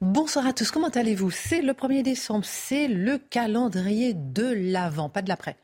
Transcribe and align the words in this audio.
Bonsoir 0.00 0.46
à 0.46 0.54
tous, 0.54 0.70
comment 0.70 0.88
allez-vous? 0.88 1.30
C'est 1.30 1.60
le 1.60 1.74
1er 1.74 2.02
décembre, 2.02 2.46
c'est 2.46 2.88
le 2.88 3.18
calendrier 3.18 4.14
de 4.14 4.50
l'avant, 4.72 5.10
pas 5.10 5.20
de 5.20 5.28
l'après. 5.28 5.56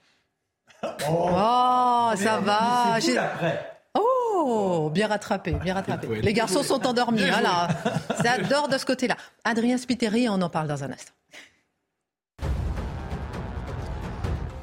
Oh, 0.82 2.10
ça 2.16 2.40
va. 2.40 2.98
C'est 3.00 3.14
l'après. 3.14 3.80
Oh, 3.98 4.90
bien 4.92 5.08
rattrapé, 5.08 5.52
bien 5.52 5.72
rattrapé. 5.72 6.20
Les 6.20 6.34
garçons 6.34 6.62
sont 6.62 6.86
endormis, 6.86 7.22
hein, 7.22 7.40
là. 7.40 7.68
Ça 8.22 8.36
dort 8.36 8.68
de 8.68 8.76
ce 8.76 8.84
côté-là. 8.84 9.16
Adrien 9.44 9.78
Spiteri, 9.78 10.28
on 10.28 10.42
en 10.42 10.50
parle 10.50 10.68
dans 10.68 10.84
un 10.84 10.90
instant. 10.92 11.14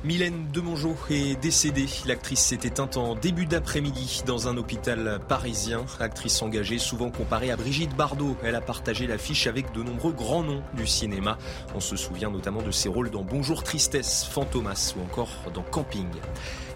Mylène 0.03 0.49
Demongeau 0.51 0.97
est 1.09 1.39
décédée. 1.39 1.85
L'actrice 2.05 2.41
s'est 2.41 2.59
éteinte 2.63 2.97
en 2.97 3.15
début 3.15 3.45
d'après-midi 3.45 4.23
dans 4.25 4.49
un 4.49 4.57
hôpital 4.57 5.19
parisien. 5.29 5.85
Actrice 6.01 6.41
engagée, 6.41 6.77
souvent 6.77 7.09
comparée 7.09 7.51
à 7.51 7.55
Brigitte 7.55 7.95
Bardot. 7.95 8.35
Elle 8.43 8.55
a 8.55 8.61
partagé 8.61 9.07
l'affiche 9.07 9.47
avec 9.47 9.71
de 9.71 9.81
nombreux 9.81 10.11
grands 10.11 10.43
noms 10.43 10.61
du 10.73 10.87
cinéma. 10.87 11.37
On 11.73 11.79
se 11.79 11.95
souvient 11.95 12.29
notamment 12.29 12.61
de 12.61 12.71
ses 12.71 12.89
rôles 12.89 13.11
dans 13.11 13.23
Bonjour 13.23 13.63
Tristesse, 13.63 14.27
Fantomas 14.29 14.93
ou 14.97 15.03
encore 15.03 15.31
dans 15.53 15.63
Camping. 15.63 16.09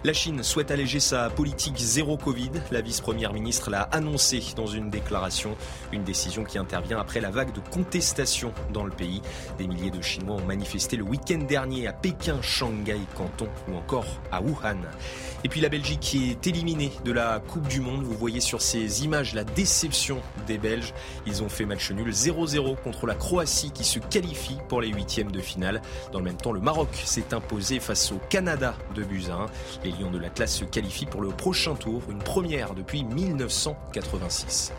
La 0.07 0.13
Chine 0.13 0.41
souhaite 0.41 0.71
alléger 0.71 1.01
sa 1.01 1.29
politique 1.29 1.75
zéro 1.75 2.15
Covid. 2.15 2.51
La 2.71 2.79
vice-première 2.79 3.33
ministre 3.33 3.69
l'a 3.69 3.81
annoncé 3.81 4.41
dans 4.55 4.65
une 4.65 4.89
déclaration. 4.89 5.57
Une 5.91 6.05
décision 6.05 6.45
qui 6.45 6.57
intervient 6.57 6.97
après 6.97 7.19
la 7.19 7.29
vague 7.29 7.51
de 7.51 7.59
contestation 7.59 8.53
dans 8.71 8.85
le 8.85 8.91
pays. 8.91 9.21
Des 9.57 9.67
milliers 9.67 9.91
de 9.91 10.01
Chinois 10.01 10.37
ont 10.37 10.45
manifesté 10.45 10.95
le 10.95 11.03
week-end 11.03 11.39
dernier 11.39 11.89
à 11.89 11.91
Pékin, 11.91 12.41
Shanghai, 12.41 13.01
Canton 13.17 13.49
ou 13.67 13.75
encore 13.75 14.05
à 14.31 14.41
Wuhan. 14.41 14.77
Et 15.43 15.49
puis 15.49 15.59
la 15.59 15.67
Belgique 15.67 15.99
qui 15.99 16.31
est 16.31 16.47
éliminée 16.47 16.93
de 17.03 17.11
la 17.11 17.41
Coupe 17.41 17.67
du 17.67 17.81
Monde. 17.81 18.03
Vous 18.03 18.17
voyez 18.17 18.39
sur 18.39 18.61
ces 18.61 19.03
images 19.03 19.33
la 19.33 19.43
déception 19.43 20.21
des 20.47 20.57
Belges. 20.57 20.93
Ils 21.25 21.43
ont 21.43 21.49
fait 21.49 21.65
match 21.65 21.91
nul 21.91 22.11
0-0 22.11 22.77
contre 22.81 23.07
la 23.07 23.15
Croatie 23.15 23.71
qui 23.71 23.83
se 23.83 23.99
qualifie 23.99 24.57
pour 24.69 24.79
les 24.79 24.87
huitièmes 24.87 25.33
de 25.33 25.41
finale. 25.41 25.81
Dans 26.13 26.19
le 26.19 26.25
même 26.25 26.37
temps, 26.37 26.53
le 26.53 26.61
Maroc 26.61 26.87
s'est 27.03 27.33
imposé 27.33 27.81
face 27.81 28.13
au 28.13 28.21
Canada 28.29 28.73
de 28.95 29.03
Buzyn. 29.03 29.47
Lions 29.99 30.11
de 30.11 30.17
l'Atlas 30.17 30.53
se 30.53 30.65
qualifient 30.65 31.05
pour 31.05 31.21
le 31.21 31.29
prochain 31.29 31.75
tour, 31.75 32.01
une 32.09 32.19
première 32.19 32.73
depuis 32.73 33.03
1986. 33.03 34.73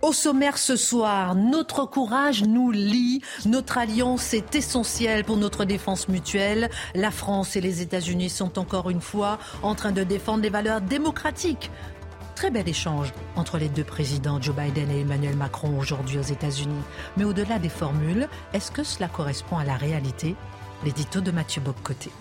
Au 0.00 0.12
sommaire 0.12 0.58
ce 0.58 0.76
soir, 0.76 1.34
notre 1.34 1.84
courage 1.84 2.44
nous 2.44 2.70
lie, 2.70 3.20
notre 3.46 3.78
alliance 3.78 4.32
est 4.32 4.54
essentielle 4.54 5.24
pour 5.24 5.36
notre 5.36 5.64
défense 5.64 6.08
mutuelle. 6.08 6.70
La 6.94 7.10
France 7.10 7.56
et 7.56 7.60
les 7.60 7.82
États-Unis 7.82 8.30
sont 8.30 8.58
encore 8.58 8.90
une 8.90 9.00
fois 9.00 9.38
en 9.62 9.74
train 9.74 9.92
de 9.92 10.04
défendre 10.04 10.42
les 10.44 10.50
valeurs 10.50 10.80
démocratiques. 10.80 11.70
Très 12.36 12.50
bel 12.50 12.68
échange 12.68 13.12
entre 13.34 13.58
les 13.58 13.68
deux 13.68 13.82
présidents, 13.82 14.40
Joe 14.40 14.54
Biden 14.54 14.88
et 14.92 15.00
Emmanuel 15.00 15.36
Macron, 15.36 15.76
aujourd'hui 15.76 16.18
aux 16.18 16.22
États-Unis. 16.22 16.82
Mais 17.16 17.24
au-delà 17.24 17.58
des 17.58 17.68
formules, 17.68 18.28
est-ce 18.52 18.70
que 18.70 18.84
cela 18.84 19.08
correspond 19.08 19.58
à 19.58 19.64
la 19.64 19.76
réalité? 19.76 20.36
L'édito 20.84 21.20
de 21.20 21.32
Mathieu 21.32 21.60
Boccoté. 21.60 22.12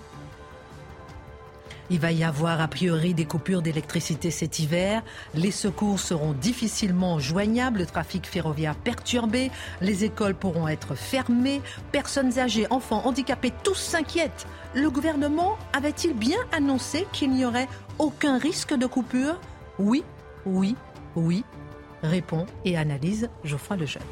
Il 1.90 2.00
va 2.00 2.12
y 2.12 2.24
avoir 2.24 2.60
a 2.60 2.68
priori 2.68 3.14
des 3.14 3.26
coupures 3.26 3.62
d'électricité 3.62 4.30
cet 4.30 4.60
hiver. 4.60 5.04
Les 5.34 5.52
secours 5.52 6.00
seront 6.00 6.34
difficilement 6.34 7.20
joignables, 7.20 7.80
le 7.80 7.86
trafic 7.86 8.28
ferroviaire 8.28 8.76
perturbé, 8.76 9.52
les 9.82 10.04
écoles 10.04 10.36
pourront 10.36 10.68
être 10.68 10.96
fermées, 10.96 11.62
personnes 11.92 12.38
âgées, 12.40 12.68
enfants, 12.70 13.06
handicapés, 13.06 13.54
tous 13.64 13.78
s'inquiètent. 13.78 14.48
Le 14.74 14.90
gouvernement 14.90 15.58
avait-il 15.74 16.14
bien 16.14 16.40
annoncé 16.52 17.08
qu'il 17.14 17.32
n'y 17.32 17.46
aurait 17.46 17.70
aucun 18.00 18.38
risque 18.38 18.74
de 18.74 18.86
coupure? 18.86 19.40
Oui, 19.80 20.04
oui, 20.46 20.76
oui, 21.16 21.46
répond 22.04 22.46
et 22.66 22.78
analyse 22.78 23.30
Geoffroy 23.44 23.78
Lejeune. 23.78 24.04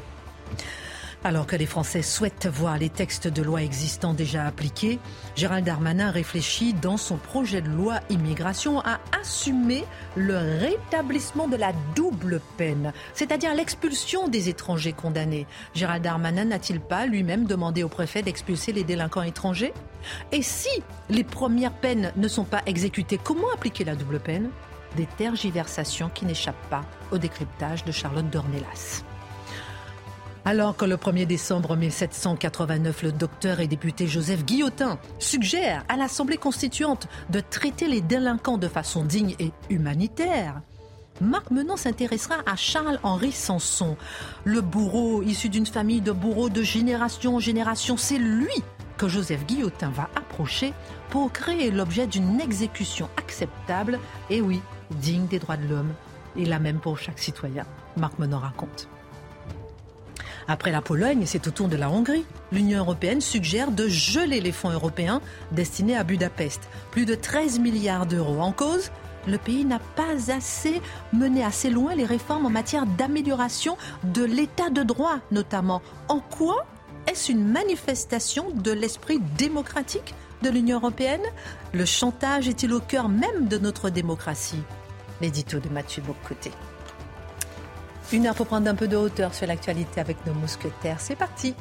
Alors 1.26 1.48
que 1.48 1.56
les 1.56 1.66
Français 1.66 2.02
souhaitent 2.02 2.46
voir 2.46 2.78
les 2.78 2.88
textes 2.88 3.26
de 3.26 3.42
loi 3.42 3.60
existants 3.60 4.14
déjà 4.14 4.46
appliqués, 4.46 5.00
Gérald 5.34 5.66
Darmanin 5.66 6.12
réfléchit 6.12 6.72
dans 6.72 6.96
son 6.96 7.16
projet 7.16 7.60
de 7.60 7.68
loi 7.68 7.98
immigration 8.10 8.78
à 8.82 9.00
assumer 9.20 9.84
le 10.14 10.36
rétablissement 10.36 11.48
de 11.48 11.56
la 11.56 11.72
double 11.96 12.40
peine, 12.56 12.92
c'est-à-dire 13.12 13.56
l'expulsion 13.56 14.28
des 14.28 14.48
étrangers 14.48 14.92
condamnés. 14.92 15.48
Gérald 15.74 16.04
Darmanin 16.04 16.44
n'a-t-il 16.44 16.78
pas 16.78 17.06
lui-même 17.06 17.46
demandé 17.46 17.82
au 17.82 17.88
préfet 17.88 18.22
d'expulser 18.22 18.70
les 18.70 18.84
délinquants 18.84 19.22
étrangers? 19.22 19.74
Et 20.30 20.42
si 20.42 20.70
les 21.10 21.24
premières 21.24 21.74
peines 21.74 22.12
ne 22.14 22.28
sont 22.28 22.44
pas 22.44 22.62
exécutées, 22.66 23.18
comment 23.18 23.50
appliquer 23.52 23.82
la 23.82 23.96
double 23.96 24.20
peine? 24.20 24.50
Des 24.94 25.06
tergiversations 25.06 26.08
qui 26.08 26.24
n'échappent 26.24 26.70
pas 26.70 26.84
au 27.10 27.18
décryptage 27.18 27.84
de 27.84 27.90
Charlotte 27.90 28.30
Dornelas. 28.30 29.02
Alors 30.48 30.76
que 30.76 30.84
le 30.84 30.94
1er 30.94 31.26
décembre 31.26 31.74
1789, 31.74 33.02
le 33.02 33.10
docteur 33.10 33.58
et 33.58 33.66
député 33.66 34.06
Joseph 34.06 34.44
Guillotin 34.44 34.96
suggère 35.18 35.82
à 35.88 35.96
l'Assemblée 35.96 36.36
constituante 36.36 37.08
de 37.30 37.40
traiter 37.40 37.88
les 37.88 38.00
délinquants 38.00 38.56
de 38.56 38.68
façon 38.68 39.02
digne 39.02 39.34
et 39.40 39.50
humanitaire, 39.70 40.62
Marc 41.20 41.50
Menon 41.50 41.76
s'intéressera 41.76 42.36
à 42.46 42.54
Charles-Henri 42.54 43.32
Sanson, 43.32 43.96
le 44.44 44.60
bourreau 44.60 45.20
issu 45.24 45.48
d'une 45.48 45.66
famille 45.66 46.00
de 46.00 46.12
bourreaux 46.12 46.48
de 46.48 46.62
génération 46.62 47.34
en 47.34 47.40
génération. 47.40 47.96
C'est 47.96 48.18
lui 48.18 48.62
que 48.98 49.08
Joseph 49.08 49.44
Guillotin 49.46 49.90
va 49.90 50.08
approcher 50.14 50.72
pour 51.10 51.32
créer 51.32 51.72
l'objet 51.72 52.06
d'une 52.06 52.40
exécution 52.40 53.08
acceptable 53.16 53.98
et 54.30 54.40
oui, 54.40 54.60
digne 54.92 55.26
des 55.26 55.40
droits 55.40 55.56
de 55.56 55.66
l'homme, 55.66 55.92
et 56.36 56.44
la 56.44 56.60
même 56.60 56.78
pour 56.78 56.98
chaque 56.98 57.18
citoyen. 57.18 57.66
Marc 57.96 58.20
Menon 58.20 58.38
raconte. 58.38 58.88
Après 60.48 60.70
la 60.70 60.80
Pologne, 60.80 61.24
c'est 61.26 61.48
au 61.48 61.50
tour 61.50 61.68
de 61.68 61.76
la 61.76 61.90
Hongrie. 61.90 62.24
L'Union 62.52 62.78
européenne 62.78 63.20
suggère 63.20 63.72
de 63.72 63.88
geler 63.88 64.40
les 64.40 64.52
fonds 64.52 64.70
européens 64.70 65.20
destinés 65.50 65.96
à 65.96 66.04
Budapest. 66.04 66.60
Plus 66.92 67.04
de 67.04 67.16
13 67.16 67.58
milliards 67.58 68.06
d'euros 68.06 68.40
en 68.40 68.52
cause. 68.52 68.90
Le 69.26 69.38
pays 69.38 69.64
n'a 69.64 69.80
pas 69.80 70.32
assez 70.32 70.80
mené 71.12 71.42
assez 71.42 71.68
loin 71.68 71.96
les 71.96 72.04
réformes 72.04 72.46
en 72.46 72.50
matière 72.50 72.86
d'amélioration 72.86 73.76
de 74.04 74.22
l'état 74.22 74.70
de 74.70 74.84
droit, 74.84 75.18
notamment. 75.32 75.82
En 76.08 76.20
quoi 76.20 76.64
est-ce 77.08 77.32
une 77.32 77.44
manifestation 77.44 78.50
de 78.50 78.70
l'esprit 78.70 79.18
démocratique 79.36 80.14
de 80.42 80.50
l'Union 80.50 80.76
européenne? 80.76 81.22
Le 81.72 81.84
chantage 81.84 82.48
est-il 82.48 82.72
au 82.72 82.80
cœur 82.80 83.08
même 83.08 83.48
de 83.48 83.58
notre 83.58 83.90
démocratie? 83.90 84.62
L'édito 85.20 85.58
de 85.58 85.68
Mathieu 85.70 86.02
Bocoté. 86.02 86.52
Une 88.12 88.26
heure 88.26 88.34
pour 88.34 88.46
prendre 88.46 88.68
un 88.70 88.74
peu 88.74 88.86
de 88.86 88.96
hauteur 88.96 89.34
sur 89.34 89.46
l'actualité 89.46 90.00
avec 90.00 90.24
nos 90.26 90.32
mousquetaires. 90.32 91.00
C'est 91.00 91.16
parti. 91.16 91.54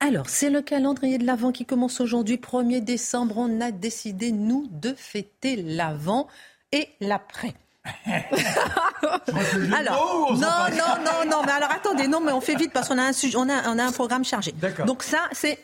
Alors, 0.00 0.28
c'est 0.28 0.50
le 0.50 0.62
calendrier 0.62 1.18
de 1.18 1.24
l'Avent 1.24 1.52
qui 1.52 1.64
commence 1.64 2.00
aujourd'hui, 2.00 2.36
1er 2.36 2.80
décembre. 2.82 3.36
On 3.38 3.60
a 3.60 3.70
décidé, 3.70 4.32
nous, 4.32 4.66
de 4.70 4.92
fêter 4.94 5.56
l'Avent 5.56 6.26
et 6.72 6.88
l'après. 7.00 7.54
alors, 9.76 10.32
non, 10.32 10.38
non, 10.38 10.96
non, 11.04 11.30
non, 11.30 11.42
mais 11.44 11.52
alors 11.52 11.70
attendez, 11.70 12.06
non, 12.06 12.20
mais 12.20 12.32
on 12.32 12.40
fait 12.40 12.54
vite 12.54 12.72
parce 12.72 12.88
qu'on 12.88 12.98
a 12.98 13.02
un 13.02 13.12
sujet, 13.12 13.36
on 13.36 13.48
a, 13.48 13.68
on 13.68 13.78
a 13.78 13.84
un 13.84 13.92
programme 13.92 14.24
chargé. 14.24 14.54
Donc 14.86 15.02
ça, 15.02 15.28
c'est 15.32 15.58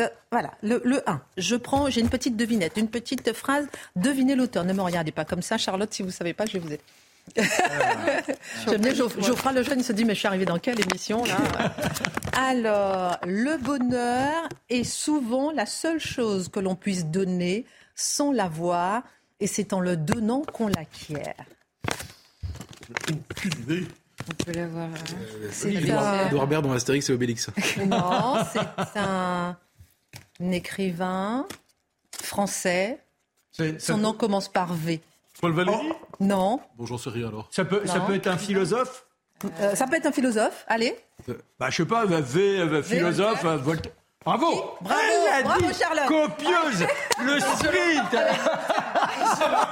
euh, 0.00 0.08
voilà, 0.32 0.52
le, 0.62 0.80
le 0.84 1.08
1. 1.08 1.20
Je 1.36 1.56
prends, 1.56 1.90
j'ai 1.90 2.00
une 2.00 2.08
petite 2.08 2.36
devinette, 2.36 2.76
une 2.76 2.88
petite 2.88 3.32
phrase. 3.32 3.66
Devinez 3.96 4.34
l'auteur. 4.34 4.64
Ne 4.64 4.72
me 4.72 4.82
regardez 4.82 5.12
pas 5.12 5.24
comme 5.24 5.42
ça, 5.42 5.58
Charlotte. 5.58 5.92
Si 5.92 6.02
vous 6.02 6.10
savez 6.10 6.32
pas, 6.32 6.46
je 6.46 6.54
vais 6.54 6.58
vous 6.58 6.72
aider. 6.72 6.82
J'aime 8.66 8.80
bien 8.80 8.94
Geoffroy 8.94 9.52
le 9.52 9.62
jeune, 9.62 9.78
il 9.78 9.84
se 9.84 9.92
dit 9.92 10.04
mais 10.04 10.14
je 10.14 10.20
suis 10.20 10.26
arrivé 10.26 10.46
dans 10.46 10.58
quelle 10.58 10.80
émission 10.80 11.24
là? 11.24 11.36
Alors, 12.32 13.18
le 13.24 13.56
bonheur 13.58 14.48
est 14.68 14.84
souvent 14.84 15.52
la 15.52 15.66
seule 15.66 16.00
chose 16.00 16.48
que 16.48 16.58
l'on 16.58 16.74
puisse 16.74 17.06
donner 17.06 17.66
sans 17.94 18.32
l'avoir, 18.32 19.02
et 19.38 19.46
c'est 19.46 19.72
en 19.72 19.80
le 19.80 19.96
donnant 19.96 20.42
qu'on 20.52 20.68
l'acquiert. 20.68 21.36
Aucune 23.30 23.52
idée. 23.62 23.86
On 24.28 24.44
peut 24.44 24.52
l'avoir. 24.52 24.88
Euh, 24.88 25.48
c'est 25.50 25.72
Edouard 25.72 26.46
Baird 26.46 26.64
dans 26.64 26.72
Astérix 26.72 27.08
et 27.08 27.12
Obélix. 27.12 27.50
Non, 27.86 28.36
c'est 28.52 28.98
un 28.98 29.56
écrivain 30.40 31.46
français. 32.22 32.98
Son 33.78 33.98
nom 33.98 34.12
commence 34.12 34.48
par 34.48 34.74
V. 34.74 35.00
Paul 35.40 35.52
Valéry 35.52 35.78
oh, 35.82 35.96
Non. 36.20 36.60
Bon, 36.76 36.86
j'en 36.86 36.98
sais 36.98 37.10
rien 37.10 37.28
alors. 37.28 37.48
Ça 37.50 37.64
peut, 37.64 37.86
ça 37.86 38.00
peut 38.00 38.14
être 38.14 38.26
un 38.26 38.36
philosophe 38.36 39.06
euh, 39.60 39.74
Ça 39.74 39.86
peut 39.86 39.96
être 39.96 40.06
un 40.06 40.12
philosophe, 40.12 40.64
allez. 40.68 40.94
Bah, 41.58 41.70
je 41.70 41.76
sais 41.76 41.84
pas, 41.86 42.04
V, 42.04 42.82
philosophe, 42.82 43.44
Voltaire. 43.44 43.92
Bravo 44.22 44.76
Bravo, 44.82 45.00
Elle 45.00 45.32
a 45.32 45.42
bravo 45.42 45.66
dit 45.66 45.78
Charlotte 45.78 46.06
Copieuse 46.06 46.86
Le 47.24 47.40
sprint 47.40 48.10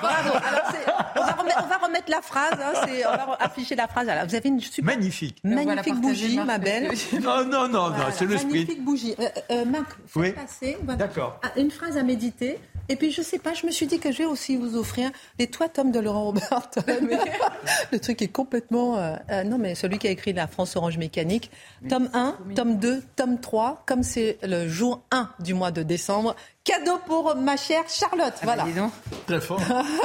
Bravo 0.00 0.30
Alors, 0.32 0.72
on 1.16 1.20
va, 1.20 1.32
remettre, 1.32 1.62
on 1.64 1.66
va, 1.66 1.76
remettre, 1.76 2.10
la 2.10 2.22
phrase, 2.22 2.54
hein, 2.54 2.72
on 3.08 3.32
va 3.32 3.36
afficher 3.40 3.76
la 3.76 3.86
phrase. 3.88 4.08
Alors, 4.08 4.24
vous 4.24 4.34
avez 4.34 4.48
une 4.48 4.60
super... 4.60 4.96
Magnifique 4.96 5.36
Magnifique 5.44 5.96
bougie, 5.96 6.38
ma 6.38 6.56
belle. 6.56 6.90
Non, 7.20 7.44
non, 7.44 7.68
non, 7.68 7.90
non 7.90 7.96
c'est 8.10 8.24
le 8.24 8.38
sprint. 8.38 8.52
Magnifique 8.54 8.82
bougie. 8.82 9.14
Euh, 9.18 9.28
euh, 9.50 9.64
Marc, 9.66 9.98
oui. 10.16 10.32
passer 10.32 10.78
D'accord. 10.82 11.38
une 11.58 11.70
phrase 11.70 11.98
à 11.98 12.02
méditer. 12.02 12.58
Et 12.88 12.96
puis, 12.96 13.10
je 13.10 13.22
sais 13.22 13.38
pas, 13.38 13.54
je 13.54 13.66
me 13.66 13.70
suis 13.70 13.86
dit 13.86 13.98
que 13.98 14.10
je 14.12 14.18
vais 14.18 14.24
aussi 14.24 14.56
vous 14.56 14.76
offrir 14.76 15.10
les 15.38 15.46
Toi, 15.46 15.68
tomes 15.68 15.92
de 15.92 16.00
Laurent 16.00 16.24
Robert. 16.24 16.70
le 17.92 17.98
truc 17.98 18.22
est 18.22 18.28
complètement. 18.28 18.96
Euh, 18.96 19.16
euh, 19.30 19.44
non, 19.44 19.58
mais 19.58 19.74
celui 19.74 19.98
qui 19.98 20.08
a 20.08 20.10
écrit 20.10 20.32
La 20.32 20.46
France 20.46 20.76
Orange 20.76 20.98
Mécanique. 20.98 21.50
Tome 21.88 22.08
1, 22.12 22.38
tome 22.54 22.78
2, 22.78 23.02
tome 23.16 23.40
3. 23.40 23.82
Comme 23.86 24.02
c'est 24.02 24.38
le 24.42 24.68
jour 24.68 25.02
1 25.10 25.30
du 25.40 25.54
mois 25.54 25.70
de 25.70 25.82
décembre. 25.82 26.34
Cadeau 26.64 26.98
pour 27.06 27.34
ma 27.36 27.56
chère 27.56 27.88
Charlotte. 27.88 28.34
Ah 28.42 28.46
bah, 28.46 28.64
voilà. 28.64 28.90
Très 29.26 29.40
fort. 29.40 29.60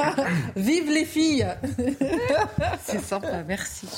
Vive 0.56 0.90
les 0.90 1.04
filles. 1.04 1.46
c'est 2.84 3.00
sympa, 3.00 3.42
merci. 3.46 3.88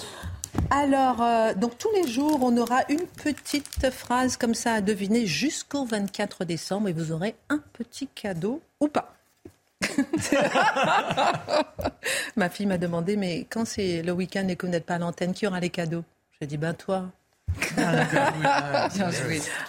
Alors, 0.70 1.22
euh, 1.22 1.54
donc 1.54 1.78
tous 1.78 1.90
les 1.92 2.08
jours, 2.08 2.40
on 2.42 2.56
aura 2.56 2.80
une 2.88 3.06
petite 3.22 3.90
phrase 3.90 4.36
comme 4.36 4.54
ça 4.54 4.74
à 4.74 4.80
deviner 4.80 5.26
jusqu'au 5.26 5.84
24 5.84 6.44
décembre 6.44 6.88
et 6.88 6.92
vous 6.92 7.12
aurez 7.12 7.34
un 7.48 7.60
petit 7.72 8.08
cadeau 8.08 8.60
ou 8.80 8.88
pas. 8.88 9.14
Ma 12.36 12.48
fille 12.48 12.66
m'a 12.66 12.78
demandé, 12.78 13.16
mais 13.16 13.46
quand 13.48 13.64
c'est 13.64 14.02
le 14.02 14.12
week-end 14.12 14.48
et 14.48 14.56
que 14.56 14.66
vous 14.66 14.72
n'êtes 14.72 14.86
pas 14.86 14.94
à 14.94 14.98
l'antenne, 14.98 15.34
qui 15.34 15.46
aura 15.46 15.60
les 15.60 15.70
cadeaux? 15.70 16.04
J'ai 16.40 16.46
dit, 16.46 16.56
ben 16.56 16.74
toi. 16.74 17.06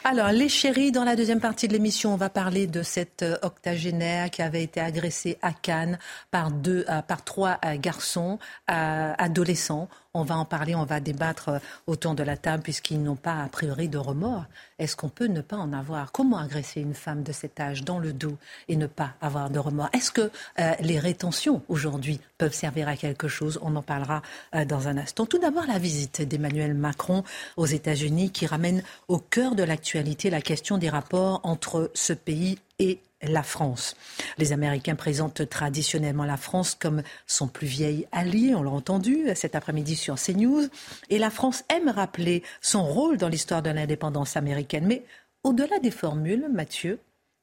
Alors, 0.03 0.31
les 0.31 0.49
chéris, 0.49 0.91
dans 0.91 1.03
la 1.03 1.15
deuxième 1.15 1.39
partie 1.39 1.67
de 1.67 1.73
l'émission, 1.73 2.13
on 2.13 2.17
va 2.17 2.29
parler 2.29 2.67
de 2.67 2.83
cette 2.83 3.23
euh, 3.23 3.37
octogénaire 3.43 4.29
qui 4.29 4.41
avait 4.41 4.63
été 4.63 4.81
agressée 4.81 5.37
à 5.41 5.53
Cannes 5.53 5.97
par, 6.31 6.51
deux, 6.51 6.85
euh, 6.89 7.01
par 7.01 7.23
trois 7.23 7.59
garçons 7.75 8.39
adolescents. 8.67 9.87
On 10.17 10.23
va 10.23 10.35
en 10.35 10.45
parler, 10.45 10.73
on 10.73 10.83
va 10.83 10.99
débattre 10.99 11.49
euh, 11.49 11.59
autour 11.85 12.15
de 12.15 12.23
la 12.23 12.37
table 12.37 12.63
puisqu'ils 12.63 13.03
n'ont 13.03 13.15
pas 13.15 13.43
a 13.43 13.47
priori 13.49 13.87
de 13.87 13.99
remords. 13.99 14.45
Est-ce 14.79 14.95
qu'on 14.95 15.09
peut 15.09 15.27
ne 15.27 15.41
pas 15.41 15.57
en 15.57 15.73
avoir? 15.73 16.11
Comment 16.11 16.39
agresser 16.39 16.81
une 16.81 16.95
femme 16.95 17.21
de 17.21 17.31
cet 17.31 17.59
âge 17.59 17.83
dans 17.83 17.99
le 17.99 18.13
dos 18.13 18.35
et 18.67 18.77
ne 18.77 18.87
pas 18.87 19.11
avoir 19.21 19.51
de 19.51 19.59
remords? 19.59 19.89
Est-ce 19.93 20.11
que 20.11 20.31
euh, 20.59 20.73
les 20.79 20.97
rétentions 20.97 21.61
aujourd'hui 21.67 22.19
peuvent 22.39 22.53
servir 22.53 22.87
à 22.87 22.95
quelque 22.95 23.27
chose? 23.27 23.59
On 23.61 23.75
en 23.75 23.83
parlera 23.83 24.23
euh, 24.55 24.65
dans 24.65 24.87
un 24.87 24.97
instant. 24.97 25.27
Tout 25.27 25.37
d'abord, 25.37 25.67
la 25.67 25.77
visite 25.77 26.23
d'Emmanuel 26.23 26.73
Macron 26.73 27.23
aux 27.55 27.67
États-Unis 27.67 28.31
qui 28.31 28.47
ramène 28.47 28.81
au 29.07 29.19
cœur 29.19 29.53
de 29.53 29.61
l'actualité 29.61 30.31
la 30.31 30.41
question 30.41 30.79
des 30.79 30.89
rapports 30.89 31.41
entre 31.43 31.91
ce 31.93 32.13
pays 32.13 32.57
et 32.79 32.99
la 33.21 33.43
France. 33.43 33.95
Les 34.37 34.53
Américains 34.53 34.95
présentent 34.95 35.49
traditionnellement 35.49 36.25
la 36.25 36.37
France 36.37 36.75
comme 36.75 37.01
son 37.25 37.47
plus 37.47 37.67
vieil 37.67 38.07
allié, 38.11 38.53
on 38.55 38.63
l'a 38.63 38.71
entendu 38.71 39.25
cet 39.35 39.55
après-midi 39.55 39.95
sur 39.95 40.15
CNews, 40.15 40.67
et 41.09 41.17
la 41.17 41.29
France 41.29 41.63
aime 41.69 41.89
rappeler 41.89 42.43
son 42.61 42.83
rôle 42.83 43.17
dans 43.17 43.29
l'histoire 43.29 43.61
de 43.61 43.69
l'indépendance 43.69 44.37
américaine. 44.37 44.85
Mais 44.85 45.03
au-delà 45.43 45.79
des 45.79 45.91
formules, 45.91 46.47
Mathieu, 46.51 46.99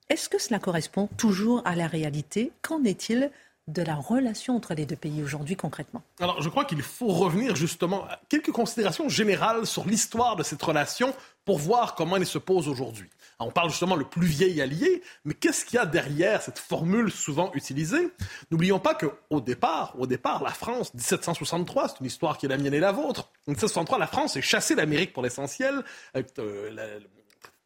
est-ce 0.09 0.29
que 0.29 0.38
cela 0.38 0.59
correspond 0.59 1.09
toujours 1.17 1.62
à 1.65 1.75
la 1.75 1.87
réalité? 1.87 2.53
Qu'en 2.62 2.85
est-il 2.85 3.31
de 3.67 3.82
la 3.82 3.94
relation 3.94 4.56
entre 4.56 4.75
les 4.75 4.85
deux 4.85 4.97
pays 4.97 5.23
aujourd'hui 5.23 5.56
concrètement? 5.56 6.03
Alors 6.20 6.43
je 6.43 6.49
crois 6.50 6.67
qu'il 6.67 6.82
faut 6.82 7.09
revenir 7.09 7.56
justement 7.56 8.05
à 8.05 8.20
quelques 8.29 8.53
considérations 8.53 9.09
générales 9.09 9.67
sur 9.67 9.87
l'histoire 9.87 10.37
de 10.37 10.43
cette 10.43 10.62
relation 10.62 11.15
pour 11.47 11.59
voir 11.59 11.94
comment 11.94 12.17
elle 12.17 12.27
se 12.27 12.38
pose 12.38 12.69
aujourd'hui. 12.69 13.09
On 13.41 13.51
parle 13.51 13.71
justement 13.71 13.97
le 13.97 14.05
plus 14.05 14.27
vieil 14.27 14.61
allié, 14.61 15.03
mais 15.25 15.35
qu'est-ce 15.35 15.65
qu'il 15.65 15.77
y 15.77 15.79
a 15.79 15.87
derrière 15.87 16.43
cette 16.43 16.59
formule 16.59 17.11
souvent 17.11 17.53
utilisée? 17.55 18.11
N'oublions 18.51 18.79
pas 18.79 18.95
qu'au 18.95 19.41
départ, 19.41 19.95
au 19.99 20.07
départ, 20.07 20.43
la 20.43 20.51
France, 20.51 20.95
1763, 20.95 21.89
c'est 21.89 22.01
une 22.01 22.07
histoire 22.07 22.39
qui 22.39 22.47
est 22.47 22.49
la 22.49 22.59
mienne 22.59 22.75
et 22.75 22.81
la 22.81 22.93
vôtre. 22.93 23.31
En 23.47 23.53
1763, 23.53 23.99
la 23.99 24.07
France 24.07 24.37
est 24.37 24.43
chassée 24.43 24.75
d'Amérique 24.75 25.13
pour 25.13 25.23
l'essentiel. 25.23 25.85
Euh, 26.17 27.01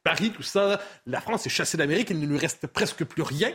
Paris, 0.03 0.31
tout 0.31 0.43
ça, 0.43 0.81
la 1.07 1.21
France 1.21 1.47
est 1.47 1.51
chassée 1.51 1.77
d'Amérique, 1.77 2.11
il 2.11 2.21
ne 2.21 2.27
lui 2.27 2.39
reste 2.39 2.67
presque 2.67 3.05
plus 3.05 3.23
rien. 3.23 3.53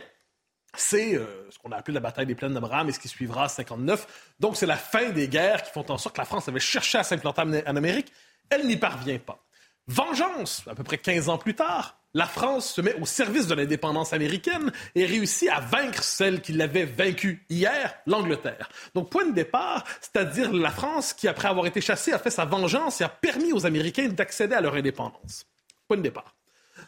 C'est 0.76 1.16
euh, 1.16 1.48
ce 1.50 1.58
qu'on 1.58 1.72
a 1.72 1.76
appelé 1.76 1.94
la 1.94 2.00
bataille 2.00 2.26
des 2.26 2.34
plaines 2.34 2.54
d'Abraham 2.54 2.88
et 2.88 2.92
ce 2.92 2.98
qui 2.98 3.08
suivra 3.08 3.48
59. 3.48 4.34
Donc 4.40 4.56
c'est 4.56 4.66
la 4.66 4.76
fin 4.76 5.10
des 5.10 5.28
guerres 5.28 5.62
qui 5.62 5.70
font 5.72 5.88
en 5.88 5.98
sorte 5.98 6.16
que 6.16 6.20
la 6.20 6.26
France 6.26 6.48
avait 6.48 6.60
cherché 6.60 6.98
à 6.98 7.04
s'implanter 7.04 7.42
en 7.66 7.76
Amérique. 7.76 8.12
Elle 8.50 8.66
n'y 8.66 8.76
parvient 8.76 9.18
pas. 9.18 9.44
Vengeance, 9.86 10.62
à 10.68 10.74
peu 10.74 10.82
près 10.82 10.98
15 10.98 11.28
ans 11.28 11.38
plus 11.38 11.54
tard, 11.54 11.98
la 12.14 12.26
France 12.26 12.72
se 12.72 12.80
met 12.80 12.94
au 13.00 13.06
service 13.06 13.48
de 13.48 13.54
l'indépendance 13.54 14.12
américaine 14.12 14.72
et 14.94 15.04
réussit 15.04 15.48
à 15.50 15.60
vaincre 15.60 16.02
celle 16.02 16.40
qui 16.40 16.52
l'avait 16.52 16.84
vaincue 16.84 17.44
hier, 17.50 17.94
l'Angleterre. 18.06 18.68
Donc, 18.94 19.10
point 19.10 19.26
de 19.26 19.34
départ, 19.34 19.84
c'est-à-dire 20.00 20.52
la 20.52 20.70
France 20.70 21.12
qui, 21.12 21.26
après 21.26 21.48
avoir 21.48 21.66
été 21.66 21.80
chassée, 21.80 22.12
a 22.12 22.18
fait 22.18 22.30
sa 22.30 22.44
vengeance 22.44 23.00
et 23.00 23.04
a 23.04 23.08
permis 23.08 23.52
aux 23.52 23.66
Américains 23.66 24.08
d'accéder 24.08 24.54
à 24.54 24.60
leur 24.60 24.74
indépendance. 24.74 25.46
Point 25.88 25.98
de 25.98 26.02
départ. 26.02 26.34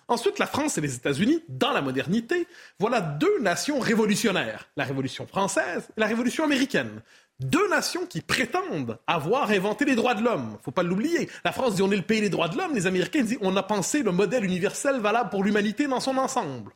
Ensuite, 0.09 0.39
la 0.39 0.47
France 0.47 0.79
et 0.79 0.81
les 0.81 0.95
États-Unis, 0.95 1.43
dans 1.49 1.73
la 1.73 1.83
modernité, 1.83 2.47
voilà 2.79 3.01
deux 3.01 3.41
nations 3.41 3.81
révolutionnaires, 3.81 4.69
la 4.77 4.85
Révolution 4.85 5.27
française 5.27 5.89
et 5.97 6.01
la 6.01 6.07
Révolution 6.07 6.45
américaine. 6.45 7.03
Deux 7.41 7.69
nations 7.69 8.07
qui 8.07 8.23
prétendent 8.23 8.99
avoir 9.07 9.51
inventé 9.51 9.85
les 9.85 9.95
droits 9.95 10.15
de 10.15 10.23
l'homme. 10.23 10.57
Faut 10.63 10.71
pas 10.71 10.83
l'oublier. 10.83 11.29
La 11.45 11.53
France 11.53 11.75
dit 11.75 11.83
on 11.83 11.93
est 11.93 11.97
le 11.97 12.03
pays 12.03 12.23
des 12.23 12.31
droits 12.31 12.49
de 12.49 12.57
l'homme. 12.57 12.75
Les 12.75 12.87
Américains 12.87 13.23
disent 13.23 13.39
on 13.43 13.57
a 13.57 13.63
pensé 13.63 14.03
le 14.03 14.11
modèle 14.11 14.43
universel 14.45 15.01
valable 15.01 15.29
pour 15.29 15.45
l'humanité 15.45 15.87
dans 15.87 16.01
son 16.01 16.17
ensemble. 16.17 16.73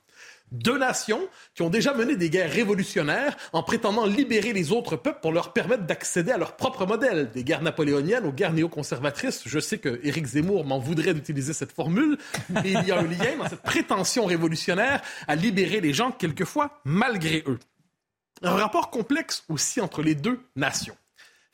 Deux 0.52 0.76
nations 0.76 1.20
qui 1.54 1.62
ont 1.62 1.70
déjà 1.70 1.94
mené 1.94 2.16
des 2.16 2.28
guerres 2.28 2.50
révolutionnaires 2.50 3.36
en 3.52 3.62
prétendant 3.62 4.04
libérer 4.04 4.52
les 4.52 4.72
autres 4.72 4.96
peuples 4.96 5.20
pour 5.22 5.32
leur 5.32 5.54
permettre 5.54 5.84
d'accéder 5.84 6.32
à 6.32 6.38
leur 6.38 6.56
propre 6.56 6.84
modèle. 6.84 7.30
Des 7.30 7.44
guerres 7.44 7.62
napoléoniennes 7.62 8.26
aux 8.26 8.32
guerres 8.32 8.52
néoconservatrices. 8.52 9.44
Je 9.46 9.60
sais 9.60 9.78
que 9.78 10.00
Éric 10.02 10.26
Zemmour 10.26 10.66
m'en 10.66 10.78
voudrait 10.78 11.14
d'utiliser 11.14 11.54
cette 11.54 11.72
formule, 11.72 12.18
mais 12.50 12.72
il 12.72 12.86
y 12.86 12.90
a 12.90 12.98
un 12.98 13.04
lien 13.04 13.36
dans 13.38 13.48
cette 13.48 13.62
prétention 13.62 14.26
révolutionnaire 14.26 15.00
à 15.26 15.36
libérer 15.36 15.80
les 15.80 15.94
gens 15.94 16.10
quelquefois 16.10 16.80
malgré 16.84 17.44
eux. 17.46 17.58
Un 18.42 18.56
rapport 18.56 18.90
complexe 18.90 19.44
aussi 19.48 19.80
entre 19.80 20.02
les 20.02 20.14
deux 20.14 20.40
nations. 20.56 20.96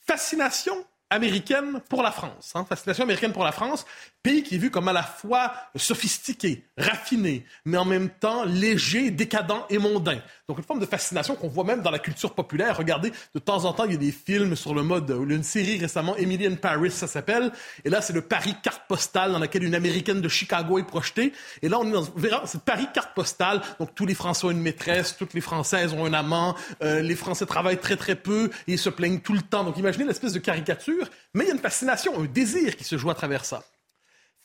Fascination 0.06 0.86
américaine 1.10 1.80
pour 1.88 2.02
la 2.02 2.12
France. 2.12 2.52
Hein, 2.54 2.64
fascination 2.64 3.04
américaine 3.04 3.32
pour 3.32 3.44
la 3.44 3.52
France, 3.52 3.86
pays 4.26 4.42
qui 4.42 4.56
est 4.56 4.58
vu 4.58 4.72
comme 4.72 4.88
à 4.88 4.92
la 4.92 5.04
fois 5.04 5.52
sophistiqué, 5.76 6.64
raffiné, 6.76 7.44
mais 7.64 7.76
en 7.76 7.84
même 7.84 8.08
temps 8.08 8.44
léger, 8.44 9.12
décadent 9.12 9.62
et 9.70 9.78
mondain. 9.78 10.18
Donc 10.48 10.58
une 10.58 10.64
forme 10.64 10.80
de 10.80 10.86
fascination 10.86 11.36
qu'on 11.36 11.46
voit 11.46 11.62
même 11.62 11.80
dans 11.80 11.92
la 11.92 12.00
culture 12.00 12.34
populaire. 12.34 12.76
Regardez, 12.76 13.12
de 13.34 13.38
temps 13.38 13.64
en 13.64 13.72
temps, 13.72 13.84
il 13.84 13.92
y 13.92 13.94
a 13.94 13.98
des 13.98 14.10
films 14.10 14.56
sur 14.56 14.74
le 14.74 14.82
mode, 14.82 15.08
y 15.08 15.32
a 15.32 15.36
une 15.36 15.44
série 15.44 15.78
récemment, 15.78 16.16
Emily 16.16 16.44
in 16.44 16.56
Paris, 16.56 16.90
ça 16.90 17.06
s'appelle. 17.06 17.52
Et 17.84 17.90
là, 17.90 18.02
c'est 18.02 18.14
le 18.14 18.20
Paris 18.20 18.56
carte 18.64 18.82
postale 18.88 19.30
dans 19.30 19.38
laquelle 19.38 19.62
une 19.62 19.76
américaine 19.76 20.20
de 20.20 20.28
Chicago 20.28 20.80
est 20.80 20.86
projetée. 20.86 21.32
Et 21.62 21.68
là, 21.68 21.78
on 21.78 21.86
est 21.86 21.92
dans, 21.92 22.46
c'est 22.46 22.62
Paris 22.62 22.88
carte 22.92 23.14
postale. 23.14 23.62
Donc 23.78 23.94
tous 23.94 24.06
les 24.06 24.14
Français 24.14 24.46
ont 24.46 24.50
une 24.50 24.60
maîtresse, 24.60 25.16
toutes 25.16 25.34
les 25.34 25.40
Françaises 25.40 25.92
ont 25.92 26.04
un 26.04 26.12
amant, 26.12 26.56
euh, 26.82 27.00
les 27.00 27.14
Français 27.14 27.46
travaillent 27.46 27.80
très 27.80 27.96
très 27.96 28.16
peu 28.16 28.50
et 28.66 28.76
se 28.76 28.90
plaignent 28.90 29.20
tout 29.20 29.34
le 29.34 29.42
temps. 29.42 29.62
Donc 29.62 29.78
imaginez 29.78 30.04
l'espèce 30.04 30.32
de 30.32 30.40
caricature. 30.40 31.08
Mais 31.32 31.44
il 31.44 31.46
y 31.46 31.50
a 31.52 31.54
une 31.54 31.60
fascination, 31.60 32.20
un 32.20 32.24
désir 32.24 32.76
qui 32.76 32.82
se 32.82 32.96
joue 32.96 33.10
à 33.10 33.14
travers 33.14 33.44
ça 33.44 33.62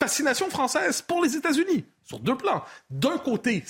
fascination 0.00 0.50
française 0.50 1.02
pour 1.02 1.22
les 1.22 1.36
États-Unis 1.36 1.84
sur 2.02 2.18
deux 2.18 2.36
plans. 2.36 2.64
D'un 2.90 3.18
côté, 3.18 3.64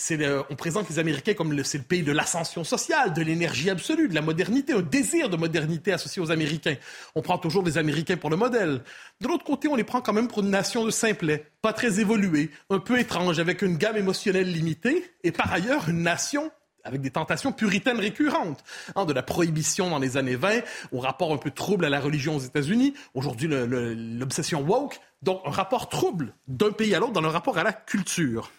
on 0.51 0.57
présente 0.57 0.89
les 0.89 0.99
Américains 0.99 1.35
comme 1.35 1.53
le, 1.53 1.63
c'est 1.65 1.79
le 1.79 1.85
pays 1.85 2.03
de 2.03 2.13
l'ascension 2.13 2.65
sociale, 2.65 3.13
de 3.13 3.23
l'énergie 3.23 3.71
absolue, 3.71 4.09
de 4.09 4.15
la 4.15 4.23
modernité, 4.23 4.73
un 4.73 4.81
désir 4.81 5.29
de 5.29 5.37
modernité 5.37 5.93
associé 5.93 6.23
aux 6.23 6.31
Américains. 6.31 6.77
On 7.15 7.23
prend 7.23 7.39
toujours 7.39 7.63
les 7.63 7.79
Américains 7.79 8.17
pour 8.17 8.31
le 8.31 8.37
modèle. 8.37 8.83
De 9.21 9.29
l'autre 9.29 9.45
côté, 9.45 9.69
on 9.69 9.77
les 9.77 9.85
prend 9.85 10.01
quand 10.01 10.13
même 10.13 10.29
pour 10.29 10.41
une 10.41 10.51
nation 10.51 10.85
de 10.85 10.91
simplets, 10.91 11.51
pas 11.61 11.73
très 11.73 12.01
évoluée, 12.01 12.51
un 12.71 12.79
peu 12.79 12.99
étrange, 12.99 13.39
avec 13.39 13.63
une 13.63 13.77
gamme 13.77 13.97
émotionnelle 13.97 14.51
limitée, 14.51 15.13
et 15.23 15.33
par 15.33 15.53
ailleurs 15.53 15.89
une 15.89 16.03
nation 16.03 16.51
avec 16.85 17.01
des 17.01 17.11
tentations 17.11 17.53
puritaines 17.53 17.99
récurrentes, 17.99 18.63
hein, 18.97 19.05
de 19.05 19.13
la 19.13 19.23
prohibition 19.23 19.91
dans 19.91 19.99
les 19.99 20.17
années 20.17 20.37
20 20.37 20.61
au 20.93 21.01
rapport 21.01 21.33
un 21.33 21.39
peu 21.39 21.51
trouble 21.51 21.85
à 21.85 21.91
la 21.91 22.01
religion 22.01 22.37
aux 22.37 22.41
États-Unis, 22.41 22.95
aujourd'hui 23.15 23.49
l'obsession 23.49 24.63
woke, 24.63 25.01
donc 25.23 25.41
un 25.45 25.51
rapport 25.51 25.89
trouble 25.89 26.35
d'un 26.49 26.73
pays 26.73 26.95
à 26.95 26.99
l'autre 26.99 27.13
dans 27.13 27.21
le 27.21 27.29
rapport 27.29 27.59
à 27.59 27.63
la 27.63 27.73
culture. 27.73 28.51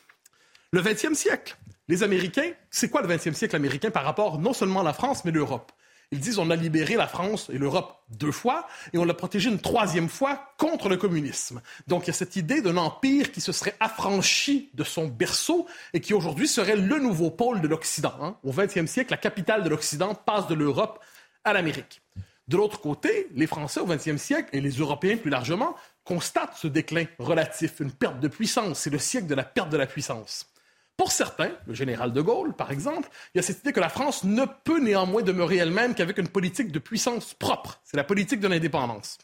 Le 0.71 0.81
20e 0.81 1.13
siècle, 1.13 1.57
les 1.87 2.03
Américains, 2.03 2.51
c'est 2.71 2.89
quoi 2.89 3.01
le 3.01 3.07
20e 3.07 3.33
siècle 3.33 3.55
américain 3.55 3.91
par 3.91 4.03
rapport 4.03 4.39
non 4.39 4.53
seulement 4.53 4.81
à 4.81 4.83
la 4.83 4.93
France, 4.93 5.25
mais 5.25 5.31
l'Europe? 5.31 5.71
Ils 6.11 6.19
disent 6.19 6.39
on 6.39 6.49
a 6.49 6.55
libéré 6.55 6.95
la 6.95 7.07
France 7.07 7.49
et 7.51 7.57
l'Europe 7.57 7.99
deux 8.09 8.31
fois 8.31 8.67
et 8.93 8.97
on 8.97 9.05
l'a 9.05 9.13
protégé 9.13 9.49
une 9.49 9.59
troisième 9.59 10.09
fois 10.09 10.53
contre 10.57 10.89
le 10.89 10.97
communisme. 10.97 11.61
Donc 11.87 12.03
il 12.03 12.07
y 12.07 12.09
a 12.11 12.13
cette 12.13 12.35
idée 12.35 12.61
d'un 12.61 12.77
empire 12.77 13.31
qui 13.31 13.41
se 13.41 13.51
serait 13.51 13.75
affranchi 13.79 14.69
de 14.73 14.83
son 14.83 15.07
berceau 15.07 15.67
et 15.93 16.01
qui 16.01 16.13
aujourd'hui 16.13 16.47
serait 16.47 16.75
le 16.75 16.99
nouveau 16.99 17.31
pôle 17.31 17.61
de 17.61 17.67
l'Occident. 17.67 18.13
Hein. 18.21 18.35
Au 18.43 18.51
XXe 18.51 18.85
siècle, 18.85 19.11
la 19.11 19.17
capitale 19.17 19.63
de 19.63 19.69
l'Occident 19.69 20.13
passe 20.13 20.47
de 20.47 20.53
l'Europe 20.53 20.99
à 21.43 21.53
l'Amérique. 21.53 22.01
De 22.47 22.57
l'autre 22.57 22.81
côté, 22.81 23.27
les 23.33 23.47
Français 23.47 23.79
au 23.79 23.85
XXe 23.85 24.17
siècle 24.17 24.49
et 24.51 24.61
les 24.61 24.71
Européens 24.71 25.17
plus 25.17 25.31
largement 25.31 25.75
constatent 26.03 26.57
ce 26.57 26.67
déclin 26.67 27.05
relatif, 27.17 27.79
une 27.79 27.91
perte 27.91 28.19
de 28.19 28.27
puissance. 28.27 28.79
C'est 28.79 28.89
le 28.89 28.99
siècle 28.99 29.27
de 29.27 29.35
la 29.35 29.43
perte 29.43 29.69
de 29.69 29.77
la 29.77 29.87
puissance. 29.87 30.52
Pour 30.95 31.11
certains, 31.11 31.51
le 31.65 31.73
général 31.73 32.13
de 32.13 32.21
Gaulle, 32.21 32.53
par 32.53 32.71
exemple, 32.71 33.09
il 33.33 33.37
y 33.37 33.39
a 33.39 33.43
cette 33.43 33.59
idée 33.59 33.73
que 33.73 33.79
la 33.79 33.89
France 33.89 34.23
ne 34.23 34.45
peut 34.45 34.79
néanmoins 34.79 35.23
demeurer 35.23 35.57
elle-même 35.57 35.95
qu'avec 35.95 36.17
une 36.19 36.27
politique 36.27 36.71
de 36.71 36.79
puissance 36.79 37.33
propre. 37.33 37.81
C'est 37.83 37.97
la 37.97 38.03
politique 38.03 38.39
de 38.39 38.47
l'indépendance. 38.47 39.17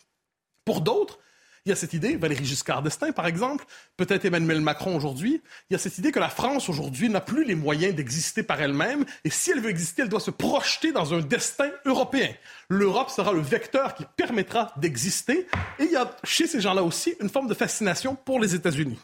Pour 0.66 0.82
d'autres, 0.82 1.20
il 1.66 1.70
y 1.70 1.74
a 1.74 1.76
cette 1.76 1.94
idée, 1.94 2.16
Valérie 2.16 2.46
Giscard 2.46 2.82
d'Estaing, 2.82 3.12
par 3.12 3.28
exemple, 3.28 3.66
peut-être 3.98 4.26
Emmanuel 4.26 4.62
Macron 4.62 4.96
aujourd'hui, 4.96 5.42
il 5.70 5.74
y 5.74 5.76
a 5.76 5.80
cette 5.80 5.98
idée 5.98 6.12
que 6.12 6.20
la 6.20 6.30
France 6.30 6.70
aujourd'hui 6.70 7.10
n'a 7.10 7.22
plus 7.22 7.44
les 7.44 7.56
moyens 7.56 7.94
d'exister 7.94 8.44
par 8.44 8.62
elle-même, 8.62 9.06
et 9.24 9.30
si 9.30 9.52
elle 9.52 9.60
veut 9.60 9.70
exister, 9.70 10.02
elle 10.02 10.10
doit 10.10 10.20
se 10.20 10.32
projeter 10.32 10.92
dans 10.92 11.14
un 11.14 11.20
destin 11.20 11.70
européen. 11.86 12.30
L'Europe 12.70 13.10
sera 13.10 13.34
le 13.34 13.42
vecteur 13.42 13.94
qui 13.94 14.06
permettra 14.16 14.74
d'exister, 14.78 15.48
et 15.78 15.84
il 15.84 15.92
y 15.92 15.98
a 15.98 16.16
chez 16.24 16.48
ces 16.48 16.62
gens-là 16.62 16.82
aussi 16.82 17.16
une 17.20 17.30
forme 17.30 17.48
de 17.48 17.54
fascination 17.54 18.16
pour 18.16 18.40
les 18.40 18.56
États-Unis. 18.56 18.98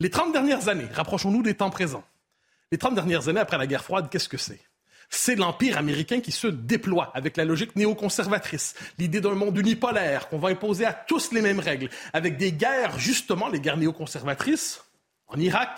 Les 0.00 0.08
30 0.08 0.32
dernières 0.32 0.68
années, 0.68 0.88
rapprochons-nous 0.94 1.42
des 1.42 1.54
temps 1.54 1.68
présents. 1.68 2.04
Les 2.72 2.78
30 2.78 2.94
dernières 2.94 3.28
années 3.28 3.40
après 3.40 3.58
la 3.58 3.66
guerre 3.66 3.84
froide, 3.84 4.08
qu'est-ce 4.10 4.30
que 4.30 4.38
c'est? 4.38 4.60
C'est 5.10 5.34
l'empire 5.34 5.76
américain 5.76 6.20
qui 6.20 6.32
se 6.32 6.46
déploie 6.46 7.10
avec 7.14 7.36
la 7.36 7.44
logique 7.44 7.76
néoconservatrice, 7.76 8.74
l'idée 8.98 9.20
d'un 9.20 9.34
monde 9.34 9.58
unipolaire, 9.58 10.28
qu'on 10.30 10.38
va 10.38 10.48
imposer 10.48 10.86
à 10.86 10.94
tous 10.94 11.32
les 11.32 11.42
mêmes 11.42 11.60
règles, 11.60 11.90
avec 12.14 12.38
des 12.38 12.52
guerres, 12.52 12.98
justement, 12.98 13.48
les 13.48 13.60
guerres 13.60 13.76
néoconservatrices, 13.76 14.82
en 15.26 15.38
Irak, 15.38 15.68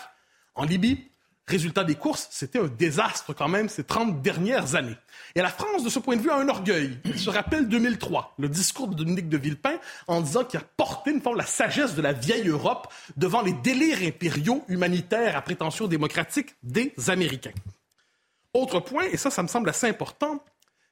en 0.55 0.63
Libye, 0.63 1.09
Résultat 1.45 1.83
des 1.83 1.95
courses, 1.95 2.29
c'était 2.31 2.59
un 2.59 2.67
désastre 2.67 3.33
quand 3.33 3.49
même 3.49 3.67
ces 3.67 3.83
30 3.83 4.21
dernières 4.21 4.75
années. 4.75 4.95
Et 5.35 5.41
la 5.41 5.49
France, 5.49 5.83
de 5.83 5.89
ce 5.89 5.99
point 5.99 6.15
de 6.15 6.21
vue, 6.21 6.29
a 6.29 6.37
un 6.37 6.47
orgueil. 6.47 6.97
Il 7.03 7.19
se 7.19 7.29
rappelle 7.29 7.67
2003, 7.67 8.35
le 8.39 8.47
discours 8.47 8.87
de 8.87 8.95
Dominique 8.95 9.27
de 9.27 9.37
Villepin 9.37 9.77
en 10.07 10.21
disant 10.21 10.45
qu'il 10.45 10.59
a 10.59 10.63
porté 10.77 11.11
une 11.11 11.21
forme 11.21 11.37
la 11.37 11.45
sagesse 11.45 11.95
de 11.95 12.01
la 12.01 12.13
vieille 12.13 12.47
Europe 12.47 12.87
devant 13.17 13.41
les 13.41 13.51
délires 13.51 14.01
impériaux 14.03 14.63
humanitaires 14.69 15.35
à 15.35 15.41
prétention 15.41 15.87
démocratique 15.87 16.55
des 16.63 16.93
Américains. 17.07 17.51
Autre 18.53 18.79
point, 18.79 19.05
et 19.11 19.17
ça, 19.17 19.29
ça 19.29 19.43
me 19.43 19.47
semble 19.49 19.67
assez 19.67 19.87
important, 19.87 20.41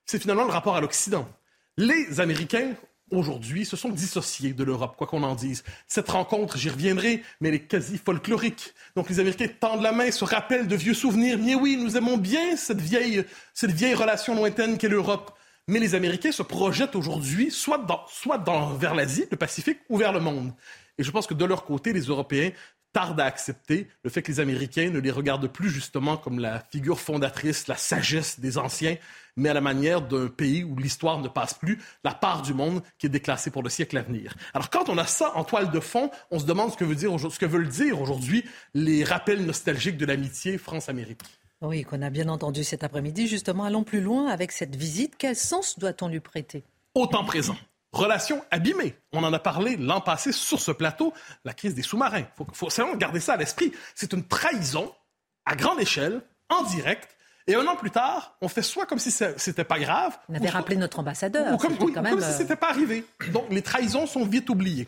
c'est 0.05 0.19
finalement 0.19 0.43
le 0.43 0.51
rapport 0.51 0.75
à 0.75 0.81
l'Occident. 0.81 1.29
Les 1.77 2.19
Américains 2.19 2.73
aujourd'hui 3.11 3.65
se 3.65 3.75
sont 3.75 3.89
dissociés 3.89 4.53
de 4.53 4.63
l'Europe, 4.63 4.95
quoi 4.97 5.07
qu'on 5.07 5.23
en 5.23 5.35
dise. 5.35 5.63
Cette 5.87 6.09
rencontre, 6.09 6.57
j'y 6.57 6.69
reviendrai, 6.69 7.23
mais 7.39 7.49
elle 7.49 7.55
est 7.55 7.67
quasi 7.67 7.97
folklorique. 7.97 8.73
Donc 8.95 9.09
les 9.09 9.19
Américains 9.19 9.47
tendent 9.59 9.81
la 9.81 9.91
main, 9.91 10.09
se 10.11 10.25
rappellent 10.25 10.67
de 10.67 10.75
vieux 10.75 10.93
souvenirs. 10.93 11.37
Mais 11.39 11.55
oui, 11.55 11.77
nous 11.77 11.97
aimons 11.97 12.17
bien 12.17 12.55
cette 12.55 12.81
vieille, 12.81 13.23
cette 13.53 13.71
vieille 13.71 13.93
relation 13.93 14.35
lointaine 14.35 14.77
qu'est 14.77 14.89
l'Europe. 14.89 15.37
Mais 15.67 15.79
les 15.79 15.95
Américains 15.95 16.31
se 16.31 16.43
projettent 16.43 16.95
aujourd'hui 16.95 17.51
soit, 17.51 17.77
dans, 17.77 18.05
soit 18.07 18.43
vers 18.77 18.95
l'Asie, 18.95 19.25
le 19.29 19.37
Pacifique, 19.37 19.79
ou 19.89 19.97
vers 19.97 20.11
le 20.11 20.19
monde. 20.19 20.53
Et 20.97 21.03
je 21.03 21.11
pense 21.11 21.27
que 21.27 21.33
de 21.33 21.45
leur 21.45 21.63
côté, 21.65 21.93
les 21.93 22.01
Européens 22.01 22.51
tardent 22.93 23.19
à 23.19 23.25
accepter 23.25 23.87
le 24.03 24.09
fait 24.09 24.21
que 24.21 24.31
les 24.31 24.39
Américains 24.39 24.89
ne 24.89 24.99
les 24.99 25.11
regardent 25.11 25.47
plus 25.47 25.69
justement 25.69 26.17
comme 26.17 26.39
la 26.39 26.59
figure 26.59 26.99
fondatrice, 26.99 27.67
la 27.67 27.77
sagesse 27.77 28.39
des 28.39 28.57
anciens, 28.57 28.97
mais 29.37 29.49
à 29.49 29.53
la 29.53 29.61
manière 29.61 30.01
d'un 30.01 30.27
pays 30.27 30.63
où 30.63 30.75
l'histoire 30.75 31.19
ne 31.19 31.27
passe 31.27 31.53
plus, 31.53 31.79
la 32.03 32.13
part 32.13 32.41
du 32.41 32.53
monde 32.53 32.81
qui 32.97 33.05
est 33.05 33.09
déclassée 33.09 33.51
pour 33.51 33.63
le 33.63 33.69
siècle 33.69 33.97
à 33.97 34.01
venir. 34.01 34.35
Alors 34.53 34.69
quand 34.69 34.89
on 34.89 34.97
a 34.97 35.05
ça 35.05 35.35
en 35.35 35.43
toile 35.43 35.71
de 35.71 35.79
fond, 35.79 36.11
on 36.31 36.39
se 36.39 36.45
demande 36.45 36.71
ce 36.71 36.77
que, 36.77 36.85
veut 36.85 36.95
dire, 36.95 37.17
ce 37.19 37.39
que 37.39 37.45
veulent 37.45 37.69
dire 37.69 38.01
aujourd'hui 38.01 38.43
les 38.73 39.03
rappels 39.03 39.45
nostalgiques 39.45 39.97
de 39.97 40.05
l'amitié 40.05 40.57
France-Amérique. 40.57 41.21
Oui, 41.61 41.83
qu'on 41.83 42.01
a 42.01 42.09
bien 42.09 42.27
entendu 42.27 42.63
cet 42.63 42.83
après-midi. 42.83 43.27
Justement, 43.27 43.65
allons 43.65 43.83
plus 43.83 44.01
loin 44.01 44.27
avec 44.27 44.51
cette 44.51 44.75
visite. 44.75 45.13
Quel 45.17 45.35
sens 45.35 45.77
doit-on 45.77 46.07
lui 46.07 46.19
prêter? 46.19 46.63
Au 46.95 47.05
temps 47.05 47.23
présent. 47.23 47.55
Relation 47.91 48.43
abîmée. 48.51 48.95
On 49.11 49.23
en 49.23 49.33
a 49.33 49.39
parlé 49.39 49.75
l'an 49.77 50.01
passé 50.01 50.31
sur 50.31 50.59
ce 50.59 50.71
plateau, 50.71 51.13
la 51.43 51.53
crise 51.53 51.75
des 51.75 51.81
sous-marins. 51.81 52.19
Il 52.19 52.25
faut, 52.35 52.47
faut 52.53 52.67
vraiment 52.69 52.95
garder 52.95 53.19
ça 53.19 53.33
à 53.33 53.37
l'esprit. 53.37 53.73
C'est 53.95 54.13
une 54.13 54.23
trahison 54.23 54.93
à 55.45 55.55
grande 55.55 55.79
échelle, 55.79 56.21
en 56.49 56.63
direct, 56.63 57.17
et 57.47 57.55
un 57.55 57.65
an 57.67 57.75
plus 57.75 57.91
tard, 57.91 58.35
on 58.41 58.47
fait 58.47 58.61
soit 58.61 58.85
comme 58.85 58.99
si 58.99 59.11
c'était 59.11 59.63
pas 59.63 59.79
grave. 59.79 60.17
On 60.29 60.35
avait 60.35 60.49
rappelé 60.49 60.77
notre 60.77 60.99
ambassadeur. 60.99 61.53
Ou 61.53 61.57
comme, 61.57 61.77
quand 61.77 62.01
même, 62.01 62.13
comme 62.13 62.21
si 62.21 62.29
euh, 62.29 62.37
c'était 62.37 62.55
pas 62.55 62.69
arrivé. 62.69 63.05
Donc 63.31 63.45
les 63.49 63.61
trahisons 63.61 64.05
sont 64.05 64.25
vite 64.25 64.49
oubliées. 64.49 64.87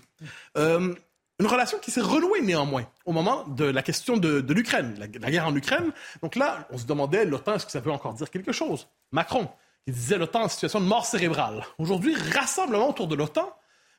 Euh, 0.58 0.94
une 1.40 1.48
relation 1.48 1.80
qui 1.80 1.90
s'est 1.90 2.02
renouée 2.02 2.42
néanmoins 2.42 2.86
au 3.06 3.12
moment 3.12 3.44
de 3.48 3.66
la 3.66 3.82
question 3.82 4.18
de, 4.18 4.54
l'Ukraine, 4.54 4.96
la, 5.00 5.08
la, 5.20 5.32
guerre 5.32 5.48
en 5.48 5.56
Ukraine. 5.56 5.92
Donc 6.22 6.36
là, 6.36 6.68
on 6.70 6.78
se 6.78 6.86
demandait, 6.86 7.26
l'OTAN, 7.26 7.56
est-ce 7.56 7.66
que 7.66 7.72
ça 7.72 7.80
veut 7.80 7.92
encore 7.92 8.14
dire 8.14 8.30
quelque 8.30 8.52
chose? 8.52 8.88
Macron, 9.12 9.50
il 9.88 9.94
disait 9.94 10.18
l'OTAN 10.18 10.44
en 10.44 10.48
situation 10.48 10.80
de 10.80 10.86
mort 10.86 11.06
cérébrale. 11.06 11.66
Aujourd'hui, 11.78 12.16
rassemblement 12.16 12.90
autour 12.90 13.08
de 13.08 13.16
l'OTAN, 13.16 13.54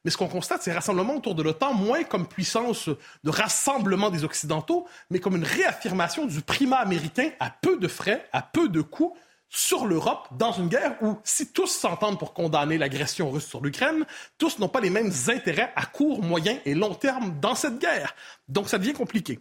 mais 0.05 0.11
ce 0.11 0.17
qu'on 0.17 0.29
constate, 0.29 0.63
c'est 0.63 0.73
rassemblement 0.73 1.17
autour 1.17 1.35
de 1.35 1.43
l'OTAN, 1.43 1.73
moins 1.73 2.05
comme 2.05 2.27
puissance 2.27 2.89
de 2.89 3.31
rassemblement 3.31 4.11
des 4.11 4.25
Occidentaux, 4.25 4.87
mais 5.11 5.19
comme 5.19 5.37
une 5.37 5.45
réaffirmation 5.45 6.27
du 6.27 6.43
primat 6.43 6.77
américain 6.77 7.31
à 7.41 7.51
peu 7.51 7.79
de 7.79 7.89
frais, 7.89 8.29
à 8.33 8.43
peu 8.43 8.69
de 8.69 8.83
coûts, 8.83 9.17
sur 9.49 9.87
l'Europe 9.87 10.29
dans 10.33 10.53
une 10.53 10.69
guerre 10.69 10.97
où, 11.01 11.17
si 11.23 11.53
tous 11.53 11.69
s'entendent 11.69 12.19
pour 12.19 12.35
condamner 12.35 12.77
l'agression 12.77 13.31
russe 13.31 13.47
sur 13.47 13.63
l'Ukraine, 13.63 14.05
tous 14.37 14.59
n'ont 14.59 14.69
pas 14.69 14.81
les 14.81 14.91
mêmes 14.91 15.13
intérêts 15.29 15.73
à 15.77 15.87
court, 15.87 16.23
moyen 16.23 16.59
et 16.65 16.75
long 16.75 16.95
terme 16.95 17.39
dans 17.41 17.55
cette 17.55 17.79
guerre. 17.79 18.15
Donc 18.49 18.69
ça 18.69 18.79
devient 18.79 18.95
compliqué. 18.95 19.39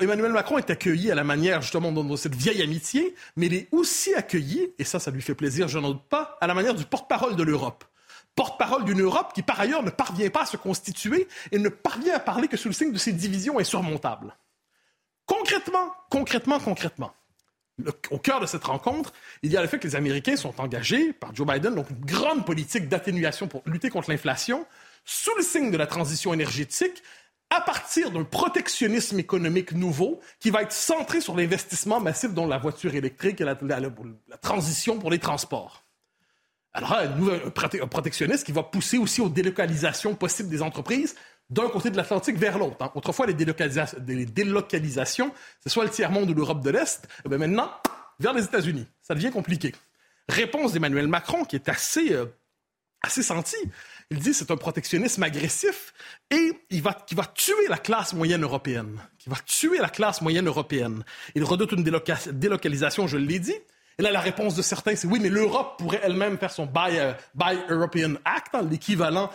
Emmanuel 0.00 0.32
Macron 0.32 0.58
est 0.58 0.70
accueilli 0.70 1.10
à 1.10 1.14
la 1.14 1.24
manière 1.24 1.60
justement 1.60 1.92
de 1.92 2.16
cette 2.16 2.34
vieille 2.34 2.62
amitié, 2.62 3.14
mais 3.36 3.46
il 3.46 3.54
est 3.54 3.68
aussi 3.72 4.14
accueilli, 4.14 4.72
et 4.78 4.84
ça, 4.84 4.98
ça 4.98 5.10
lui 5.10 5.22
fait 5.22 5.34
plaisir, 5.34 5.68
je 5.68 5.78
n'en 5.78 5.90
doute 5.90 6.08
pas, 6.08 6.38
à 6.40 6.46
la 6.46 6.54
manière 6.54 6.74
du 6.74 6.84
porte-parole 6.84 7.36
de 7.36 7.42
l'Europe 7.42 7.84
porte-parole 8.38 8.84
d'une 8.84 9.00
Europe 9.00 9.32
qui, 9.34 9.42
par 9.42 9.58
ailleurs, 9.58 9.82
ne 9.82 9.90
parvient 9.90 10.30
pas 10.30 10.42
à 10.42 10.46
se 10.46 10.56
constituer 10.56 11.26
et 11.50 11.58
ne 11.58 11.68
parvient 11.68 12.14
à 12.14 12.20
parler 12.20 12.46
que 12.46 12.56
sous 12.56 12.68
le 12.68 12.72
signe 12.72 12.92
de 12.92 12.98
ses 12.98 13.12
divisions 13.12 13.58
insurmontables. 13.58 14.36
Concrètement, 15.26 15.92
concrètement, 16.08 16.60
concrètement, 16.60 17.12
au 18.10 18.18
cœur 18.18 18.38
de 18.38 18.46
cette 18.46 18.62
rencontre, 18.62 19.12
il 19.42 19.50
y 19.50 19.56
a 19.56 19.62
le 19.62 19.66
fait 19.66 19.80
que 19.80 19.88
les 19.88 19.96
Américains 19.96 20.36
sont 20.36 20.54
engagés 20.60 21.12
par 21.12 21.34
Joe 21.34 21.48
Biden 21.48 21.74
dans 21.74 21.84
une 21.84 22.04
grande 22.04 22.46
politique 22.46 22.88
d'atténuation 22.88 23.48
pour 23.48 23.62
lutter 23.66 23.90
contre 23.90 24.08
l'inflation, 24.08 24.64
sous 25.04 25.34
le 25.36 25.42
signe 25.42 25.72
de 25.72 25.76
la 25.76 25.88
transition 25.88 26.32
énergétique, 26.32 27.02
à 27.50 27.60
partir 27.60 28.10
d'un 28.10 28.24
protectionnisme 28.24 29.18
économique 29.18 29.72
nouveau 29.72 30.20
qui 30.38 30.50
va 30.50 30.62
être 30.62 30.72
centré 30.72 31.20
sur 31.20 31.34
l'investissement 31.36 32.00
massif 32.00 32.34
dans 32.34 32.46
la 32.46 32.58
voiture 32.58 32.94
électrique 32.94 33.40
et 33.40 33.44
la 33.44 33.56
transition 34.40 34.98
pour 34.98 35.10
les 35.10 35.18
transports. 35.18 35.84
Alors, 36.74 36.92
un, 36.92 37.86
protectionniste 37.86 38.44
qui 38.44 38.52
va 38.52 38.62
pousser 38.62 38.98
aussi 38.98 39.20
aux 39.20 39.28
délocalisations 39.28 40.14
possibles 40.14 40.48
des 40.48 40.62
entreprises 40.62 41.16
d'un 41.50 41.68
côté 41.68 41.90
de 41.90 41.96
l'Atlantique 41.96 42.36
vers 42.36 42.58
l'autre. 42.58 42.76
Hein. 42.80 42.92
Autrefois, 42.94 43.26
les, 43.26 43.34
délocalisations, 43.34 45.32
c'est 45.60 45.70
soit 45.70 45.84
le 45.84 45.90
tiers-monde 45.90 46.30
ou 46.30 46.34
l'Europe 46.34 46.62
de 46.62 46.70
l'Est. 46.70 47.08
Eh 47.24 47.28
maintenant, 47.28 47.70
vers 48.20 48.32
les 48.34 48.44
États-Unis. 48.44 48.86
Ça 49.02 49.14
devient 49.14 49.30
compliqué. 49.30 49.74
Réponse 50.28 50.72
d'Emmanuel 50.72 51.08
Macron, 51.08 51.44
qui 51.44 51.56
est 51.56 51.68
assez, 51.68 52.12
euh, 52.12 52.26
assez 53.00 53.22
senti. 53.22 53.56
Il 54.10 54.20
dit 54.20 54.32
c'est 54.32 54.50
un 54.50 54.56
protectionnisme 54.56 55.22
agressif 55.22 55.92
et 56.30 56.52
va, 56.80 56.94
qui 57.06 57.14
va 57.14 57.26
tuer 57.26 57.68
la 57.68 57.76
classe 57.76 58.14
moyenne 58.14 58.42
européenne. 58.42 59.00
Qui 59.18 59.28
va 59.28 59.36
tuer 59.44 59.78
la 59.78 59.90
classe 59.90 60.22
moyenne 60.22 60.46
européenne. 60.46 61.04
Il 61.34 61.44
redoute 61.44 61.72
une 61.72 61.84
délocalisation, 61.84 63.06
je 63.06 63.18
l'ai 63.18 63.38
dit, 63.38 63.56
et 63.98 64.04
là, 64.04 64.12
la 64.12 64.20
réponse 64.20 64.54
de 64.54 64.62
certains, 64.62 64.94
c'est 64.94 65.08
oui, 65.08 65.18
mais 65.20 65.28
l'Europe 65.28 65.76
pourrait 65.78 66.00
elle-même 66.04 66.38
faire 66.38 66.52
son 66.52 66.66
Buy, 66.66 66.98
euh, 66.98 67.12
European 67.68 68.14
Act, 68.24 68.54
hein, 68.54 68.62
l'équivalent. 68.62 69.28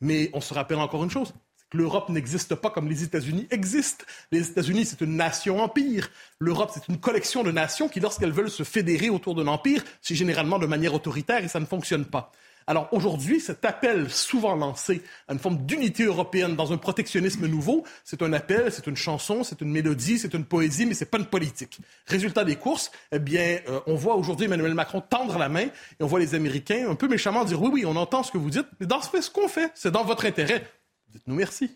Mais 0.00 0.30
on 0.32 0.40
se 0.40 0.54
rappelle 0.54 0.78
encore 0.78 1.04
une 1.04 1.10
chose, 1.10 1.34
l'Europe 1.74 2.08
n'existe 2.08 2.54
pas 2.54 2.70
comme 2.70 2.88
les 2.88 3.02
États-Unis 3.02 3.46
existent. 3.50 4.06
Les 4.32 4.48
États-Unis, 4.48 4.86
c'est 4.86 5.02
une 5.02 5.16
nation-empire. 5.16 6.08
L'Europe, 6.38 6.70
c'est 6.72 6.88
une 6.88 6.98
collection 6.98 7.42
de 7.42 7.50
nations 7.50 7.88
qui, 7.88 8.00
lorsqu'elles 8.00 8.32
veulent 8.32 8.50
se 8.50 8.62
fédérer 8.62 9.10
autour 9.10 9.34
d'un 9.34 9.46
empire, 9.46 9.84
c'est 10.00 10.14
généralement 10.14 10.58
de 10.58 10.66
manière 10.66 10.94
autoritaire 10.94 11.44
et 11.44 11.48
ça 11.48 11.60
ne 11.60 11.66
fonctionne 11.66 12.06
pas. 12.06 12.32
Alors 12.68 12.86
aujourd'hui, 12.92 13.40
cet 13.40 13.64
appel 13.64 14.10
souvent 14.10 14.54
lancé 14.54 15.02
à 15.26 15.32
une 15.32 15.38
forme 15.38 15.64
d'unité 15.64 16.04
européenne 16.04 16.54
dans 16.54 16.70
un 16.70 16.76
protectionnisme 16.76 17.46
nouveau, 17.46 17.82
c'est 18.04 18.20
un 18.20 18.30
appel, 18.34 18.70
c'est 18.70 18.86
une 18.86 18.94
chanson, 18.94 19.42
c'est 19.42 19.62
une 19.62 19.70
mélodie, 19.70 20.18
c'est 20.18 20.34
une 20.34 20.44
poésie, 20.44 20.84
mais 20.84 20.92
c'est 20.92 21.06
pas 21.06 21.16
une 21.16 21.24
politique. 21.24 21.80
Résultat 22.06 22.44
des 22.44 22.56
courses, 22.56 22.92
eh 23.10 23.18
bien, 23.20 23.60
euh, 23.70 23.80
on 23.86 23.94
voit 23.94 24.16
aujourd'hui 24.16 24.44
Emmanuel 24.44 24.74
Macron 24.74 25.00
tendre 25.00 25.38
la 25.38 25.48
main 25.48 25.62
et 25.62 26.02
on 26.02 26.06
voit 26.06 26.20
les 26.20 26.34
Américains 26.34 26.90
un 26.90 26.94
peu 26.94 27.08
méchamment 27.08 27.46
dire 27.46 27.62
oui, 27.62 27.70
oui, 27.72 27.86
on 27.86 27.96
entend 27.96 28.22
ce 28.22 28.30
que 28.30 28.38
vous 28.38 28.50
dites, 28.50 28.66
mais 28.80 28.86
dans 28.86 29.00
ce, 29.00 29.18
ce 29.18 29.30
qu'on 29.30 29.48
fait, 29.48 29.72
c'est 29.74 29.90
dans 29.90 30.04
votre 30.04 30.26
intérêt. 30.26 30.62
Dites-nous 31.08 31.36
merci. 31.36 31.74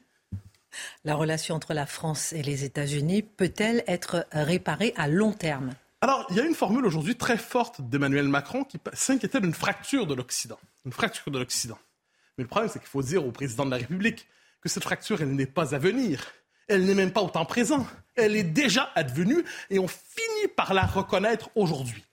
La 1.07 1.15
relation 1.15 1.55
entre 1.55 1.73
la 1.73 1.87
France 1.87 2.35
et 2.35 2.43
les 2.43 2.65
États-Unis 2.65 3.23
peut-elle 3.23 3.83
être 3.87 4.27
réparée 4.31 4.93
à 4.97 5.09
long 5.09 5.33
terme? 5.33 5.73
Alors, 6.03 6.27
il 6.31 6.37
y 6.37 6.41
a 6.41 6.45
une 6.45 6.57
formule 6.57 6.85
aujourd'hui 6.85 7.15
très 7.15 7.39
forte 7.39 7.81
d'Emmanuel 7.81 8.27
Macron 8.27 8.65
qui 8.65 8.77
s'inquiétait 8.93 9.41
d'une 9.41 9.55
fracture 9.55 10.05
de 10.05 10.15
l'Occident. 10.15 10.59
Une 10.85 10.91
fracture 10.91 11.31
de 11.31 11.39
l'Occident. 11.39 11.79
Mais 12.37 12.43
le 12.43 12.49
problème, 12.49 12.69
c'est 12.69 12.81
qu'il 12.81 12.89
faut 12.89 13.05
dire 13.05 13.25
au 13.25 13.31
président 13.31 13.65
de 13.65 13.71
la 13.71 13.77
République 13.77 14.27
que 14.61 14.69
cette 14.69 14.83
fracture, 14.83 15.23
elle 15.23 15.31
n'est 15.31 15.47
pas 15.47 15.77
à 15.77 15.79
venir. 15.79 16.27
Elle 16.67 16.87
n'est 16.87 16.97
même 16.97 17.13
pas 17.13 17.23
au 17.23 17.31
temps 17.31 17.45
présent. 17.45 17.87
Elle 18.17 18.35
est 18.35 18.43
déjà 18.43 18.91
advenue 18.97 19.45
et 19.71 19.79
on 19.79 19.87
finit 19.87 20.49
par 20.57 20.75
la 20.75 20.87
reconnaître 20.87 21.51
aujourd'hui. 21.55 22.05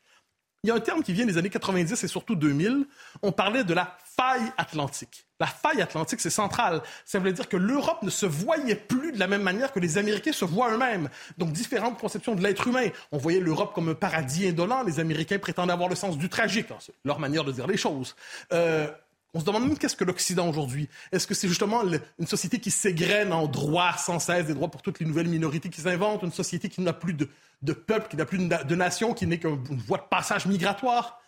Il 0.64 0.68
y 0.68 0.72
a 0.72 0.76
un 0.76 0.82
terme 0.82 1.02
qui 1.02 1.14
vient 1.14 1.26
des 1.26 1.40
années 1.40 1.50
90 1.50 2.04
et 2.04 2.08
surtout 2.08 2.36
2000. 2.36 2.86
On 3.24 3.32
parlait 3.32 3.64
de 3.64 3.74
la 3.74 3.98
faille 4.20 4.52
atlantique. 4.58 5.26
La 5.40 5.48
faille 5.48 5.82
atlantique, 5.82 6.20
c'est 6.20 6.30
central. 6.30 6.82
Ça 7.06 7.20
veut 7.20 7.32
dire 7.32 7.48
que 7.48 7.56
l'Europe 7.56 8.04
ne 8.04 8.10
se 8.10 8.26
voyait 8.26 8.76
plus 8.76 9.14
de 9.14 9.20
la 9.20 9.28
même 9.28 9.42
manière 9.42 9.72
que 9.72 9.80
les 9.80 9.98
Américains 9.98 10.34
se 10.34 10.44
voient 10.44 10.74
eux-mêmes. 10.74 11.10
Donc, 11.38 11.54
différentes 11.54 11.98
conceptions 11.98 12.36
de 12.36 12.42
l'être 12.42 12.68
humain. 12.68 12.88
On 13.14 13.18
voyait 13.18 13.40
l'Europe 13.40 13.74
comme 13.74 13.88
un 13.88 13.94
paradis 13.94 14.48
indolent. 14.48 14.84
Les 14.84 15.00
Américains 15.00 15.40
prétendaient 15.40 15.72
avoir 15.72 15.88
le 15.88 15.96
sens 15.96 16.18
du 16.18 16.28
tragique. 16.28 16.68
Leur 17.06 17.20
manière 17.20 17.46
de 17.46 17.54
dire 17.54 17.66
les 17.66 17.78
choses. 17.78 18.16
Euh, 18.52 18.90
on 19.34 19.40
se 19.40 19.46
demande 19.46 19.68
même 19.68 19.78
qu'est-ce 19.78 19.96
que 19.96 20.04
l'Occident 20.04 20.50
aujourd'hui? 20.50 20.90
Est-ce 21.14 21.26
que 21.26 21.34
c'est 21.34 21.48
justement 21.48 21.84
une 21.84 22.28
société 22.28 22.60
qui 22.60 22.72
s'égrène 22.72 23.32
en 23.32 23.48
droits 23.48 23.94
sans 23.94 24.20
cesse, 24.20 24.48
des 24.48 24.54
droits 24.54 24.70
pour 24.70 24.82
toutes 24.82 25.00
les 25.00 25.06
nouvelles 25.06 25.30
minorités 25.30 25.70
qui 25.70 25.80
s'inventent, 25.80 26.24
une 26.24 26.34
société 26.34 26.68
qui 26.68 26.82
n'a 26.82 26.94
plus 26.94 27.14
de, 27.14 27.74
peuple, 27.74 28.10
qui 28.10 28.18
n'a 28.18 28.26
plus 28.26 28.40
de 28.40 28.76
nation, 28.76 29.14
qui 29.14 29.28
n'est 29.28 29.38
qu'une 29.38 29.78
voie 29.88 30.00
de 30.00 30.08
passage 30.10 30.46
migratoire? 30.48 31.22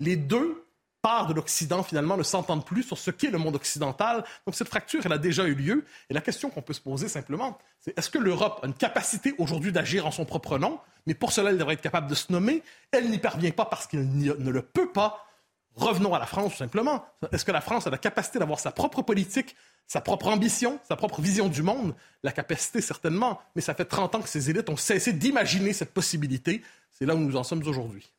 Les 0.00 0.16
deux 0.16 0.65
parts 1.02 1.26
de 1.26 1.34
l'Occident, 1.34 1.82
finalement, 1.82 2.16
ne 2.16 2.22
s'entendent 2.22 2.64
plus 2.64 2.82
sur 2.82 2.98
ce 2.98 3.10
qu'est 3.10 3.30
le 3.30 3.38
monde 3.38 3.56
occidental. 3.56 4.24
Donc 4.46 4.54
cette 4.54 4.68
fracture, 4.68 5.02
elle 5.04 5.12
a 5.12 5.18
déjà 5.18 5.44
eu 5.44 5.54
lieu. 5.54 5.84
Et 6.10 6.14
la 6.14 6.20
question 6.20 6.50
qu'on 6.50 6.62
peut 6.62 6.72
se 6.72 6.80
poser 6.80 7.08
simplement, 7.08 7.58
c'est 7.80 7.96
est-ce 7.98 8.10
que 8.10 8.18
l'Europe 8.18 8.60
a 8.62 8.66
une 8.66 8.74
capacité 8.74 9.34
aujourd'hui 9.38 9.72
d'agir 9.72 10.06
en 10.06 10.10
son 10.10 10.24
propre 10.24 10.58
nom? 10.58 10.80
Mais 11.06 11.14
pour 11.14 11.32
cela, 11.32 11.50
elle 11.50 11.58
devrait 11.58 11.74
être 11.74 11.82
capable 11.82 12.08
de 12.08 12.14
se 12.14 12.32
nommer. 12.32 12.62
Elle 12.90 13.10
n'y 13.10 13.18
parvient 13.18 13.52
pas 13.52 13.64
parce 13.64 13.86
qu'elle 13.86 14.08
ne 14.08 14.50
le 14.50 14.62
peut 14.62 14.90
pas 14.90 15.26
Revenons 15.76 16.14
à 16.14 16.18
la 16.18 16.24
France, 16.24 16.52
tout 16.52 16.58
simplement. 16.58 17.04
Est-ce 17.32 17.44
que 17.44 17.52
la 17.52 17.60
France 17.60 17.86
a 17.86 17.90
la 17.90 17.98
capacité 17.98 18.38
d'avoir 18.38 18.58
sa 18.58 18.72
propre 18.72 19.02
politique, 19.02 19.54
sa 19.86 20.00
propre 20.00 20.28
ambition, 20.28 20.80
sa 20.88 20.96
propre 20.96 21.20
vision 21.20 21.48
du 21.48 21.62
monde? 21.62 21.94
La 22.22 22.32
capacité, 22.32 22.80
certainement, 22.80 23.40
mais 23.54 23.60
ça 23.60 23.74
fait 23.74 23.84
30 23.84 24.14
ans 24.14 24.22
que 24.22 24.28
ces 24.28 24.48
élites 24.48 24.70
ont 24.70 24.78
cessé 24.78 25.12
d'imaginer 25.12 25.74
cette 25.74 25.92
possibilité. 25.92 26.62
C'est 26.90 27.04
là 27.04 27.14
où 27.14 27.18
nous 27.18 27.36
en 27.36 27.44
sommes 27.44 27.62
aujourd'hui. 27.66 28.10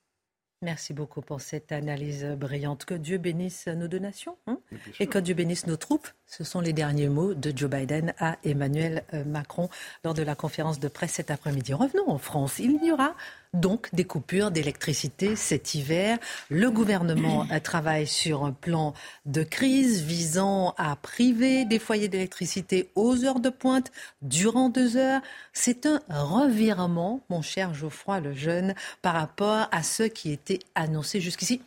Merci 0.64 0.94
beaucoup 0.94 1.22
pour 1.22 1.40
cette 1.40 1.72
analyse 1.72 2.26
brillante. 2.26 2.86
Que 2.86 2.96
Dieu 2.96 3.20
bénisse 3.20 3.68
nos 3.68 3.88
deux 3.88 4.00
nations 4.00 4.38
hein 4.48 4.60
et 5.00 5.06
que 5.06 5.20
Dieu 5.20 5.36
bénisse 5.36 5.68
nos 5.68 5.78
troupes. 5.78 6.08
Ce 6.30 6.44
sont 6.44 6.60
les 6.60 6.74
derniers 6.74 7.08
mots 7.08 7.34
de 7.34 7.54
Joe 7.56 7.70
Biden 7.70 8.14
à 8.20 8.36
Emmanuel 8.44 9.06
euh, 9.14 9.24
Macron 9.24 9.70
lors 10.04 10.14
de 10.14 10.24
la 10.24 10.36
conférence 10.36 10.78
de 10.78 10.90
presse 10.90 11.14
cet 11.14 11.32
après-midi. 11.32 11.74
Revenons 11.74 12.10
en 12.10 12.18
France. 12.18 12.60
Il 12.60 12.84
y 12.84 12.92
aura 12.92 13.16
donc 13.54 13.88
des 13.94 14.04
coupures 14.04 14.52
d'électricité 14.52 15.38
cet 15.38 15.74
hiver. 15.74 16.18
Le 16.50 16.70
gouvernement 16.70 17.48
travaille 17.64 18.08
sur 18.08 18.44
un 18.44 18.52
plan 18.52 18.94
de 19.26 19.42
crise 19.42 20.02
visant 20.02 20.76
à 20.78 20.98
priver 20.98 21.64
des 21.64 21.80
foyers 21.80 22.10
d'électricité 22.10 22.90
aux 22.96 23.24
heures 23.24 23.40
de 23.40 23.50
pointe 23.50 23.90
durant 24.22 24.68
deux 24.68 24.98
heures. 24.98 25.22
C'est 25.54 25.86
un 25.86 26.02
revirement, 26.10 27.22
mon 27.30 27.42
cher 27.42 27.74
Geoffroy 27.74 28.20
le 28.20 28.34
jeune, 28.34 28.76
par 29.02 29.14
rapport 29.14 29.70
à 29.72 29.82
ce 29.82 30.04
qui 30.04 30.34
était 30.34 30.60
annoncé 30.76 31.22
jusqu'ici. 31.22 31.62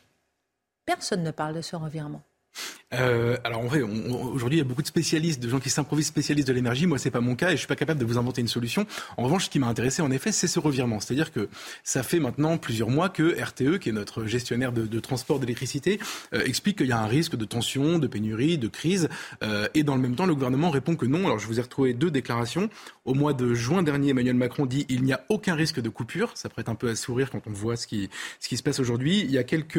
Personne 0.85 1.23
ne 1.23 1.31
parle 1.31 1.55
de 1.55 1.63
ce 1.63 1.77
revirement. 1.77 2.21
Euh, 2.93 3.37
alors 3.45 3.61
en 3.61 3.67
vrai, 3.67 3.83
aujourd'hui, 3.83 4.59
il 4.59 4.63
y 4.63 4.65
a 4.65 4.69
beaucoup 4.69 4.83
de 4.83 4.87
spécialistes, 4.87 5.41
de 5.41 5.49
gens 5.49 5.61
qui 5.61 5.71
s'improvisent 5.71 6.09
spécialistes 6.09 6.49
de 6.49 6.53
l'énergie. 6.53 6.87
Moi, 6.87 6.99
c'est 6.99 7.11
pas 7.11 7.21
mon 7.21 7.37
cas 7.37 7.51
et 7.51 7.53
je 7.53 7.59
suis 7.59 7.67
pas 7.67 7.77
capable 7.77 8.01
de 8.01 8.05
vous 8.05 8.19
inventer 8.19 8.41
une 8.41 8.49
solution. 8.49 8.87
En 9.17 9.23
revanche, 9.23 9.45
ce 9.45 9.51
qui 9.51 9.59
m'a 9.59 9.69
intéressé, 9.69 10.03
en 10.03 10.11
effet, 10.11 10.33
c'est 10.33 10.49
ce 10.49 10.59
revirement. 10.59 10.99
C'est-à-dire 10.99 11.33
que 11.33 11.49
ça 11.85 12.03
fait 12.03 12.19
maintenant 12.19 12.59
plusieurs 12.59 12.91
mois 12.91 13.09
que 13.09 13.41
RTE, 13.41 13.79
qui 13.79 13.91
est 13.91 13.93
notre 13.93 14.25
gestionnaire 14.25 14.73
de, 14.73 15.01
transport 15.01 15.39
d'électricité, 15.39 15.99
euh, 16.35 16.43
explique 16.45 16.79
qu'il 16.79 16.89
y 16.89 16.93
a 16.93 17.01
un 17.01 17.07
risque 17.07 17.37
de 17.37 17.45
tension, 17.45 17.99
de 17.99 18.07
pénurie, 18.07 18.59
de 18.59 18.69
crise. 18.69 19.09
Euh, 19.43 19.69
et 19.75 19.83
dans 19.83 19.95
le 19.95 20.03
même 20.03 20.17
temps, 20.17 20.27
le 20.27 20.35
gouvernement 20.35 20.71
répond 20.71 20.97
que 20.97 21.07
non. 21.07 21.27
Alors, 21.27 21.39
je 21.39 21.47
vous 21.47 21.59
ai 21.59 21.63
retrouvé 21.63 21.95
deux 21.95 22.11
déclarations. 22.11 22.69
Au 23.05 23.15
mois 23.15 23.33
de 23.33 23.55
juin 23.55 23.83
dernier, 23.83 24.11
Emmanuel 24.11 24.35
Macron 24.35 24.67
dit 24.67 24.87
il 24.89 25.05
n'y 25.05 25.13
a 25.13 25.25
aucun 25.29 25.55
risque 25.55 25.81
de 25.81 25.89
coupure. 25.89 26.33
Ça 26.35 26.49
prête 26.49 26.69
un 26.69 26.75
peu 26.75 26.89
à 26.89 26.97
sourire 26.97 27.31
quand 27.31 27.43
on 27.47 27.53
voit 27.53 27.77
ce 27.77 27.87
qui, 27.87 28.11
ce 28.41 28.49
qui 28.49 28.57
se 28.57 28.63
passe 28.63 28.81
aujourd'hui. 28.81 29.21
Il 29.21 29.31
y 29.31 29.39
a 29.39 29.45
quelques 29.45 29.79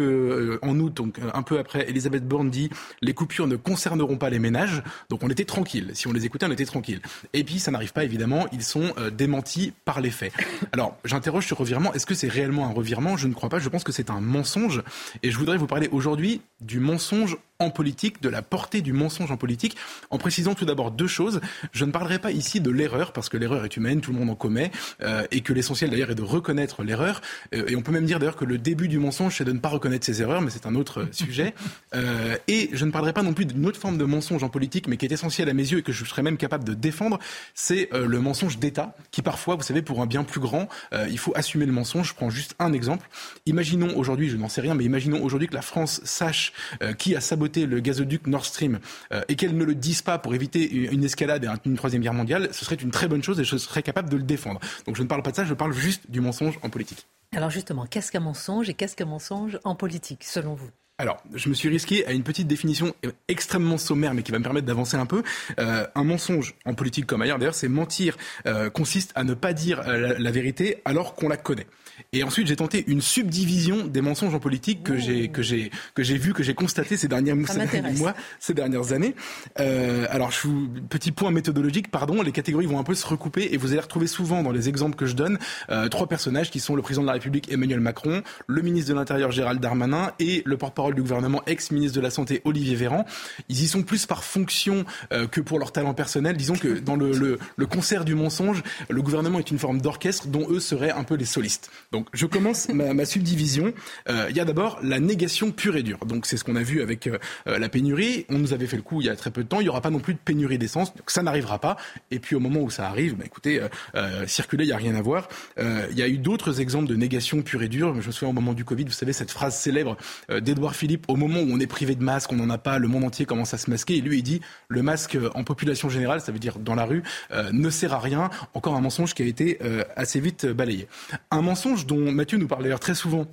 en 0.62 0.80
août, 0.80 0.94
donc 0.94 1.20
un 1.34 1.44
peu 1.44 1.60
après, 1.60 1.90
Elisabeth 1.90 2.28
Borne 2.28 2.50
dit 2.50 2.70
les 3.02 3.14
coupures 3.14 3.48
ne 3.48 3.56
concerneront 3.56 4.18
pas 4.18 4.30
les 4.30 4.40
ménages. 4.40 4.84
Donc 5.10 5.24
on 5.24 5.30
était 5.30 5.46
tranquille. 5.46 5.92
Si 5.94 6.08
on 6.08 6.14
les 6.14 6.26
écoutait, 6.26 6.46
on 6.46 6.52
était 6.52 6.66
tranquille. 6.66 7.02
Et 7.34 7.44
puis 7.44 7.60
ça 7.60 7.72
n'arrive 7.72 7.94
pas 7.94 8.04
évidemment. 8.04 8.48
Ils 8.52 8.64
sont 8.64 8.94
euh, 8.98 9.10
démentis 9.10 9.74
par 9.86 10.02
les 10.02 10.12
faits. 10.12 10.34
Alors 10.72 10.98
j'interroge 11.06 11.48
ce 11.48 11.54
revirement. 11.54 11.94
Est-ce 11.94 12.06
que 12.06 12.16
c'est 12.16 12.28
réellement 12.28 12.68
un 12.68 12.74
revirement? 12.74 13.18
Je 13.18 13.28
ne 13.28 13.34
crois 13.34 13.50
pas. 13.50 13.60
Je 13.60 13.70
pense 13.70 13.84
que 13.84 13.92
c'est 13.92 14.10
un 14.10 14.22
mensonge. 14.22 14.84
Et 15.24 15.32
je 15.32 15.38
voudrais 15.38 15.58
vous 15.58 15.68
parler 15.68 15.90
aujourd'hui 15.92 16.42
du 16.62 16.80
mensonge 16.80 17.38
en 17.62 17.70
politique, 17.70 18.22
de 18.22 18.30
la 18.30 18.42
portée 18.42 18.82
du 18.82 18.94
mensonge 18.94 19.32
en 19.32 19.38
politique, 19.38 19.78
en 20.10 20.18
précisant 20.18 20.56
tout 20.56 20.66
d'abord 20.66 20.92
deux 20.92 21.08
choses. 21.08 21.42
Je 21.72 21.86
ne 21.86 21.92
parlerai 21.92 22.20
pas 22.20 22.32
ici 22.32 22.60
de 22.60 22.72
l'erreur, 22.72 23.14
parce 23.14 23.30
que 23.30 23.38
l'erreur 23.38 23.64
est 23.66 23.78
humaine, 23.78 24.02
tout 24.02 24.12
le 24.12 24.20
monde 24.20 24.30
en 24.30 24.36
commet, 24.36 24.72
euh, 25.02 25.24
et 25.32 25.42
que 25.42 25.54
l'essentiel 25.54 25.90
d'ailleurs 25.90 26.12
est 26.12 26.16
de 26.16 26.22
reconnaître 26.22 26.84
l'erreur. 26.84 27.22
Euh, 27.54 27.66
et 27.68 27.76
on 27.76 27.82
peut 27.82 27.92
même 27.92 28.06
dire 28.06 28.20
d'ailleurs 28.20 28.36
que 28.36 28.46
le 28.46 28.58
début 28.58 28.88
du 28.88 28.98
mensonge, 28.98 29.38
c'est 29.38 29.46
de 29.46 29.52
ne 29.52 29.60
pas 29.60 29.70
reconnaître 29.70 30.06
ses 30.06 30.22
erreurs, 30.22 30.42
mais 30.42 30.50
c'est 30.50 30.66
un 30.66 30.76
autre 30.76 31.08
sujet. 31.12 31.54
Euh, 31.94 32.38
et 32.48 32.70
je 32.72 32.86
ne 32.86 32.92
parlerai 32.92 33.12
pas 33.12 33.22
non 33.22 33.34
plus 33.34 33.46
d'une 33.46 33.66
autre 33.66 33.80
forme 33.80 33.98
de 33.98 34.06
mensonge 34.06 34.44
en 34.44 34.50
politique, 34.50 34.88
mais 34.88 34.96
qui 34.96 35.06
est 35.06 35.12
essentielle 35.12 35.50
à 35.50 35.54
mes 35.54 35.64
yeux 35.64 35.80
et 35.80 35.84
que 35.84 35.92
je 35.92 36.06
serais 36.06 36.22
même 36.22 36.38
capable 36.38 36.64
de 36.64 36.74
défendre, 36.74 37.20
c'est 37.54 37.90
le 37.92 38.20
mensonge 38.20 38.60
d'État, 38.60 38.96
qui 39.12 39.22
parfois, 39.22 39.56
vous 39.56 39.62
savez, 39.62 39.82
pour 39.82 40.02
un 40.02 40.06
bien 40.06 40.24
plus 40.24 40.40
grand, 40.40 40.70
il 41.10 41.18
faut 41.18 41.34
assumer 41.36 41.66
le 41.66 41.74
mensonge. 41.74 42.10
Je 42.10 42.14
prends 42.14 42.30
juste 42.30 42.56
un 42.60 42.72
exemple. 42.72 43.10
Imaginons 43.46 43.98
aujourd'hui, 43.98 44.30
je 44.30 44.38
n'en 44.38 44.48
sais 44.48 44.62
rien, 44.62 44.74
mais 44.74 44.86
imaginons 44.86 45.22
aujourd'hui 45.22 45.48
que 45.50 45.54
la 45.54 45.62
France 45.62 46.02
sache 46.06 46.54
qui 46.98 47.16
a 47.16 47.22
saboté 47.22 47.51
le 47.56 47.80
gazoduc 47.80 48.28
Nord 48.28 48.46
Stream 48.46 48.80
euh, 49.14 49.22
et 49.28 49.36
qu'elle 49.36 49.56
ne 49.56 49.64
le 49.64 49.76
dise 49.76 50.02
pas 50.02 50.18
pour 50.18 50.34
éviter 50.34 50.72
une 50.72 51.04
escalade 51.04 51.44
et 51.46 51.70
une 51.70 51.76
troisième 51.76 52.02
guerre 52.02 52.14
mondiale, 52.14 52.50
ce 52.52 52.66
serait 52.66 52.76
une 52.76 52.92
très 52.92 53.08
bonne 53.08 53.24
chose 53.24 53.40
et 53.40 53.44
je 53.44 53.58
serais 53.58 53.84
capable 53.84 54.10
de 54.10 54.18
le 54.18 54.24
défendre. 54.24 54.60
Donc 54.86 54.96
je 54.96 55.04
ne 55.04 55.08
parle 55.08 55.24
pas 55.24 55.32
de 55.32 55.36
ça, 55.36 55.46
je 55.46 55.54
parle 55.54 55.74
juste 55.74 56.10
du 56.10 56.22
mensonge 56.22 56.60
en 56.64 56.70
politique. 56.70 57.06
Alors 57.36 57.50
justement, 57.50 57.86
qu'est-ce 57.86 58.12
qu'un 58.12 58.20
mensonge 58.20 58.70
et 58.70 58.74
qu'est-ce 58.74 58.96
qu'un 58.96 59.06
mensonge 59.06 59.60
en 59.64 59.76
politique, 59.76 60.24
selon 60.24 60.54
vous? 60.54 60.70
Alors, 61.02 61.18
je 61.34 61.50
me 61.50 61.56
suis 61.56 61.68
risqué 61.68 62.06
à 62.06 62.12
une 62.12 62.22
petite 62.22 62.48
définition 62.48 62.94
extrêmement 63.28 63.80
sommaire, 63.80 64.14
mais 64.14 64.22
qui 64.22 64.32
va 64.32 64.38
me 64.38 64.44
permettre 64.44 64.68
d'avancer 64.68 64.98
un 64.98 65.08
peu. 65.08 65.24
Euh, 65.58 65.88
un 65.96 66.04
mensonge 66.04 66.54
en 66.64 66.76
politique 66.76 67.08
comme 67.08 67.24
ailleurs, 67.24 67.40
d'ailleurs, 67.40 67.56
c'est 67.56 67.70
mentir 67.70 68.18
euh, 68.46 68.70
consiste 68.70 69.12
à 69.16 69.24
ne 69.24 69.34
pas 69.34 69.54
dire 69.54 69.82
la, 69.82 70.32
vérité 70.32 70.80
alors 70.86 71.16
qu'on 71.16 71.28
la 71.28 71.38
connaît. 71.38 71.66
Et 72.14 72.24
ensuite, 72.24 72.48
j'ai 72.48 72.56
tenté 72.56 72.84
une 72.88 73.02
subdivision 73.02 73.86
des 73.86 74.02
mensonges 74.02 74.34
en 74.34 74.40
politique 74.40 74.84
que 74.84 74.98
j'ai 74.98 75.30
que 75.30 75.42
j'ai 75.42 75.72
que 75.96 76.04
j'ai 76.04 76.18
vu, 76.18 76.34
que 76.34 76.44
j'ai 76.44 76.54
constaté 76.54 76.98
ces 76.98 77.08
derniers, 77.08 77.34
mois, 77.34 78.14
ces 78.40 78.54
dernières 78.54 78.94
années. 78.94 79.16
Euh, 79.60 80.06
alors, 80.10 80.32
je 80.32 80.48
vous, 80.48 80.68
petit 80.90 81.12
point 81.12 81.32
méthodologique, 81.32 81.90
pardon, 81.92 82.22
les 82.22 82.32
catégories 82.32 82.66
vont 82.66 82.80
un 82.80 82.84
peu 82.84 82.96
se 82.96 83.06
recouper 83.06 83.50
et 83.52 83.58
vous 83.58 83.72
allez 83.72 83.82
retrouver 83.82 84.08
souvent 84.08 84.44
dans 84.44 84.52
les 84.52 84.70
exemples 84.70 84.96
que 84.96 85.06
je 85.06 85.16
donne 85.16 85.38
euh, 85.70 85.90
trois 85.90 86.08
personnages 86.08 86.52
qui 86.52 86.60
sont 86.60 86.76
le 86.76 86.82
président 86.82 87.02
de 87.02 87.08
la 87.08 87.14
République 87.14 87.52
Emmanuel 87.52 87.80
Macron, 87.80 88.22
le 88.48 88.62
ministre 88.62 88.90
de 88.92 88.96
l'Intérieur 88.96 89.32
Gérald 89.32 89.60
Darmanin 89.60 90.12
et 90.20 90.42
le 90.46 90.58
porte-parole 90.58 90.96
du 90.96 91.02
gouvernement 91.02 91.42
ex-ministre 91.48 91.96
de 91.96 92.02
la 92.02 92.10
Santé 92.10 92.42
Olivier 92.46 92.76
Véran. 92.76 93.06
Ils 93.50 93.62
y 93.64 93.68
sont 93.68 93.84
plus 93.84 94.06
par 94.06 94.24
fonction 94.24 94.86
euh, 95.14 95.28
que 95.28 95.42
pour 95.42 95.60
leur 95.60 95.72
talent 95.72 95.94
personnel. 95.94 96.38
Disons 96.38 96.56
que 96.56 96.80
dans 96.80 96.96
le, 96.96 97.12
le, 97.14 97.40
le 97.56 97.66
concert 97.66 98.06
du 98.06 98.16
mensonge, 98.16 98.64
le 98.90 99.02
gouvernement 99.02 99.40
est 99.40 99.52
une 99.52 99.60
forme 99.60 99.82
d'orchestre 99.82 100.28
dont 100.28 100.48
eux 100.50 100.60
seraient 100.60 100.92
un 100.92 101.04
peu 101.04 101.16
les 101.16 101.26
solistes. 101.26 101.70
Donc 101.92 102.08
je 102.14 102.26
commence 102.26 102.70
ma, 102.70 103.04
subdivision. 103.04 103.74
Euh, 104.10 104.28
il 104.30 104.38
y 104.38 104.40
a 104.40 104.46
d'abord 104.46 104.80
la 104.82 105.00
négation 105.00 105.52
pure 105.52 105.76
et 105.76 105.84
dure. 105.84 106.06
Donc 106.06 106.26
c'est 106.26 106.38
ce 106.38 106.46
qu'on 106.46 106.56
a 106.56 106.64
vu 106.64 106.82
avec 106.82 107.08
euh, 107.08 107.18
la 107.46 107.68
pénurie. 107.68 108.26
On 108.30 108.38
nous 108.38 108.54
avait 108.54 108.68
fait 108.68 108.78
le 108.78 108.82
coup 108.82 109.02
il 109.02 109.08
y 109.08 109.10
a 109.10 109.16
très 109.16 109.30
peu 109.30 109.44
de 109.44 109.50
temps. 109.50 109.60
Il 109.60 109.64
n'y 109.64 109.70
aura 109.70 109.82
pas 109.82 109.90
non 109.90 110.00
plus 110.00 110.14
de 110.14 110.20
pénurie 110.20 110.58
d'essence. 110.58 110.96
Donc 110.96 111.12
ça 111.12 111.22
n'arrivera 111.22 111.60
pas. 111.60 111.76
Et 112.10 112.20
puis 112.20 112.36
au 112.36 112.40
moment 112.40 112.62
où 112.62 112.70
ça 112.70 112.88
arrive, 112.88 113.18
bah, 113.18 113.26
écoutez, 113.26 113.62
euh, 113.96 114.26
circuler, 114.26 114.64
il 114.64 114.68
n'y 114.68 114.74
a 114.74 114.78
rien 114.78 114.96
à 114.96 115.02
voir. 115.02 115.28
il 115.58 115.98
y 115.98 116.02
a 116.02 116.08
eu 116.08 116.18
d'autres 116.18 116.62
exemples 116.62 116.88
de 116.88 116.96
négation 116.96 117.42
pure 117.42 117.62
et 117.64 117.68
dure. 117.68 118.02
Je 118.02 118.08
me 118.08 118.12
souviens 118.12 118.30
au 118.30 118.34
moment 118.34 118.54
du 118.54 118.64
Covid, 118.64 118.86
vous 118.86 118.92
savez, 118.92 119.12
cette 119.12 119.32
phrase 119.32 119.58
célèbre 119.58 119.98
d'Edouard 120.30 120.76
Philippe, 120.76 121.06
au 121.10 121.16
moment 121.16 121.40
où 121.40 121.48
on 121.50 121.60
est 121.60 121.68
privé 121.68 121.96
de 121.96 122.04
masque, 122.04 122.32
on 122.32 122.38
n'en 122.38 122.50
a 122.50 122.58
pas, 122.58 122.80
le 122.80 122.88
monde 122.88 123.04
entier 123.04 123.26
commence 123.26 123.54
à 123.54 123.58
se 123.58 123.70
masquer. 123.70 123.98
Et 123.98 124.02
lui, 124.02 124.20
il 124.20 124.24
dit, 124.24 124.42
le 124.70 124.82
masque 124.82 125.18
en 125.36 125.44
population 125.44 125.90
générale, 125.90 126.22
ça 126.22 126.32
veut 126.32 126.40
dire 126.40 126.58
dans 126.60 126.76
la 126.76 126.86
rue, 126.86 127.04
ne 127.52 127.70
sert 127.70 127.94
à 127.94 128.00
rien. 128.00 128.30
Encore 128.54 128.76
un 128.76 128.82
mensonge 128.82 129.14
qui 129.14 129.24
a 129.24 129.26
été 129.26 129.60
assez 129.96 130.20
vite 130.20 130.46
balayé. 130.46 130.88
Un 131.32 131.42
mensonge 131.42 131.81
dont 131.86 132.12
Mathieu 132.12 132.38
nous 132.38 132.48
parle 132.48 132.64
d'ailleurs 132.64 132.80
très 132.80 132.96
souvent 132.96 133.26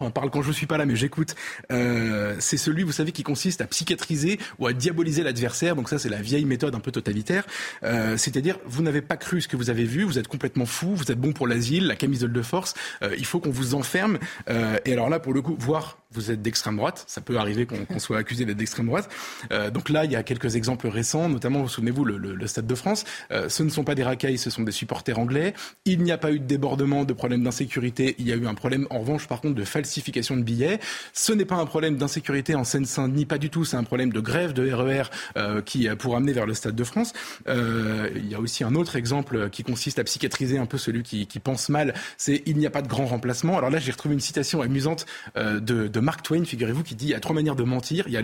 on 0.00 0.10
parle 0.10 0.30
quand 0.30 0.42
je 0.42 0.52
suis 0.52 0.66
pas 0.66 0.76
là, 0.76 0.84
mais 0.84 0.96
j'écoute. 0.96 1.34
Euh, 1.72 2.36
c'est 2.38 2.56
celui, 2.56 2.82
vous 2.82 2.92
savez, 2.92 3.12
qui 3.12 3.22
consiste 3.22 3.60
à 3.60 3.66
psychiatriser 3.66 4.38
ou 4.58 4.66
à 4.66 4.72
diaboliser 4.72 5.22
l'adversaire. 5.22 5.74
Donc 5.74 5.88
ça, 5.88 5.98
c'est 5.98 6.08
la 6.08 6.20
vieille 6.20 6.44
méthode 6.44 6.74
un 6.74 6.80
peu 6.80 6.92
totalitaire. 6.92 7.46
Euh, 7.82 8.16
c'est-à-dire, 8.16 8.58
vous 8.66 8.82
n'avez 8.82 9.00
pas 9.00 9.16
cru 9.16 9.40
ce 9.40 9.48
que 9.48 9.56
vous 9.56 9.70
avez 9.70 9.84
vu, 9.84 10.02
vous 10.02 10.18
êtes 10.18 10.28
complètement 10.28 10.66
fou, 10.66 10.94
vous 10.94 11.10
êtes 11.10 11.18
bon 11.18 11.32
pour 11.32 11.46
l'asile, 11.46 11.86
la 11.86 11.96
camisole 11.96 12.32
de 12.32 12.42
force. 12.42 12.74
Euh, 13.02 13.14
il 13.18 13.24
faut 13.24 13.40
qu'on 13.40 13.50
vous 13.50 13.74
enferme. 13.74 14.18
et 14.48 14.92
alors 14.92 15.08
là, 15.08 15.18
pour 15.18 15.32
le 15.32 15.42
coup, 15.42 15.56
voir 15.58 15.98
vous 16.16 16.30
êtes 16.30 16.42
d'extrême 16.42 16.76
droite. 16.76 17.04
Ça 17.06 17.20
peut 17.20 17.36
arriver 17.36 17.66
qu'on 17.66 17.98
soit 17.98 18.18
accusé 18.18 18.44
d'être 18.44 18.56
d'extrême 18.56 18.86
droite. 18.86 19.08
Euh, 19.52 19.70
donc 19.70 19.88
là, 19.88 20.04
il 20.04 20.10
y 20.10 20.16
a 20.16 20.22
quelques 20.22 20.56
exemples 20.56 20.88
récents, 20.88 21.28
notamment, 21.28 21.62
vous 21.62 21.68
souvenez-vous, 21.68 22.04
le, 22.04 22.16
le, 22.16 22.46
Stade 22.46 22.66
de 22.66 22.74
France. 22.74 23.04
Euh, 23.32 23.48
ce 23.48 23.62
ne 23.62 23.68
sont 23.68 23.84
pas 23.84 23.94
des 23.94 24.04
racailles, 24.04 24.38
ce 24.38 24.50
sont 24.50 24.62
des 24.62 24.72
supporters 24.72 25.18
anglais. 25.18 25.52
Il 25.84 26.02
n'y 26.02 26.12
a 26.12 26.18
pas 26.18 26.32
eu 26.32 26.38
de 26.38 26.44
débordement, 26.44 27.04
de 27.04 27.12
problème 27.12 27.42
d'insécurité. 27.42 28.14
Il 28.18 28.26
y 28.26 28.32
a 28.32 28.36
eu 28.36 28.46
un 28.46 28.54
problème, 28.54 28.86
en 28.90 29.00
revanche, 29.00 29.26
par 29.26 29.40
contre, 29.40 29.56
de 29.56 29.64
falsification 29.64 29.85
de 29.86 30.42
billets. 30.42 30.78
Ce 31.12 31.32
n'est 31.32 31.44
pas 31.44 31.56
un 31.56 31.66
problème 31.66 31.96
d'insécurité 31.96 32.54
en 32.54 32.64
Seine-Saint-Denis, 32.64 33.26
pas 33.26 33.38
du 33.38 33.50
tout. 33.50 33.64
C'est 33.64 33.76
un 33.76 33.84
problème 33.84 34.12
de 34.12 34.20
grève 34.20 34.52
de 34.52 34.70
RER 34.70 35.02
e 35.02 35.04
euh, 35.36 35.62
qui 35.62 35.88
pour 35.98 36.16
amener 36.16 36.32
vers 36.32 36.46
le 36.46 36.54
Stade 36.54 36.74
de 36.74 36.84
France. 36.84 37.12
Euh, 37.48 38.10
il 38.16 38.28
y 38.28 38.34
a 38.34 38.40
aussi 38.40 38.64
un 38.64 38.74
autre 38.74 38.96
exemple 38.96 39.50
qui 39.50 39.62
consiste 39.62 39.98
à 39.98 40.04
psychiatriser 40.04 40.58
un 40.58 40.66
peu 40.66 40.78
celui 40.78 41.02
qui, 41.02 41.26
pense 41.38 41.68
mal. 41.68 41.94
C'est 42.16 42.42
il 42.46 42.56
n'y 42.56 42.66
a 42.66 42.70
pas 42.70 42.82
de 42.82 42.88
grand 42.88 43.06
remplacement. 43.06 43.58
Alors 43.58 43.70
là, 43.70 43.78
j'ai 43.78 43.92
retrouvé 43.92 44.14
une 44.14 44.20
citation 44.20 44.62
amusante 44.62 45.06
de, 45.36 46.00
Mark 46.00 46.22
Twain, 46.22 46.44
figurez-vous, 46.44 46.82
qui 46.82 46.94
dit 46.94 47.06
il 47.06 47.10
y 47.10 47.14
a 47.14 47.20
trois 47.20 47.34
manières 47.34 47.56
de 47.56 47.62
mentir. 47.62 48.04
Il 48.08 48.12
y 48.12 48.16
a 48.16 48.20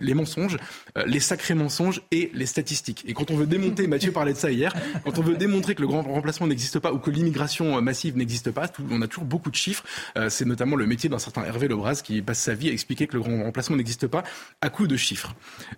les, 0.00 0.14
mensonges, 0.14 0.56
euh, 0.96 1.04
les 1.06 1.20
sacrés 1.20 1.54
mensonges 1.54 2.02
et 2.10 2.30
les 2.34 2.46
statistiques. 2.46 3.04
Et 3.06 3.14
quand 3.14 3.30
on 3.30 3.36
veut 3.36 3.46
démonter, 3.46 3.86
Mathieu 3.86 4.12
parlait 4.12 4.32
de 4.32 4.38
ça 4.38 4.50
hier, 4.50 4.74
quand 5.04 5.18
on 5.18 5.22
veut 5.22 5.36
démontrer 5.36 5.74
que 5.74 5.82
le 5.82 5.88
grand 5.88 6.02
remplacement 6.02 6.46
n'existe 6.46 6.78
pas 6.78 6.92
ou 6.92 6.98
que 6.98 7.10
l'immigration 7.10 7.76
euh, 7.76 7.80
massive 7.80 8.16
n'existe 8.16 8.50
pas, 8.50 8.70
on 8.90 9.02
a 9.02 9.06
toujours 9.06 9.24
beaucoup 9.24 9.50
de 9.50 9.56
chiffres. 9.56 9.84
Euh, 10.16 10.28
c'est 10.28 10.44
notamment 10.44 10.71
le 10.76 10.86
métier 10.86 11.08
d'un 11.08 11.18
certain 11.18 11.44
Hervé 11.44 11.68
Lebras 11.68 12.02
qui 12.04 12.22
passe 12.22 12.38
sa 12.38 12.54
vie 12.54 12.68
à 12.68 12.72
expliquer 12.72 13.06
que 13.06 13.14
le 13.14 13.22
grand 13.22 13.42
remplacement 13.42 13.76
n'existe 13.76 14.06
pas 14.06 14.22
à 14.60 14.70
coup 14.70 14.86
de 14.86 14.96
chiffres. 14.96 15.34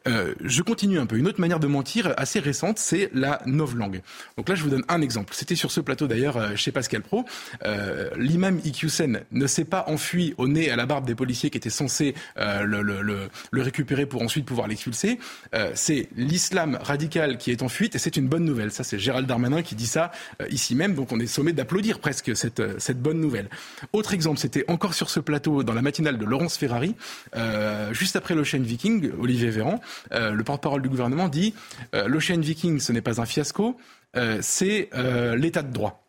je 0.06 0.62
continue 0.62 0.98
un 0.98 1.06
peu. 1.06 1.16
Une 1.16 1.26
autre 1.26 1.40
manière 1.40 1.60
de 1.60 1.66
mentir 1.66 2.12
assez 2.16 2.40
récente, 2.40 2.78
c'est 2.78 3.10
la 3.12 3.40
novlangue. 3.46 4.02
Donc 4.36 4.48
là, 4.48 4.54
je 4.54 4.62
vous 4.62 4.70
donne 4.70 4.84
un 4.88 5.00
exemple. 5.00 5.34
C'était 5.34 5.54
sur 5.54 5.70
ce 5.70 5.80
plateau 5.80 6.06
d'ailleurs 6.06 6.56
chez 6.56 6.72
Pascal 6.72 7.02
Pro. 7.02 7.24
L'imam 8.16 8.60
Iqiyoussen 8.64 9.20
ne 9.30 9.46
s'est 9.46 9.64
pas 9.64 9.84
enfui 9.88 10.34
au 10.38 10.48
nez 10.48 10.70
à 10.70 10.76
la 10.76 10.86
barbe 10.86 11.06
des 11.06 11.14
policiers 11.14 11.50
qui 11.50 11.58
étaient 11.58 11.70
censés 11.70 12.14
euh, 12.38 12.64
le, 12.64 13.62
récupérer 13.62 14.06
pour 14.06 14.22
ensuite 14.22 14.44
pouvoir 14.44 14.68
l'expulser. 14.68 15.18
Euh, 15.54 15.72
c'est 15.74 16.08
l'islam 16.16 16.78
radical 16.80 17.38
qui 17.38 17.50
est 17.50 17.62
en 17.62 17.68
fuite 17.68 17.94
et 17.94 17.98
c'est 17.98 18.16
une 18.16 18.28
bonne 18.28 18.44
nouvelle. 18.44 18.70
Ça, 18.70 18.84
c'est 18.84 18.98
Gérald 18.98 19.26
Darmanin 19.26 19.62
qui 19.62 19.74
dit 19.74 19.86
ça 19.86 20.10
euh, 20.42 20.46
ici 20.50 20.74
même. 20.74 20.94
Donc 20.94 21.12
on 21.12 21.20
est 21.20 21.26
sommé 21.26 21.52
d'applaudir 21.52 21.98
presque 21.98 22.36
cette, 22.36 22.80
cette 22.80 23.00
bonne 23.00 23.20
nouvelle. 23.20 23.48
Autre 23.92 24.14
exemple, 24.14 24.38
c'était 24.38 24.64
encore 24.68 24.83
sur 24.92 25.08
ce 25.08 25.20
plateau 25.20 25.62
dans 25.62 25.72
la 25.72 25.80
matinale 25.80 26.18
de 26.18 26.24
Laurence 26.26 26.58
Ferrari, 26.58 26.94
juste 27.92 28.16
après 28.16 28.34
l'Ocean 28.34 28.60
Viking, 28.60 29.12
Olivier 29.18 29.48
Véran, 29.48 29.80
le 30.10 30.42
porte-parole 30.42 30.82
du 30.82 30.90
gouvernement 30.90 31.28
dit 31.28 31.54
l'Ocean 31.92 32.40
Viking, 32.40 32.80
ce 32.80 32.92
n'est 32.92 33.00
pas 33.00 33.20
un 33.20 33.26
fiasco, 33.26 33.78
c'est 34.40 34.90
l'état 35.36 35.62
de 35.62 35.72
droit 35.72 36.03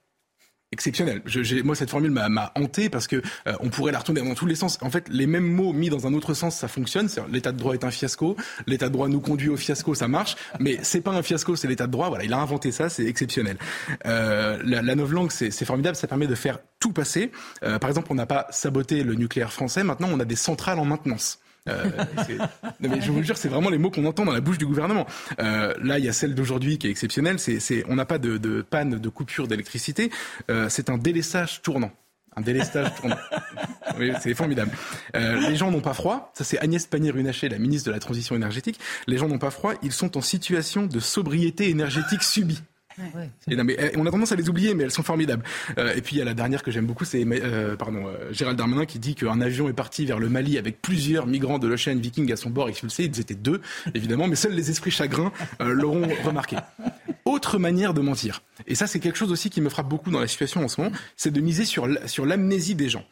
exceptionnel. 0.71 1.21
Je, 1.25 1.61
moi, 1.61 1.75
cette 1.75 1.89
formule 1.89 2.11
m'a 2.11 2.51
hanté 2.55 2.89
parce 2.89 3.07
que 3.07 3.17
euh, 3.47 3.53
on 3.59 3.69
pourrait 3.69 3.91
la 3.91 3.99
retourner 3.99 4.21
dans 4.21 4.33
tous 4.35 4.45
les 4.45 4.55
sens. 4.55 4.77
En 4.81 4.89
fait, 4.89 5.07
les 5.09 5.27
mêmes 5.27 5.47
mots 5.47 5.73
mis 5.73 5.89
dans 5.89 6.07
un 6.07 6.13
autre 6.13 6.33
sens, 6.33 6.55
ça 6.55 6.67
fonctionne. 6.67 7.07
L'état 7.31 7.51
de 7.51 7.57
droit 7.57 7.73
est 7.73 7.83
un 7.83 7.91
fiasco. 7.91 8.35
L'état 8.67 8.87
de 8.87 8.93
droit 8.93 9.07
nous 9.07 9.21
conduit 9.21 9.49
au 9.49 9.57
fiasco, 9.57 9.95
ça 9.95 10.07
marche. 10.07 10.35
Mais 10.59 10.79
c'est 10.83 11.01
pas 11.01 11.11
un 11.11 11.21
fiasco, 11.21 11.55
c'est 11.55 11.67
l'état 11.67 11.87
de 11.87 11.91
droit. 11.91 12.09
Voilà, 12.09 12.23
il 12.23 12.33
a 12.33 12.39
inventé 12.39 12.71
ça, 12.71 12.89
c'est 12.89 13.05
exceptionnel. 13.05 13.57
Euh, 14.05 14.59
la, 14.63 14.81
la 14.81 14.95
novlangue, 14.95 15.31
c'est 15.31 15.65
formidable. 15.65 15.95
Ça 15.95 16.07
permet 16.07 16.27
de 16.27 16.35
faire 16.35 16.59
tout 16.79 16.91
passer. 16.91 17.31
Euh, 17.63 17.79
par 17.79 17.89
exemple, 17.89 18.07
on 18.11 18.15
n'a 18.15 18.25
pas 18.25 18.47
saboté 18.49 19.03
le 19.03 19.13
nucléaire 19.15 19.53
français. 19.53 19.83
Maintenant, 19.83 20.09
on 20.11 20.19
a 20.19 20.25
des 20.25 20.35
centrales 20.35 20.79
en 20.79 20.85
maintenance. 20.85 21.39
Euh, 21.67 21.89
mais 22.79 23.01
je 23.01 23.11
vous 23.11 23.23
jure, 23.23 23.37
c'est 23.37 23.49
vraiment 23.49 23.69
les 23.69 23.77
mots 23.77 23.89
qu'on 23.89 24.05
entend 24.05 24.25
dans 24.25 24.33
la 24.33 24.41
bouche 24.41 24.57
du 24.57 24.65
gouvernement. 24.65 25.05
Euh, 25.39 25.73
là, 25.81 25.99
il 25.99 26.05
y 26.05 26.09
a 26.09 26.13
celle 26.13 26.35
d'aujourd'hui 26.35 26.77
qui 26.77 26.87
est 26.87 26.91
exceptionnelle. 26.91 27.39
C'est, 27.39 27.83
on 27.87 27.95
n'a 27.95 28.05
pas 28.05 28.19
de, 28.19 28.37
de, 28.37 28.61
panne, 28.61 28.99
de 28.99 29.09
coupure 29.09 29.47
d'électricité. 29.47 30.11
Euh, 30.49 30.69
c'est 30.69 30.89
un 30.89 30.97
délestage 30.97 31.61
tournant. 31.61 31.91
Un 32.35 32.41
délestage 32.41 32.93
tournant. 32.95 33.17
Oui, 33.97 34.11
c'est 34.19 34.33
formidable. 34.33 34.71
Euh, 35.15 35.47
les 35.47 35.55
gens 35.55 35.71
n'ont 35.71 35.79
pas 35.79 35.93
froid. 35.93 36.33
Ça, 36.33 36.43
c'est 36.43 36.59
Agnès 36.59 36.85
Pannier-Runacher, 36.85 37.47
la 37.47 37.59
ministre 37.59 37.87
de 37.87 37.93
la 37.93 37.99
Transition 37.99 38.35
énergétique. 38.35 38.77
Les 39.07 39.17
gens 39.17 39.29
n'ont 39.29 39.37
pas 39.37 39.51
froid. 39.51 39.71
Ils 39.83 39.93
sont 39.93 40.17
en 40.17 40.21
situation 40.21 40.85
de 40.85 40.99
sobriété 40.99 41.69
énergétique 41.69 42.21
subie. 42.21 42.61
Et 43.49 43.55
mais, 43.55 43.75
eh, 43.79 43.97
on 43.97 44.05
a 44.05 44.11
tendance 44.11 44.31
à 44.31 44.35
les 44.35 44.49
oublier, 44.49 44.73
mais 44.73 44.83
elles 44.83 44.91
sont 44.91 45.03
formidables. 45.03 45.43
Euh, 45.77 45.93
et 45.95 46.01
puis 46.01 46.15
il 46.15 46.19
y 46.19 46.21
a 46.21 46.25
la 46.25 46.33
dernière 46.33 46.63
que 46.63 46.71
j'aime 46.71 46.85
beaucoup, 46.85 47.05
c'est 47.05 47.25
euh, 47.25 47.75
pardon 47.75 48.07
euh, 48.07 48.31
Gérald 48.31 48.57
Darmanin 48.57 48.85
qui 48.85 48.99
dit 48.99 49.15
qu'un 49.15 49.41
avion 49.41 49.69
est 49.69 49.73
parti 49.73 50.05
vers 50.05 50.19
le 50.19 50.29
Mali 50.29 50.57
avec 50.57 50.81
plusieurs 50.81 51.27
migrants 51.27 51.59
de 51.59 51.67
l'Ocean 51.67 51.95
Viking 51.95 52.31
à 52.31 52.35
son 52.35 52.49
bord 52.49 52.69
expulsés. 52.69 53.05
Ils 53.05 53.19
étaient 53.19 53.35
deux, 53.35 53.61
évidemment, 53.93 54.27
mais 54.27 54.35
seuls 54.35 54.53
les 54.53 54.69
esprits 54.69 54.91
chagrins 54.91 55.31
l'auront 55.59 56.07
remarqué. 56.23 56.57
Autre 57.25 57.57
manière 57.57 57.93
de 57.93 58.01
mentir, 58.01 58.43
et 58.67 58.75
ça 58.75 58.87
c'est 58.87 58.99
quelque 58.99 59.17
chose 59.17 59.31
aussi 59.31 59.49
qui 59.49 59.59
me 59.59 59.69
frappe 59.69 59.89
beaucoup 59.89 60.11
dans 60.11 60.19
la 60.19 60.27
situation 60.27 60.63
en 60.63 60.67
ce 60.67 60.79
moment, 60.79 60.95
c'est 61.17 61.31
de 61.31 61.41
miser 61.41 61.65
sur 61.65 62.25
l'amnésie 62.25 62.75
des 62.75 62.89
gens. 62.89 63.03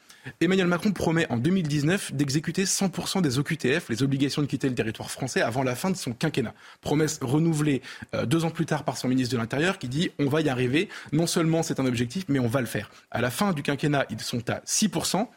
Emmanuel 0.42 0.68
Macron 0.68 0.92
promet 0.92 1.30
en 1.30 1.38
2019 1.38 2.14
d'exécuter 2.14 2.64
100% 2.64 3.22
des 3.22 3.40
OQTF, 3.40 3.90
les 3.90 4.04
obligations 4.04 4.42
de 4.42 4.48
quitter 4.48 4.70
le 4.70 4.76
territoire 4.76 5.12
français, 5.12 5.42
avant 5.42 5.64
la 5.64 5.76
fin 5.76 5.90
de 5.90 5.98
son 5.98 6.14
quinquennat. 6.14 6.54
Promesse 6.82 7.20
renouvelée 7.22 7.82
euh, 8.14 8.26
deux 8.26 8.46
ans 8.46 8.52
plus 8.52 8.66
tard 8.66 8.84
par 8.84 8.98
son 8.98 9.08
ministre 9.08 9.34
de 9.34 9.40
l'Intérieur 9.40 9.78
qui 9.80 9.88
dit 9.88 10.12
on 10.20 10.28
va 10.28 10.42
y 10.42 10.50
arriver. 10.50 10.90
Non 11.12 11.28
seulement 11.28 11.64
c'est 11.64 11.80
un 11.80 11.86
objectif, 11.86 12.26
mais 12.28 12.40
on 12.40 12.48
va 12.48 12.62
le 12.62 12.68
faire. 12.68 12.90
À 13.12 13.22
la 13.22 13.32
fin 13.32 13.54
du 13.54 13.64
quinquennat, 13.64 14.06
ils 14.10 14.22
sont 14.22 14.50
à 14.50 14.60
6% 14.66 15.28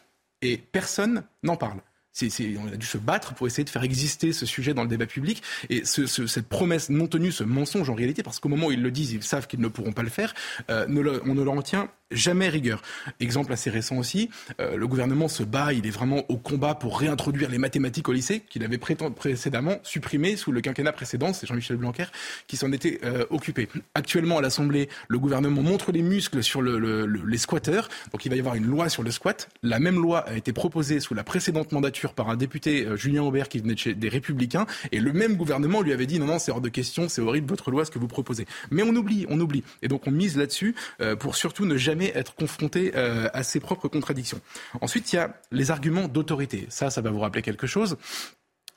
et 0.41 0.57
personne 0.57 1.23
n'en 1.43 1.57
parle 1.57 1.81
on 2.21 2.73
a 2.73 2.75
dû 2.75 2.85
se 2.85 2.97
battre 2.97 3.33
pour 3.33 3.47
essayer 3.47 3.63
de 3.63 3.69
faire 3.69 3.83
exister 3.83 4.33
ce 4.33 4.45
sujet 4.45 4.73
dans 4.73 4.83
le 4.83 4.87
débat 4.87 5.05
public. 5.05 5.43
Et 5.69 5.83
cette 5.85 6.47
promesse 6.47 6.89
non 6.89 7.07
tenue, 7.07 7.31
ce 7.31 7.43
mensonge 7.43 7.89
en 7.89 7.95
réalité, 7.95 8.23
parce 8.23 8.39
qu'au 8.39 8.49
moment 8.49 8.67
où 8.67 8.71
ils 8.71 8.81
le 8.81 8.91
disent, 8.91 9.11
ils 9.11 9.23
savent 9.23 9.47
qu'ils 9.47 9.61
ne 9.61 9.67
pourront 9.67 9.93
pas 9.93 10.03
le 10.03 10.09
faire, 10.09 10.33
euh, 10.69 10.85
on 10.87 11.35
ne 11.35 11.43
leur 11.43 11.53
en 11.53 11.61
tient 11.61 11.89
jamais 12.11 12.49
rigueur. 12.49 12.81
Exemple 13.19 13.51
assez 13.51 13.69
récent 13.69 13.97
aussi, 13.97 14.29
euh, 14.59 14.77
le 14.77 14.87
gouvernement 14.87 15.27
se 15.27 15.43
bat, 15.43 15.73
il 15.73 15.85
est 15.85 15.91
vraiment 15.91 16.23
au 16.29 16.37
combat 16.37 16.75
pour 16.75 16.99
réintroduire 16.99 17.49
les 17.49 17.57
mathématiques 17.57 18.07
au 18.07 18.13
lycée, 18.13 18.41
qu'il 18.49 18.63
avait 18.63 18.77
précédemment 18.77 19.77
supprimé 19.83 20.37
sous 20.37 20.51
le 20.51 20.61
quinquennat 20.61 20.93
précédent, 20.93 21.33
c'est 21.33 21.47
Jean-Michel 21.47 21.77
Blanquer 21.77 22.05
qui 22.47 22.55
s'en 22.55 22.71
était 22.71 22.99
euh, 23.03 23.25
occupé. 23.29 23.67
Actuellement 23.93 24.37
à 24.37 24.41
l'Assemblée, 24.41 24.89
le 25.07 25.19
gouvernement 25.19 25.61
montre 25.61 25.91
les 25.91 26.01
muscles 26.01 26.43
sur 26.43 26.61
les 26.61 27.37
squatteurs, 27.37 27.89
donc 28.11 28.25
il 28.25 28.29
va 28.29 28.35
y 28.35 28.39
avoir 28.39 28.55
une 28.55 28.65
loi 28.65 28.89
sur 28.89 29.03
le 29.03 29.11
squat. 29.11 29.49
La 29.63 29.79
même 29.79 30.01
loi 30.01 30.19
a 30.19 30.35
été 30.35 30.53
proposée 30.53 30.99
sous 30.99 31.13
la 31.13 31.23
précédente 31.23 31.71
mandature 31.71 32.13
par 32.13 32.29
un 32.29 32.37
député, 32.37 32.85
euh, 32.85 32.95
Julien 32.95 33.23
Aubert, 33.23 33.49
qui 33.49 33.59
venait 33.59 33.73
de 33.73 33.79
chez 33.79 33.93
des 33.93 34.09
Républicains, 34.09 34.65
et 34.91 34.99
le 34.99 35.11
même 35.11 35.35
gouvernement 35.35 35.81
lui 35.81 35.91
avait 35.91 36.05
dit 36.05 36.19
non, 36.19 36.25
non, 36.25 36.39
c'est 36.39 36.51
hors 36.51 36.61
de 36.61 36.69
question, 36.69 37.09
c'est 37.09 37.21
horrible 37.21 37.49
votre 37.49 37.69
loi, 37.69 37.83
ce 37.83 37.91
que 37.91 37.99
vous 37.99 38.07
proposez. 38.07 38.45
Mais 38.71 38.83
on 38.83 38.95
oublie, 38.95 39.25
on 39.29 39.39
oublie. 39.39 39.63
Et 39.81 39.87
donc 39.87 40.07
on 40.07 40.11
mise 40.11 40.37
là-dessus 40.37 40.75
pour 41.19 41.35
surtout 41.35 41.65
ne 41.65 41.77
jamais 41.77 41.96
être 42.05 42.35
confronté 42.35 42.93
euh, 42.95 43.29
à 43.33 43.43
ses 43.43 43.59
propres 43.59 43.87
contradictions. 43.87 44.41
Ensuite, 44.81 45.11
il 45.13 45.17
y 45.17 45.19
a 45.19 45.39
les 45.51 45.71
arguments 45.71 46.07
d'autorité. 46.07 46.65
Ça, 46.69 46.89
ça 46.89 47.01
va 47.01 47.11
vous 47.11 47.19
rappeler 47.19 47.41
quelque 47.41 47.67
chose. 47.67 47.97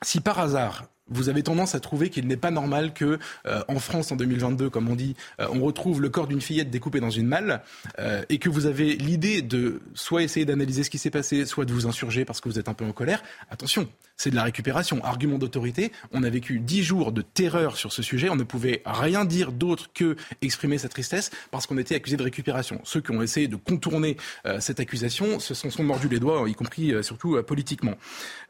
Si 0.03 0.21
par 0.21 0.39
hasard, 0.39 0.85
vous 1.11 1.29
avez 1.29 1.43
tendance 1.43 1.75
à 1.75 1.81
trouver 1.81 2.09
qu'il 2.09 2.27
n'est 2.27 2.37
pas 2.37 2.51
normal 2.51 2.95
que, 2.95 3.19
euh, 3.47 3.63
en 3.69 3.79
France, 3.79 4.13
en 4.13 4.17
2022, 4.17 4.71
comme 4.71 4.89
on 4.89 4.95
dit, 4.95 5.17
euh, 5.41 5.49
on 5.53 5.61
retrouve 5.61 6.01
le 6.01 6.09
corps 6.09 6.27
d'une 6.27 6.41
fillette 6.41 6.71
découpée 6.71 7.01
dans 7.01 7.11
une 7.11 7.27
malle, 7.27 7.63
euh, 7.99 8.23
et 8.29 8.39
que 8.39 8.49
vous 8.49 8.67
avez 8.67 8.95
l'idée 8.95 9.43
de 9.43 9.83
soit 9.95 10.23
essayer 10.23 10.47
d'analyser 10.47 10.85
ce 10.85 10.91
qui 10.91 10.99
s'est 10.99 11.11
passé, 11.11 11.45
soit 11.45 11.65
de 11.65 11.73
vous 11.73 11.87
insurger 11.87 12.25
parce 12.25 12.41
que 12.41 12.49
vous 12.49 12.59
êtes 12.59 12.69
un 12.69 12.75
peu 12.75 12.85
en 12.85 12.93
colère. 12.93 13.23
Attention, 13.51 13.89
c'est 14.17 14.31
de 14.31 14.37
la 14.37 14.45
récupération. 14.45 15.03
Argument 15.05 15.39
d'autorité. 15.39 15.93
On 16.13 16.23
a 16.23 16.31
vécu 16.31 16.61
dix 16.61 16.83
jours 16.83 17.13
de 17.13 17.23
terreur 17.23 17.77
sur 17.77 17.93
ce 17.93 18.03
sujet. 18.03 18.29
On 18.29 18.37
ne 18.37 18.45
pouvait 18.45 18.83
rien 18.85 19.25
dire 19.25 19.51
d'autre 19.51 19.91
que 19.95 20.17
exprimer 20.43 20.79
sa 20.79 20.89
tristesse 20.89 21.31
parce 21.51 21.67
qu'on 21.67 21.79
était 21.79 21.95
accusé 21.95 22.17
de 22.17 22.23
récupération. 22.23 22.81
Ceux 22.85 23.01
qui 23.01 23.11
ont 23.13 23.23
essayé 23.23 23.49
de 23.49 23.57
contourner 23.57 24.17
cette 24.59 24.79
accusation 24.79 25.41
se 25.41 25.55
sont, 25.55 25.71
sont, 25.71 25.83
mordus 25.83 26.09
les 26.09 26.19
doigts, 26.19 26.47
y 26.49 26.55
compris 26.55 26.93
surtout 27.03 27.43
politiquement. 27.43 27.95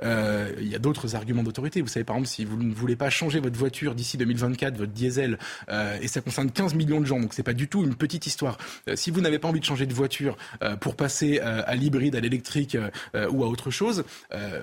Il 0.02 0.66
y 0.66 0.74
a 0.74 0.78
d'autres 0.78 1.14
arguments 1.14 1.44
d'autorité. 1.44 1.80
Vous 1.80 1.88
savez, 1.88 2.04
par 2.04 2.16
exemple, 2.16 2.28
si 2.28 2.44
vous 2.44 2.49
ne 2.56 2.74
voulez 2.74 2.96
pas 2.96 3.10
changer 3.10 3.40
votre 3.40 3.58
voiture 3.58 3.94
d'ici 3.94 4.16
2024, 4.16 4.76
votre 4.76 4.92
diesel, 4.92 5.38
euh, 5.68 5.98
et 6.00 6.08
ça 6.08 6.20
concerne 6.20 6.50
15 6.50 6.74
millions 6.74 7.00
de 7.00 7.06
gens, 7.06 7.20
donc 7.20 7.34
c'est 7.34 7.42
pas 7.42 7.52
du 7.52 7.68
tout 7.68 7.84
une 7.84 7.94
petite 7.94 8.26
histoire. 8.26 8.58
Euh, 8.88 8.96
si 8.96 9.10
vous 9.10 9.20
n'avez 9.20 9.38
pas 9.38 9.48
envie 9.48 9.60
de 9.60 9.64
changer 9.64 9.86
de 9.86 9.94
voiture 9.94 10.36
euh, 10.62 10.76
pour 10.76 10.96
passer 10.96 11.40
à 11.40 11.74
l'hybride, 11.74 12.16
à 12.16 12.20
l'électrique 12.20 12.76
ou 13.14 13.44
à 13.44 13.46
autre 13.46 13.70
chose, 13.70 14.04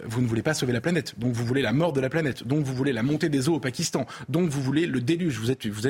vous 0.05 0.21
ne 0.21 0.27
voulez 0.27 0.41
pas 0.41 0.53
sauver 0.53 0.73
la 0.73 0.81
planète. 0.81 1.17
Donc 1.17 1.33
vous 1.33 1.45
voulez 1.45 1.61
la 1.61 1.73
mort 1.73 1.93
de 1.93 2.01
la 2.01 2.09
planète. 2.09 2.45
Donc 2.45 2.63
vous 2.63 2.73
voulez 2.73 2.93
la 2.93 3.03
montée 3.03 3.29
des 3.29 3.49
eaux 3.49 3.55
au 3.55 3.59
Pakistan. 3.59 4.05
Donc 4.29 4.49
vous 4.49 4.61
voulez 4.61 4.85
le 4.85 5.01
déluge. 5.01 5.37
Vous 5.39 5.51
êtes, 5.51 5.67
vous 5.67 5.87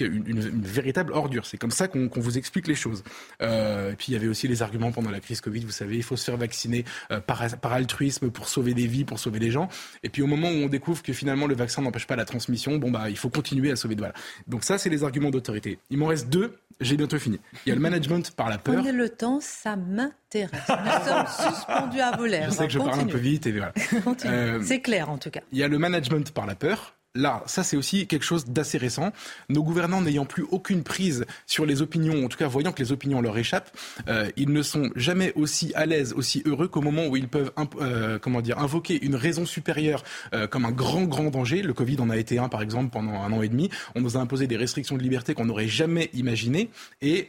une, 0.00 0.62
véritable 0.62 1.12
ordure. 1.12 1.46
C'est 1.46 1.58
comme 1.58 1.70
ça 1.70 1.88
qu'on 1.88 2.08
vous 2.14 2.38
explique 2.38 2.66
les 2.66 2.74
choses. 2.74 3.02
et 3.40 3.94
puis 3.96 4.08
il 4.08 4.12
y 4.12 4.16
avait 4.16 4.28
aussi 4.28 4.48
les 4.48 4.62
arguments 4.62 4.92
pendant 4.92 5.10
la 5.10 5.20
crise 5.20 5.40
Covid. 5.40 5.60
Vous 5.60 5.70
savez, 5.70 5.96
il 5.96 6.02
faut 6.02 6.16
se 6.16 6.24
faire 6.24 6.36
vacciner 6.36 6.84
par, 7.26 7.44
par 7.60 7.72
altruisme 7.72 8.30
pour 8.30 8.48
sauver 8.48 8.74
des 8.74 8.86
vies, 8.86 9.04
pour 9.04 9.18
sauver 9.18 9.38
des 9.38 9.50
gens. 9.50 9.68
Et 10.02 10.08
puis 10.08 10.22
au 10.22 10.26
moment 10.26 10.48
où 10.48 10.64
on 10.64 10.68
découvre 10.68 11.02
que 11.02 11.11
que 11.12 11.18
finalement 11.18 11.46
le 11.46 11.54
vaccin 11.54 11.82
n'empêche 11.82 12.06
pas 12.06 12.16
la 12.16 12.24
transmission, 12.24 12.76
bon 12.76 12.90
bah 12.90 13.10
il 13.10 13.16
faut 13.16 13.28
continuer 13.28 13.70
à 13.70 13.76
sauver 13.76 13.94
de 13.94 14.00
voilà. 14.00 14.14
Donc 14.46 14.64
ça 14.64 14.78
c'est 14.78 14.90
les 14.90 15.04
arguments 15.04 15.30
d'autorité. 15.30 15.78
Il 15.90 15.98
m'en 15.98 16.06
reste 16.06 16.28
deux, 16.28 16.56
j'ai 16.80 16.96
bientôt 16.96 17.18
fini. 17.18 17.38
Il 17.66 17.68
y 17.68 17.72
a 17.72 17.74
le 17.74 17.80
management 17.80 18.30
par 18.32 18.48
la 18.48 18.58
peur. 18.58 18.76
Prenez 18.76 18.92
le 18.92 19.08
temps, 19.08 19.38
ça 19.40 19.76
m'intéresse. 19.76 20.60
Nous 20.68 21.08
sommes 21.08 21.52
suspendus 21.52 22.00
à 22.00 22.16
vos 22.16 22.26
lèvres. 22.26 22.50
Je 22.50 22.56
sais 22.56 22.66
que 22.66 22.72
je 22.72 22.78
parle 22.78 23.00
un 23.00 23.04
peu 23.04 23.18
vite 23.18 23.46
et 23.46 23.52
voilà. 23.52 23.72
Euh, 24.24 24.60
c'est 24.62 24.80
clair 24.80 25.10
en 25.10 25.18
tout 25.18 25.30
cas. 25.30 25.40
Il 25.52 25.58
y 25.58 25.62
a 25.62 25.68
le 25.68 25.78
management 25.78 26.30
par 26.32 26.46
la 26.46 26.54
peur 26.54 26.94
là, 27.14 27.42
ça 27.46 27.62
c'est 27.62 27.76
aussi 27.76 28.06
quelque 28.06 28.24
chose 28.24 28.46
d'assez 28.46 28.78
récent. 28.78 29.12
Nos 29.48 29.62
gouvernants 29.62 30.00
n'ayant 30.00 30.24
plus 30.24 30.44
aucune 30.50 30.82
prise 30.82 31.26
sur 31.46 31.66
les 31.66 31.82
opinions, 31.82 32.24
en 32.24 32.28
tout 32.28 32.38
cas 32.38 32.48
voyant 32.48 32.72
que 32.72 32.82
les 32.82 32.92
opinions 32.92 33.20
leur 33.20 33.36
échappent, 33.36 33.70
euh, 34.08 34.30
ils 34.36 34.50
ne 34.50 34.62
sont 34.62 34.90
jamais 34.96 35.32
aussi 35.34 35.72
à 35.74 35.84
l'aise, 35.84 36.14
aussi 36.14 36.42
heureux 36.46 36.68
qu'au 36.68 36.80
moment 36.80 37.06
où 37.06 37.16
ils 37.16 37.28
peuvent 37.28 37.52
euh, 37.80 38.18
comment 38.18 38.40
dire, 38.40 38.58
invoquer 38.58 39.04
une 39.04 39.14
raison 39.14 39.44
supérieure 39.44 40.04
euh, 40.32 40.46
comme 40.46 40.64
un 40.64 40.70
grand, 40.70 41.02
grand 41.02 41.30
danger. 41.30 41.62
Le 41.62 41.74
Covid 41.74 42.00
en 42.00 42.08
a 42.08 42.16
été 42.16 42.38
un, 42.38 42.48
par 42.48 42.62
exemple, 42.62 42.90
pendant 42.90 43.12
un 43.12 43.32
an 43.32 43.42
et 43.42 43.48
demi. 43.48 43.68
On 43.94 44.00
nous 44.00 44.16
a 44.16 44.20
imposé 44.20 44.46
des 44.46 44.56
restrictions 44.56 44.96
de 44.96 45.02
liberté 45.02 45.34
qu'on 45.34 45.46
n'aurait 45.46 45.68
jamais 45.68 46.10
imaginées 46.14 46.70
et, 47.00 47.28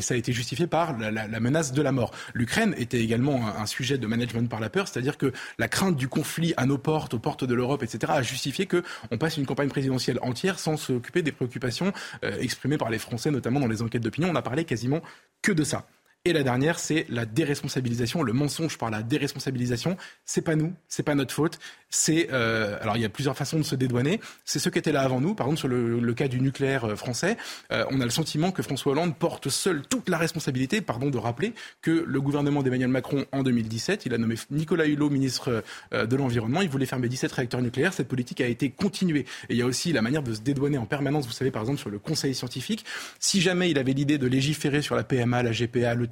ça 0.00 0.14
a 0.14 0.16
été 0.16 0.32
justifié 0.32 0.66
par 0.66 0.96
la, 0.98 1.40
menace 1.40 1.72
de 1.72 1.82
la 1.82 1.92
mort. 1.92 2.12
L'Ukraine 2.34 2.74
était 2.78 3.00
également 3.00 3.48
un, 3.48 3.66
sujet 3.66 3.98
de 3.98 4.06
management 4.06 4.48
par 4.48 4.60
la 4.60 4.68
peur, 4.68 4.88
c'est-à-dire 4.88 5.16
que 5.16 5.32
la 5.58 5.68
crainte 5.68 5.96
du 5.96 6.08
conflit 6.08 6.54
à 6.56 6.66
nos 6.66 6.78
portes, 6.78 7.14
aux 7.14 7.18
portes 7.18 7.44
de 7.44 7.54
l'Europe, 7.54 7.82
etc., 7.82 8.12
a 8.16 8.22
justifié 8.22 8.66
que 8.66 8.82
on 9.10 9.18
passe 9.18 9.36
une 9.36 9.46
campagne 9.46 9.68
présidentielle 9.68 10.18
entière 10.22 10.58
sans 10.58 10.76
s'occuper 10.76 11.22
des 11.22 11.32
préoccupations 11.32 11.92
euh, 12.24 12.38
exprimées 12.40 12.78
par 12.78 12.90
les 12.90 12.98
Français, 12.98 13.30
notamment 13.30 13.60
dans 13.60 13.68
les 13.68 13.82
enquêtes 13.82 14.02
d'opinion. 14.02 14.30
On 14.30 14.34
n'a 14.34 14.42
parlé 14.42 14.64
quasiment 14.64 15.00
que 15.42 15.52
de 15.52 15.64
ça. 15.64 15.86
Et 16.26 16.34
la 16.34 16.42
dernière, 16.42 16.78
c'est 16.78 17.06
la 17.08 17.24
déresponsabilisation, 17.24 18.22
le 18.22 18.34
mensonge 18.34 18.76
par 18.76 18.90
la 18.90 19.02
déresponsabilisation. 19.02 19.96
C'est 20.26 20.42
pas 20.42 20.54
nous, 20.54 20.74
c'est 20.86 21.02
pas 21.02 21.14
notre 21.14 21.32
faute. 21.32 21.58
C'est 21.88 22.28
euh, 22.30 22.76
alors 22.82 22.98
il 22.98 23.00
y 23.00 23.06
a 23.06 23.08
plusieurs 23.08 23.34
façons 23.34 23.56
de 23.56 23.62
se 23.62 23.74
dédouaner. 23.74 24.20
C'est 24.44 24.58
ceux 24.58 24.70
qui 24.70 24.78
étaient 24.78 24.92
là 24.92 25.00
avant 25.00 25.22
nous. 25.22 25.34
Par 25.34 25.46
exemple 25.46 25.60
sur 25.60 25.68
le, 25.68 26.12
cas 26.12 26.28
du 26.28 26.42
nucléaire 26.42 26.84
euh, 26.84 26.94
français, 26.94 27.38
euh, 27.72 27.86
on 27.90 28.02
a 28.02 28.04
le 28.04 28.10
sentiment 28.10 28.52
que 28.52 28.62
François 28.62 28.92
Hollande 28.92 29.16
porte 29.16 29.48
seul 29.48 29.80
toute 29.88 30.10
la 30.10 30.18
responsabilité. 30.18 30.82
Pardon 30.82 31.08
de 31.08 31.16
rappeler 31.16 31.54
que 31.80 32.04
le 32.06 32.20
gouvernement 32.20 32.62
d'Emmanuel 32.62 32.90
Macron 32.90 33.24
en 33.32 33.42
2017, 33.42 34.04
il 34.04 34.12
a 34.12 34.18
nommé 34.18 34.34
Nicolas 34.50 34.84
Hulot 34.84 35.08
ministre 35.08 35.64
de 35.90 36.16
l'environnement. 36.16 36.60
Il 36.60 36.68
voulait 36.68 36.84
fermer 36.84 37.08
17 37.08 37.32
réacteurs 37.32 37.62
nucléaires. 37.62 37.94
Cette 37.94 38.08
politique 38.08 38.42
a 38.42 38.46
été 38.46 38.68
continuée. 38.68 39.24
Et 39.48 39.54
il 39.54 39.56
y 39.56 39.62
a 39.62 39.66
aussi 39.66 39.90
la 39.94 40.02
manière 40.02 40.22
de 40.22 40.34
se 40.34 40.40
dédouaner 40.40 40.76
en 40.76 40.84
permanence. 40.84 41.24
Vous 41.24 41.32
savez 41.32 41.50
par 41.50 41.62
exemple 41.62 41.78
sur 41.78 41.88
le 41.88 41.98
Conseil 41.98 42.34
scientifique, 42.34 42.84
si 43.18 43.40
jamais 43.40 43.70
il 43.70 43.78
avait 43.78 43.94
l'idée 43.94 44.18
de 44.18 44.26
légiférer 44.26 44.82
sur 44.82 44.96
la 44.96 45.02
PMA, 45.02 45.42
la 45.42 45.52
GPA, 45.52 45.94
le 45.94 46.09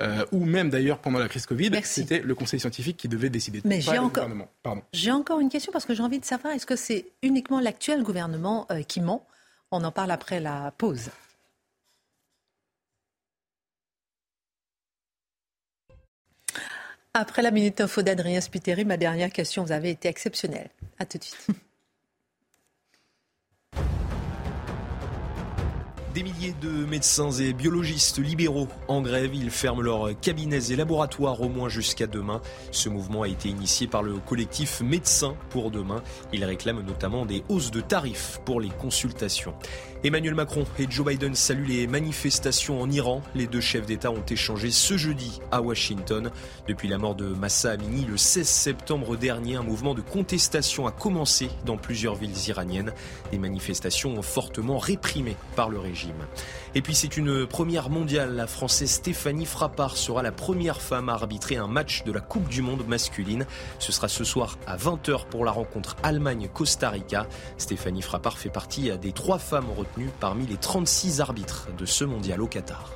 euh, 0.00 0.24
ou 0.32 0.44
même 0.44 0.70
d'ailleurs 0.70 0.98
pendant 0.98 1.18
la 1.18 1.28
crise 1.28 1.46
Covid, 1.46 1.70
c'était 1.84 2.20
le 2.20 2.34
Conseil 2.34 2.60
scientifique 2.60 2.96
qui 2.96 3.08
devait 3.08 3.30
décider. 3.30 3.60
Mais 3.64 3.80
j'ai 3.80 3.98
encore, 3.98 4.28
j'ai 4.92 5.10
encore 5.10 5.40
une 5.40 5.48
question 5.48 5.72
parce 5.72 5.84
que 5.84 5.94
j'ai 5.94 6.02
envie 6.02 6.20
de 6.20 6.24
savoir, 6.24 6.54
est-ce 6.54 6.66
que 6.66 6.76
c'est 6.76 7.06
uniquement 7.22 7.60
l'actuel 7.60 8.02
gouvernement 8.02 8.66
euh, 8.70 8.82
qui 8.82 9.00
ment? 9.00 9.26
On 9.70 9.84
en 9.84 9.92
parle 9.92 10.10
après 10.10 10.40
la 10.40 10.72
pause. 10.76 11.10
Après 17.14 17.42
la 17.42 17.50
minute 17.50 17.80
info 17.80 18.00
d'Adrien 18.02 18.40
Spiteri, 18.40 18.86
ma 18.86 18.96
dernière 18.96 19.30
question, 19.30 19.64
vous 19.64 19.72
avez 19.72 19.90
été 19.90 20.08
exceptionnel. 20.08 20.70
À 20.98 21.04
tout 21.04 21.18
de 21.18 21.24
suite. 21.24 21.46
Des 26.14 26.22
milliers 26.22 26.54
de 26.60 26.68
médecins 26.68 27.30
et 27.30 27.54
biologistes 27.54 28.18
libéraux 28.18 28.68
en 28.86 29.00
grève. 29.00 29.34
Ils 29.34 29.50
ferment 29.50 29.80
leurs 29.80 30.20
cabinets 30.20 30.70
et 30.70 30.76
laboratoires 30.76 31.40
au 31.40 31.48
moins 31.48 31.70
jusqu'à 31.70 32.06
demain. 32.06 32.42
Ce 32.70 32.90
mouvement 32.90 33.22
a 33.22 33.28
été 33.28 33.48
initié 33.48 33.86
par 33.86 34.02
le 34.02 34.18
collectif 34.18 34.82
Médecins 34.82 35.34
pour 35.48 35.70
demain. 35.70 36.02
Ils 36.34 36.44
réclament 36.44 36.82
notamment 36.82 37.24
des 37.24 37.42
hausses 37.48 37.70
de 37.70 37.80
tarifs 37.80 38.40
pour 38.44 38.60
les 38.60 38.68
consultations. 38.68 39.54
Emmanuel 40.04 40.34
Macron 40.34 40.64
et 40.80 40.90
Joe 40.90 41.06
Biden 41.06 41.36
saluent 41.36 41.64
les 41.64 41.86
manifestations 41.86 42.80
en 42.80 42.90
Iran. 42.90 43.22
Les 43.36 43.46
deux 43.46 43.60
chefs 43.60 43.86
d'État 43.86 44.10
ont 44.10 44.24
échangé 44.28 44.72
ce 44.72 44.96
jeudi 44.96 45.40
à 45.52 45.62
Washington. 45.62 46.32
Depuis 46.66 46.88
la 46.88 46.98
mort 46.98 47.14
de 47.14 47.26
Massa 47.26 47.70
Amini 47.70 48.04
le 48.04 48.16
16 48.16 48.44
septembre 48.44 49.16
dernier, 49.16 49.54
un 49.54 49.62
mouvement 49.62 49.94
de 49.94 50.00
contestation 50.00 50.88
a 50.88 50.90
commencé 50.90 51.50
dans 51.66 51.76
plusieurs 51.76 52.16
villes 52.16 52.48
iraniennes. 52.48 52.92
Des 53.30 53.38
manifestations 53.38 54.20
fortement 54.22 54.78
réprimées 54.78 55.36
par 55.54 55.68
le 55.68 55.78
régime. 55.78 56.26
Et 56.74 56.82
puis 56.82 56.96
c'est 56.96 57.16
une 57.16 57.46
première 57.46 57.88
mondiale. 57.88 58.34
La 58.34 58.48
Française 58.48 58.90
Stéphanie 58.90 59.46
Frappard 59.46 59.96
sera 59.96 60.24
la 60.24 60.32
première 60.32 60.82
femme 60.82 61.10
à 61.10 61.12
arbitrer 61.12 61.58
un 61.58 61.68
match 61.68 62.02
de 62.02 62.10
la 62.10 62.20
Coupe 62.20 62.48
du 62.48 62.60
Monde 62.60 62.84
masculine. 62.88 63.46
Ce 63.78 63.92
sera 63.92 64.08
ce 64.08 64.24
soir 64.24 64.58
à 64.66 64.76
20h 64.76 65.26
pour 65.26 65.44
la 65.44 65.52
rencontre 65.52 65.94
Allemagne-Costa 66.02 66.90
Rica. 66.90 67.28
Stéphanie 67.56 68.02
Frappard 68.02 68.36
fait 68.36 68.50
partie 68.50 68.90
des 68.98 69.12
trois 69.12 69.38
femmes 69.38 69.70
parmi 70.20 70.46
les 70.46 70.56
36 70.56 71.20
arbitres 71.20 71.68
de 71.78 71.86
ce 71.86 72.04
mondial 72.04 72.40
au 72.40 72.46
Qatar. 72.46 72.92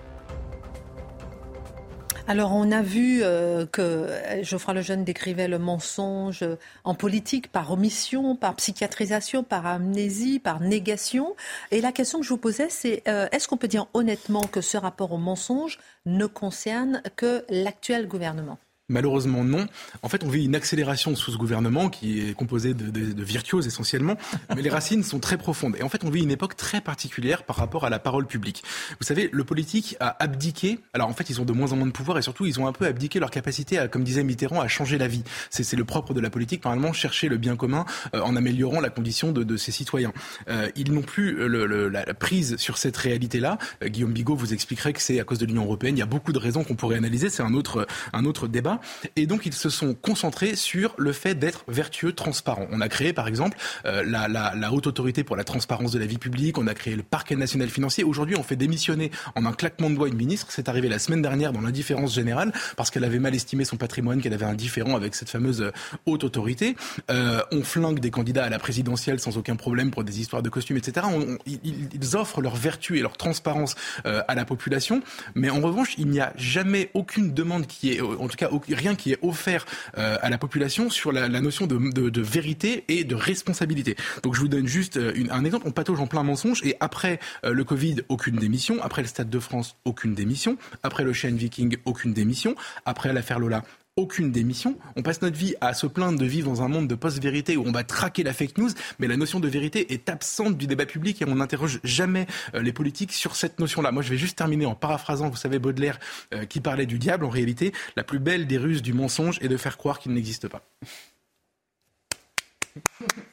Alors 2.28 2.52
on 2.52 2.72
a 2.72 2.82
vu 2.82 3.20
euh, 3.22 3.66
que 3.66 4.08
Geoffroy 4.42 4.74
Lejeune 4.74 5.04
décrivait 5.04 5.46
le 5.46 5.60
mensonge 5.60 6.44
en 6.82 6.94
politique 6.94 7.52
par 7.52 7.70
omission, 7.70 8.34
par 8.34 8.56
psychiatrisation, 8.56 9.44
par 9.44 9.64
amnésie, 9.66 10.40
par 10.40 10.60
négation. 10.60 11.36
Et 11.70 11.80
la 11.80 11.92
question 11.92 12.18
que 12.18 12.24
je 12.24 12.30
vous 12.30 12.36
posais, 12.36 12.68
c'est 12.68 13.04
euh, 13.06 13.28
est-ce 13.30 13.46
qu'on 13.46 13.56
peut 13.56 13.68
dire 13.68 13.86
honnêtement 13.94 14.42
que 14.42 14.60
ce 14.60 14.76
rapport 14.76 15.12
au 15.12 15.18
mensonge 15.18 15.78
ne 16.04 16.26
concerne 16.26 17.00
que 17.14 17.44
l'actuel 17.48 18.08
gouvernement? 18.08 18.58
Malheureusement 18.88 19.42
non. 19.42 19.66
En 20.02 20.08
fait, 20.08 20.22
on 20.22 20.28
vit 20.28 20.44
une 20.44 20.54
accélération 20.54 21.16
sous 21.16 21.32
ce 21.32 21.36
gouvernement 21.36 21.88
qui 21.88 22.20
est 22.20 22.34
composé 22.34 22.72
de, 22.72 22.88
de, 22.88 23.12
de, 23.12 23.24
virtuoses 23.24 23.66
essentiellement, 23.66 24.16
mais 24.54 24.62
les 24.62 24.70
racines 24.70 25.02
sont 25.02 25.18
très 25.18 25.36
profondes. 25.36 25.74
Et 25.76 25.82
en 25.82 25.88
fait, 25.88 26.04
on 26.04 26.10
vit 26.10 26.22
une 26.22 26.30
époque 26.30 26.54
très 26.54 26.80
particulière 26.80 27.42
par 27.42 27.56
rapport 27.56 27.84
à 27.84 27.90
la 27.90 27.98
parole 27.98 28.28
publique. 28.28 28.62
Vous 29.00 29.04
savez, 29.04 29.28
le 29.32 29.42
politique 29.42 29.96
a 29.98 30.22
abdiqué. 30.22 30.78
Alors 30.94 31.08
en 31.08 31.14
fait, 31.14 31.28
ils 31.30 31.40
ont 31.40 31.44
de 31.44 31.52
moins 31.52 31.72
en 31.72 31.76
moins 31.76 31.88
de 31.88 31.92
pouvoir 31.92 32.16
et 32.18 32.22
surtout, 32.22 32.46
ils 32.46 32.60
ont 32.60 32.68
un 32.68 32.72
peu 32.72 32.86
abdiqué 32.86 33.18
leur 33.18 33.32
capacité 33.32 33.76
à, 33.76 33.88
comme 33.88 34.04
disait 34.04 34.22
Mitterrand, 34.22 34.60
à 34.60 34.68
changer 34.68 34.98
la 34.98 35.08
vie. 35.08 35.24
C'est 35.50 35.74
le 35.74 35.84
propre 35.84 36.14
de 36.14 36.20
la 36.20 36.30
politique, 36.30 36.64
normalement, 36.64 36.92
chercher 36.92 37.28
le 37.28 37.38
bien 37.38 37.56
commun 37.56 37.86
euh, 38.14 38.20
en 38.20 38.36
améliorant 38.36 38.78
la 38.78 38.90
condition 38.90 39.32
de, 39.32 39.42
de 39.42 39.56
ses 39.56 39.72
citoyens. 39.72 40.12
Euh, 40.48 40.68
ils 40.76 40.92
n'ont 40.92 41.02
plus 41.02 41.32
le, 41.32 41.66
le, 41.66 41.88
la 41.88 42.04
prise 42.14 42.56
sur 42.56 42.78
cette 42.78 42.96
réalité-là. 42.96 43.58
Euh, 43.82 43.88
Guillaume 43.88 44.12
Bigot 44.12 44.36
vous 44.36 44.52
expliquerait 44.52 44.92
que 44.92 45.02
c'est 45.02 45.18
à 45.18 45.24
cause 45.24 45.40
de 45.40 45.46
l'Union 45.46 45.64
européenne. 45.64 45.96
Il 45.96 46.00
y 46.00 46.02
a 46.02 46.06
beaucoup 46.06 46.32
de 46.32 46.38
raisons 46.38 46.62
qu'on 46.62 46.76
pourrait 46.76 46.96
analyser. 46.96 47.30
C'est 47.30 47.42
un 47.42 47.54
autre, 47.54 47.88
un 48.12 48.24
autre 48.24 48.46
débat. 48.46 48.75
Et 49.16 49.26
donc, 49.26 49.46
ils 49.46 49.54
se 49.54 49.70
sont 49.70 49.94
concentrés 49.94 50.56
sur 50.56 50.94
le 50.98 51.12
fait 51.12 51.34
d'être 51.34 51.64
vertueux, 51.68 52.12
transparent. 52.12 52.66
On 52.70 52.80
a 52.80 52.88
créé, 52.88 53.12
par 53.12 53.28
exemple, 53.28 53.56
euh, 53.84 54.02
la, 54.06 54.28
la, 54.28 54.54
la, 54.54 54.72
haute 54.72 54.86
autorité 54.86 55.24
pour 55.24 55.36
la 55.36 55.44
transparence 55.44 55.92
de 55.92 55.98
la 55.98 56.06
vie 56.06 56.18
publique. 56.18 56.58
On 56.58 56.66
a 56.66 56.74
créé 56.74 56.96
le 56.96 57.02
parquet 57.02 57.36
national 57.36 57.68
financier. 57.68 58.04
Aujourd'hui, 58.04 58.36
on 58.36 58.42
fait 58.42 58.56
démissionner 58.56 59.10
en 59.34 59.44
un 59.46 59.52
claquement 59.52 59.90
de 59.90 59.94
doigts 59.94 60.08
une 60.08 60.16
ministre. 60.16 60.46
C'est 60.50 60.68
arrivé 60.68 60.88
la 60.88 60.98
semaine 60.98 61.22
dernière 61.22 61.52
dans 61.52 61.60
l'indifférence 61.60 62.14
générale 62.14 62.52
parce 62.76 62.90
qu'elle 62.90 63.04
avait 63.04 63.18
mal 63.18 63.34
estimé 63.34 63.64
son 63.64 63.76
patrimoine, 63.76 64.20
qu'elle 64.20 64.34
avait 64.34 64.44
un 64.44 64.54
différent 64.54 64.96
avec 64.96 65.14
cette 65.14 65.30
fameuse 65.30 65.62
euh, 65.62 65.72
haute 66.06 66.24
autorité. 66.24 66.76
Euh, 67.10 67.40
on 67.52 67.62
flingue 67.62 68.00
des 68.00 68.10
candidats 68.10 68.44
à 68.44 68.48
la 68.48 68.58
présidentielle 68.58 69.20
sans 69.20 69.36
aucun 69.36 69.56
problème 69.56 69.90
pour 69.90 70.04
des 70.04 70.20
histoires 70.20 70.42
de 70.42 70.48
costumes, 70.48 70.76
etc. 70.76 71.06
On, 71.10 71.38
ils, 71.46 72.16
offrent 72.16 72.40
leur 72.40 72.54
vertu 72.54 72.98
et 72.98 73.02
leur 73.02 73.16
transparence 73.16 73.74
euh, 74.06 74.22
à 74.28 74.34
la 74.34 74.44
population. 74.44 75.02
Mais 75.34 75.50
en 75.50 75.60
revanche, 75.60 75.94
il 75.98 76.08
n'y 76.08 76.20
a 76.20 76.32
jamais 76.36 76.90
aucune 76.94 77.32
demande 77.34 77.66
qui 77.66 77.92
est, 77.92 78.00
en 78.00 78.28
tout 78.28 78.36
cas, 78.36 78.50
rien 78.74 78.94
qui 78.94 79.12
est 79.12 79.18
offert 79.22 79.66
euh, 79.98 80.16
à 80.22 80.30
la 80.30 80.38
population 80.38 80.90
sur 80.90 81.12
la, 81.12 81.28
notion 81.28 81.66
de, 81.66 82.20
vérité 82.20 82.84
et 82.88 83.04
de 83.04 83.14
responsabilité. 83.14 83.96
Donc 84.22 84.34
je 84.34 84.40
vous 84.40 84.48
donne 84.48 84.66
juste 84.66 84.96
euh, 84.96 85.12
un 85.30 85.44
exemple. 85.44 85.66
On 85.68 85.72
patauge 85.72 86.00
en 86.00 86.06
plein 86.06 86.22
mensonge 86.22 86.62
et 86.64 86.76
après 86.80 87.20
euh, 87.44 87.52
le 87.52 87.64
Covid, 87.64 87.96
aucune 88.08 88.36
démission. 88.36 88.82
Après 88.82 89.02
le 89.02 89.08
Stade 89.08 89.30
de 89.30 89.38
France, 89.38 89.76
aucune 89.84 90.14
démission. 90.14 90.56
Après 90.82 91.04
le 91.04 91.12
Chêne 91.12 91.36
Viking, 91.36 91.76
aucune 91.84 92.12
démission. 92.12 92.54
Après 92.84 93.12
l'affaire 93.12 93.38
Lola, 93.38 93.62
aucune 93.96 94.30
démission. 94.30 94.76
On 94.94 95.02
passe 95.02 95.22
notre 95.22 95.38
vie 95.38 95.54
à 95.62 95.72
se 95.72 95.86
plaindre 95.86 96.18
de 96.18 96.26
vivre 96.26 96.50
dans 96.50 96.60
un 96.60 96.68
monde 96.68 96.86
de 96.86 96.94
post-vérité 96.94 97.56
où 97.56 97.64
on 97.66 97.72
va 97.72 97.82
traquer 97.82 98.22
la 98.22 98.34
fake 98.34 98.58
news, 98.58 98.68
mais 98.98 99.08
la 99.08 99.16
notion 99.16 99.40
de 99.40 99.48
vérité 99.48 99.94
est 99.94 100.10
absente 100.10 100.58
du 100.58 100.66
débat 100.66 100.84
public 100.84 101.22
et 101.22 101.24
on 101.26 101.36
n'interroge 101.36 101.80
jamais 101.82 102.26
euh, 102.54 102.60
les 102.60 102.74
politiques 102.74 103.12
sur 103.12 103.36
cette 103.36 103.58
notion-là. 103.58 103.92
Moi, 103.92 104.02
je 104.02 104.10
vais 104.10 104.18
juste 104.18 104.36
terminer 104.36 104.66
en 104.66 104.74
paraphrasant, 104.74 105.30
vous 105.30 105.36
savez, 105.36 105.58
Baudelaire 105.58 105.98
euh, 106.34 106.44
qui 106.44 106.60
parlait 106.60 106.84
du 106.84 106.98
diable. 106.98 107.24
En 107.24 107.30
réalité, 107.30 107.72
la 107.96 108.04
plus 108.04 108.18
belle 108.18 108.46
des 108.46 108.58
ruses 108.58 108.82
du 108.82 108.92
mensonge 108.92 109.38
est 109.40 109.48
de 109.48 109.56
faire 109.56 109.78
croire 109.78 109.98
qu'il 109.98 110.12
n'existe 110.12 110.46
pas. 110.46 110.60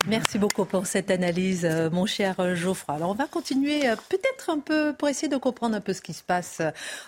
Merci 0.07 0.39
beaucoup 0.39 0.63
pour 0.63 0.87
cette 0.87 1.11
analyse, 1.11 1.65
euh, 1.65 1.89
mon 1.89 2.05
cher 2.05 2.55
Geoffroy. 2.55 2.95
Alors, 2.95 3.09
on 3.09 3.15
va 3.15 3.27
continuer 3.27 3.81
peut-être 4.09 4.49
un 4.49 4.59
peu 4.59 4.93
pour 4.97 5.09
essayer 5.09 5.27
de 5.27 5.35
comprendre 5.35 5.75
un 5.75 5.81
peu 5.81 5.91
ce 5.91 6.01
qui 6.01 6.13
se 6.13 6.23
passe 6.23 6.61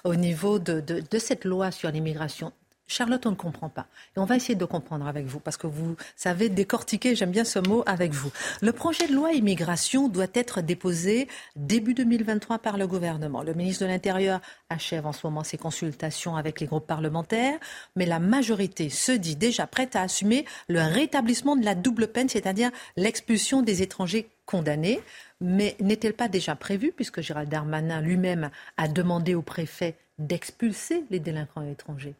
au 0.03 0.15
niveau 0.15 0.59
de 0.59 1.17
cette 1.19 1.45
loi 1.45 1.71
sur 1.71 1.89
l'immigration 1.89 2.51
Charlotte, 2.87 3.25
on 3.25 3.31
ne 3.31 3.35
comprend 3.35 3.69
pas. 3.69 3.87
Et 4.15 4.19
on 4.19 4.25
va 4.25 4.35
essayer 4.35 4.55
de 4.55 4.65
comprendre 4.65 5.07
avec 5.07 5.25
vous, 5.25 5.39
parce 5.39 5.57
que 5.57 5.65
vous 5.65 5.95
savez 6.15 6.49
décortiquer, 6.49 7.15
j'aime 7.15 7.31
bien 7.31 7.43
ce 7.43 7.59
mot, 7.59 7.83
avec 7.87 8.13
vous. 8.13 8.31
Le 8.61 8.71
projet 8.71 9.07
de 9.07 9.13
loi 9.13 9.33
immigration 9.33 10.07
doit 10.07 10.27
être 10.33 10.61
déposé 10.61 11.27
début 11.55 11.95
2023 11.95 12.59
par 12.59 12.77
le 12.77 12.85
gouvernement. 12.85 13.41
Le 13.41 13.53
ministre 13.53 13.85
de 13.85 13.89
l'Intérieur 13.89 14.39
achève 14.69 15.07
en 15.07 15.13
ce 15.13 15.25
moment 15.25 15.43
ses 15.43 15.57
consultations 15.57 16.35
avec 16.35 16.59
les 16.59 16.67
groupes 16.67 16.85
parlementaires, 16.85 17.59
mais 17.95 18.05
la 18.05 18.19
majorité 18.19 18.89
se 18.89 19.11
dit 19.11 19.35
déjà 19.35 19.65
prête 19.65 19.95
à 19.95 20.01
assumer 20.01 20.45
le 20.67 20.81
rétablissement 20.81 21.55
de 21.55 21.65
la 21.65 21.73
double 21.73 22.07
peine, 22.07 22.29
c'est-à-dire 22.29 22.69
l'expulsion 22.97 23.63
des 23.63 23.81
étrangers 23.81 24.29
condamnés. 24.45 25.01
Mais 25.41 25.75
n'est-elle 25.79 26.13
pas 26.13 26.27
déjà 26.27 26.55
prévue, 26.55 26.93
puisque 26.95 27.21
Gérald 27.21 27.49
Darmanin 27.49 27.99
lui-même 27.99 28.51
a 28.77 28.87
demandé 28.87 29.35
au 29.35 29.41
préfet 29.41 29.95
d'expulser 30.17 31.03
les 31.09 31.19
délinquants 31.19 31.67
étrangers? 31.67 32.15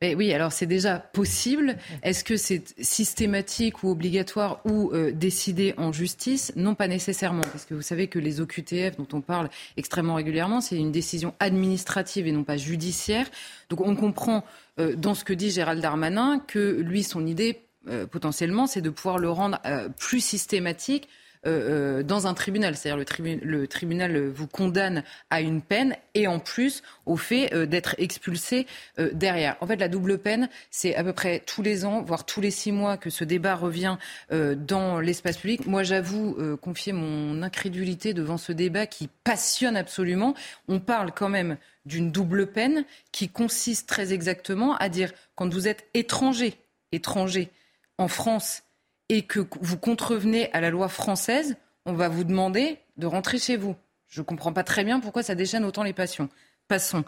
Oui, 0.00 0.32
alors 0.32 0.52
c'est 0.52 0.66
déjà 0.66 0.98
possible. 0.98 1.76
Est-ce 2.04 2.22
que 2.22 2.36
c'est 2.36 2.62
systématique 2.80 3.82
ou 3.82 3.90
obligatoire 3.90 4.60
ou 4.64 4.92
euh, 4.92 5.10
décidé 5.10 5.74
en 5.76 5.92
justice? 5.92 6.52
Non, 6.54 6.76
pas 6.76 6.86
nécessairement, 6.86 7.42
parce 7.42 7.64
que 7.64 7.74
vous 7.74 7.82
savez 7.82 8.06
que 8.06 8.20
les 8.20 8.40
OQTF 8.40 8.96
dont 8.96 9.08
on 9.12 9.20
parle 9.20 9.50
extrêmement 9.76 10.14
régulièrement, 10.14 10.60
c'est 10.60 10.76
une 10.76 10.92
décision 10.92 11.34
administrative 11.40 12.28
et 12.28 12.32
non 12.32 12.44
pas 12.44 12.56
judiciaire. 12.56 13.26
Donc 13.70 13.80
on 13.80 13.96
comprend 13.96 14.44
euh, 14.78 14.94
dans 14.94 15.14
ce 15.14 15.24
que 15.24 15.32
dit 15.32 15.50
Gérald 15.50 15.82
Darmanin 15.82 16.38
que 16.46 16.80
lui, 16.80 17.02
son 17.02 17.26
idée 17.26 17.62
euh, 17.88 18.06
potentiellement, 18.06 18.68
c'est 18.68 18.80
de 18.80 18.90
pouvoir 18.90 19.18
le 19.18 19.30
rendre 19.30 19.60
plus 19.98 20.20
systématique 20.20 21.08
euh, 21.46 21.98
euh, 21.98 22.02
dans 22.02 22.26
un 22.26 22.34
tribunal. 22.34 22.76
C'est-à-dire 22.76 23.04
le, 23.42 23.66
tribunal 23.66 24.28
vous 24.28 24.46
condamne 24.46 25.04
à 25.30 25.40
une 25.40 25.62
peine 25.62 25.94
et 26.14 26.26
en 26.26 26.38
plus 26.38 26.82
au 27.06 27.16
fait 27.16 27.52
euh, 27.54 27.66
d'être 27.66 27.94
expulsé 27.98 28.66
derrière. 29.12 29.56
En 29.60 29.66
fait, 29.66 29.76
la 29.76 29.88
double 29.88 30.18
peine, 30.18 30.48
c'est 30.70 30.94
à 30.94 31.04
peu 31.04 31.12
près 31.12 31.40
tous 31.46 31.62
les 31.62 31.84
ans, 31.84 32.02
voire 32.02 32.26
tous 32.26 32.40
les 32.40 32.50
six 32.50 32.72
mois 32.72 32.96
que 32.96 33.10
ce 33.10 33.24
débat 33.24 33.54
revient 33.54 33.96
dans 34.30 35.00
l'espace 35.00 35.36
public. 35.36 35.66
Moi, 35.66 35.82
j'avoue 35.82 36.36
confier 36.60 36.92
mon 36.92 37.42
incrédulité 37.42 38.14
devant 38.14 38.36
ce 38.36 38.52
débat 38.52 38.86
qui 38.86 39.08
passionne 39.24 39.76
absolument. 39.76 40.34
On 40.66 40.80
parle 40.80 41.12
quand 41.12 41.28
même 41.28 41.56
d'une 41.84 42.10
double 42.10 42.48
peine 42.48 42.84
qui 43.12 43.28
consiste 43.28 43.88
très 43.88 44.12
exactement 44.12 44.76
à 44.76 44.88
dire 44.88 45.12
quand 45.34 45.52
vous 45.52 45.68
êtes 45.68 45.86
étranger, 45.94 46.54
étranger 46.92 47.50
en 47.98 48.08
France 48.08 48.62
et 49.08 49.22
que 49.22 49.40
vous 49.60 49.78
contrevenez 49.78 50.52
à 50.52 50.60
la 50.60 50.70
loi 50.70 50.88
française, 50.88 51.56
on 51.86 51.92
va 51.94 52.08
vous 52.08 52.24
demander 52.24 52.78
de 52.96 53.06
rentrer 53.06 53.38
chez 53.38 53.56
vous. 53.56 53.76
Je 54.08 54.20
ne 54.20 54.24
comprends 54.24 54.52
pas 54.52 54.64
très 54.64 54.84
bien 54.84 55.00
pourquoi 55.00 55.22
ça 55.22 55.34
déchaîne 55.34 55.64
autant 55.64 55.82
les 55.82 55.92
passions. 55.92 56.28
Passons. 56.66 57.04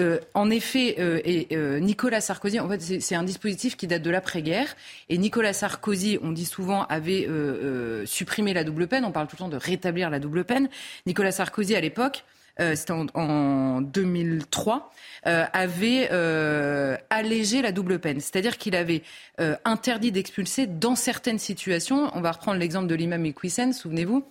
Euh, 0.00 0.18
en 0.34 0.50
effet, 0.50 0.96
euh, 0.98 1.20
euh, 1.52 1.78
Nicolas 1.78 2.20
Sarkozy, 2.20 2.58
en 2.58 2.68
fait, 2.68 3.00
c'est 3.00 3.14
un 3.14 3.22
dispositif 3.22 3.76
qui 3.76 3.86
date 3.86 4.02
de 4.02 4.10
l'après-guerre. 4.10 4.74
Et 5.08 5.16
Nicolas 5.16 5.52
Sarkozy, 5.52 6.18
on 6.22 6.32
dit 6.32 6.44
souvent, 6.44 6.84
avait 6.86 7.28
supprimé 8.04 8.52
la 8.52 8.64
double 8.64 8.88
peine. 8.88 9.04
On 9.04 9.12
parle 9.12 9.28
tout 9.28 9.36
le 9.36 9.38
temps 9.38 9.48
de 9.48 9.56
rétablir 9.56 10.10
la 10.10 10.18
double 10.18 10.44
peine. 10.44 10.68
Nicolas 11.06 11.30
Sarkozy, 11.30 11.76
à 11.76 11.80
l'époque, 11.80 12.24
euh, 12.24 12.35
c'était 12.58 12.92
en, 12.92 13.80
2003, 13.80 14.92
euh, 15.26 15.44
avait 15.52 16.08
euh, 16.10 16.96
allégé 17.10 17.62
la 17.62 17.72
double 17.72 17.98
peine. 17.98 18.20
C'est-à-dire 18.20 18.58
qu'il 18.58 18.76
avait 18.76 19.02
interdit 19.64 20.12
d'expulser 20.12 20.66
dans 20.66 20.96
certaines 20.96 21.38
situations. 21.38 22.10
On 22.14 22.20
va 22.20 22.32
reprendre 22.32 22.58
l'exemple 22.58 22.86
de 22.86 22.94
l'imam 22.94 23.24
Iqwisen, 23.26 23.72
souvenez-vous. 23.72 24.24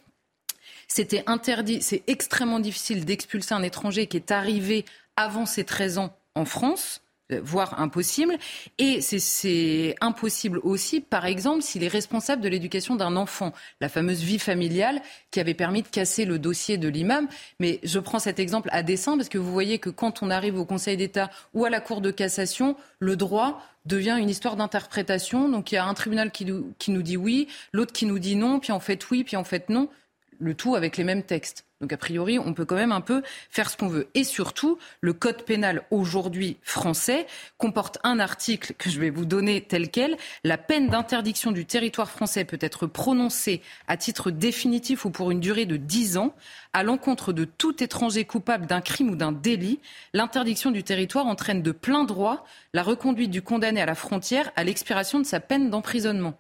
C'était 0.88 1.24
interdit, 1.26 1.82
c'est 1.82 2.04
extrêmement 2.08 2.60
difficile 2.60 3.06
d'expulser 3.06 3.54
un 3.54 3.64
étranger 3.64 4.08
qui 4.08 4.18
est 4.18 4.32
arrivé 4.32 4.86
avant 5.16 5.46
ses 5.46 5.64
13 5.64 5.98
ans 5.98 6.16
en 6.36 6.46
France 6.46 7.02
euh, 7.02 7.05
voire 7.30 7.80
impossible. 7.80 8.38
Et 8.78 9.02
c'est 9.02 9.96
impossible 10.02 10.60
aussi, 10.64 11.02
par 11.02 11.26
exemple, 11.26 11.62
s'il 11.62 11.84
est 11.84 11.90
responsable 11.90 12.42
de 12.42 12.50
l'éducation 12.50 12.96
d'un 12.96 13.16
enfant, 13.16 13.54
la 13.82 13.90
fameuse 13.90 14.22
vie 14.22 14.40
familiale 14.40 15.02
qui 15.32 15.40
avait 15.40 15.54
permis 15.54 15.82
de 15.82 15.88
casser 15.88 16.26
le 16.26 16.40
dossier 16.40 16.78
de 16.78 16.88
l'imam. 16.88 17.28
Mais 17.60 17.80
je 17.84 18.00
prends 18.00 18.20
cet 18.20 18.40
exemple 18.40 18.70
à 18.72 18.84
dessein 18.84 19.18
parce 19.18 19.30
que 19.30 19.38
vous 19.38 19.52
voyez 19.52 19.80
que 19.80 19.90
quand 19.90 20.22
on 20.22 20.30
arrive 20.30 20.58
au 20.60 20.66
Conseil 20.66 20.98
d'État 20.98 21.30
ou 21.54 21.66
à 21.66 21.70
la 21.70 21.80
Cour 21.80 22.02
de 22.02 22.12
cassation, 22.12 22.76
le 23.00 23.16
droit 23.16 23.62
devient 23.86 24.18
une 24.20 24.30
histoire 24.30 24.56
d'interprétation. 24.56 25.50
Donc 25.50 25.72
il 25.72 25.76
y 25.76 25.78
a 25.78 25.86
un 25.86 25.94
tribunal 25.94 26.32
qui 26.32 26.46
nous, 26.46 26.74
qui 26.80 26.92
nous 26.92 27.02
dit 27.02 27.18
oui, 27.18 27.48
l'autre 27.74 27.94
qui 27.94 28.06
nous 28.06 28.20
dit 28.20 28.36
non, 28.36 28.60
puis 28.60 28.72
en 28.72 28.80
fait 28.80 29.10
oui, 29.10 29.24
puis 29.24 29.36
en 29.36 29.44
fait 29.44 29.70
non 29.70 29.90
le 30.40 30.54
tout 30.54 30.76
avec 30.76 30.98
les 30.98 31.04
mêmes 31.04 31.24
textes. 31.24 31.65
Donc 31.82 31.92
a 31.92 31.98
priori, 31.98 32.40
on 32.40 32.54
peut 32.54 32.64
quand 32.64 32.76
même 32.76 32.94
un 32.94 33.02
peu 33.02 33.22
faire 33.50 33.70
ce 33.70 33.76
qu'on 33.76 33.90
veut. 33.90 34.08
Et 34.14 34.24
surtout, 34.24 34.78
le 35.02 35.12
code 35.12 35.44
pénal 35.44 35.84
aujourd'hui 35.92 36.58
français 36.62 37.28
comporte 37.58 37.98
un 38.04 38.20
article 38.20 38.74
que 38.78 38.90
je 38.90 38.98
vais 38.98 39.10
vous 39.10 39.26
donner 39.26 39.62
tel 39.62 39.92
quel. 39.92 40.16
La 40.46 40.58
peine 40.58 40.88
d'interdiction 40.88 41.52
du 41.52 41.66
territoire 41.66 42.10
français 42.10 42.46
peut 42.46 42.58
être 42.62 42.88
prononcée 42.88 43.62
à 43.90 43.98
titre 43.98 44.32
définitif 44.32 45.04
ou 45.04 45.10
pour 45.10 45.32
une 45.32 45.42
durée 45.42 45.66
de 45.66 45.76
10 45.76 46.16
ans 46.18 46.34
à 46.72 46.84
l'encontre 46.84 47.34
de 47.34 47.44
tout 47.44 47.84
étranger 47.84 48.24
coupable 48.24 48.68
d'un 48.68 48.82
crime 48.82 49.10
ou 49.10 49.18
d'un 49.18 49.34
délit. 49.34 49.82
L'interdiction 50.14 50.72
du 50.72 50.84
territoire 50.84 51.28
entraîne 51.28 51.62
de 51.62 51.72
plein 51.74 52.06
droit 52.06 52.46
la 52.74 52.84
reconduite 52.84 53.32
du 53.32 53.42
condamné 53.42 53.82
à 53.82 53.86
la 53.86 53.96
frontière 53.96 54.50
à 54.56 54.64
l'expiration 54.64 55.20
de 55.20 55.26
sa 55.26 55.42
peine 55.42 55.70
d'emprisonnement. 55.70 56.40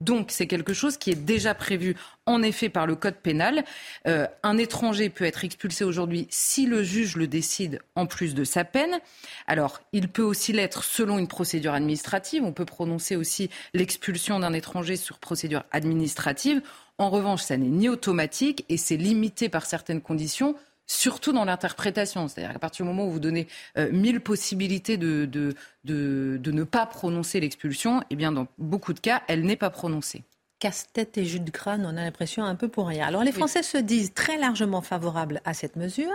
Donc 0.00 0.30
c'est 0.30 0.46
quelque 0.46 0.74
chose 0.74 0.96
qui 0.96 1.10
est 1.10 1.16
déjà 1.16 1.54
prévu 1.54 1.96
en 2.24 2.40
effet 2.42 2.68
par 2.68 2.86
le 2.86 2.94
code 2.94 3.16
pénal. 3.16 3.64
Euh, 4.06 4.26
un 4.44 4.56
étranger 4.56 5.10
peut 5.10 5.24
être 5.24 5.44
expulsé 5.44 5.82
aujourd'hui 5.82 6.28
si 6.30 6.66
le 6.66 6.84
juge 6.84 7.16
le 7.16 7.26
décide 7.26 7.80
en 7.96 8.06
plus 8.06 8.34
de 8.34 8.44
sa 8.44 8.64
peine. 8.64 9.00
Alors 9.48 9.80
il 9.92 10.08
peut 10.08 10.22
aussi 10.22 10.52
l'être 10.52 10.84
selon 10.84 11.18
une 11.18 11.26
procédure 11.26 11.74
administrative. 11.74 12.44
On 12.44 12.52
peut 12.52 12.64
prononcer 12.64 13.16
aussi 13.16 13.50
l'expulsion 13.74 14.38
d'un 14.38 14.52
étranger 14.52 14.94
sur 14.94 15.18
procédure 15.18 15.64
administrative. 15.72 16.62
En 16.98 17.10
revanche, 17.10 17.42
ça 17.42 17.56
n'est 17.56 17.66
ni 17.66 17.88
automatique 17.88 18.64
et 18.68 18.76
c'est 18.76 18.96
limité 18.96 19.48
par 19.48 19.66
certaines 19.66 20.00
conditions 20.00 20.54
surtout 20.88 21.32
dans 21.32 21.44
l'interprétation. 21.44 22.26
C'est-à-dire 22.26 22.52
qu'à 22.52 22.58
partir 22.58 22.84
du 22.84 22.90
moment 22.90 23.06
où 23.06 23.10
vous 23.12 23.20
donnez 23.20 23.46
euh, 23.76 23.92
mille 23.92 24.20
possibilités 24.20 24.96
de, 24.96 25.26
de, 25.26 25.54
de, 25.84 26.50
ne 26.50 26.64
pas 26.64 26.86
prononcer 26.86 27.38
l'expulsion, 27.38 28.02
eh 28.10 28.16
bien, 28.16 28.32
dans 28.32 28.48
beaucoup 28.58 28.92
de 28.92 29.00
cas, 29.00 29.22
elle 29.28 29.42
n'est 29.44 29.56
pas 29.56 29.70
prononcée 29.70 30.24
casse-tête 30.60 31.16
et 31.18 31.24
jus 31.24 31.38
de 31.38 31.50
crâne, 31.50 31.86
on 31.86 31.96
a 31.96 32.02
l'impression 32.02 32.42
un 32.42 32.56
peu 32.56 32.66
pour 32.66 32.88
rien. 32.88 33.06
Alors 33.06 33.22
les 33.22 33.30
Français 33.30 33.62
se 33.62 33.78
disent 33.78 34.12
très 34.12 34.36
largement 34.36 34.82
favorables 34.82 35.40
à 35.44 35.54
cette 35.54 35.76
mesure. 35.76 36.10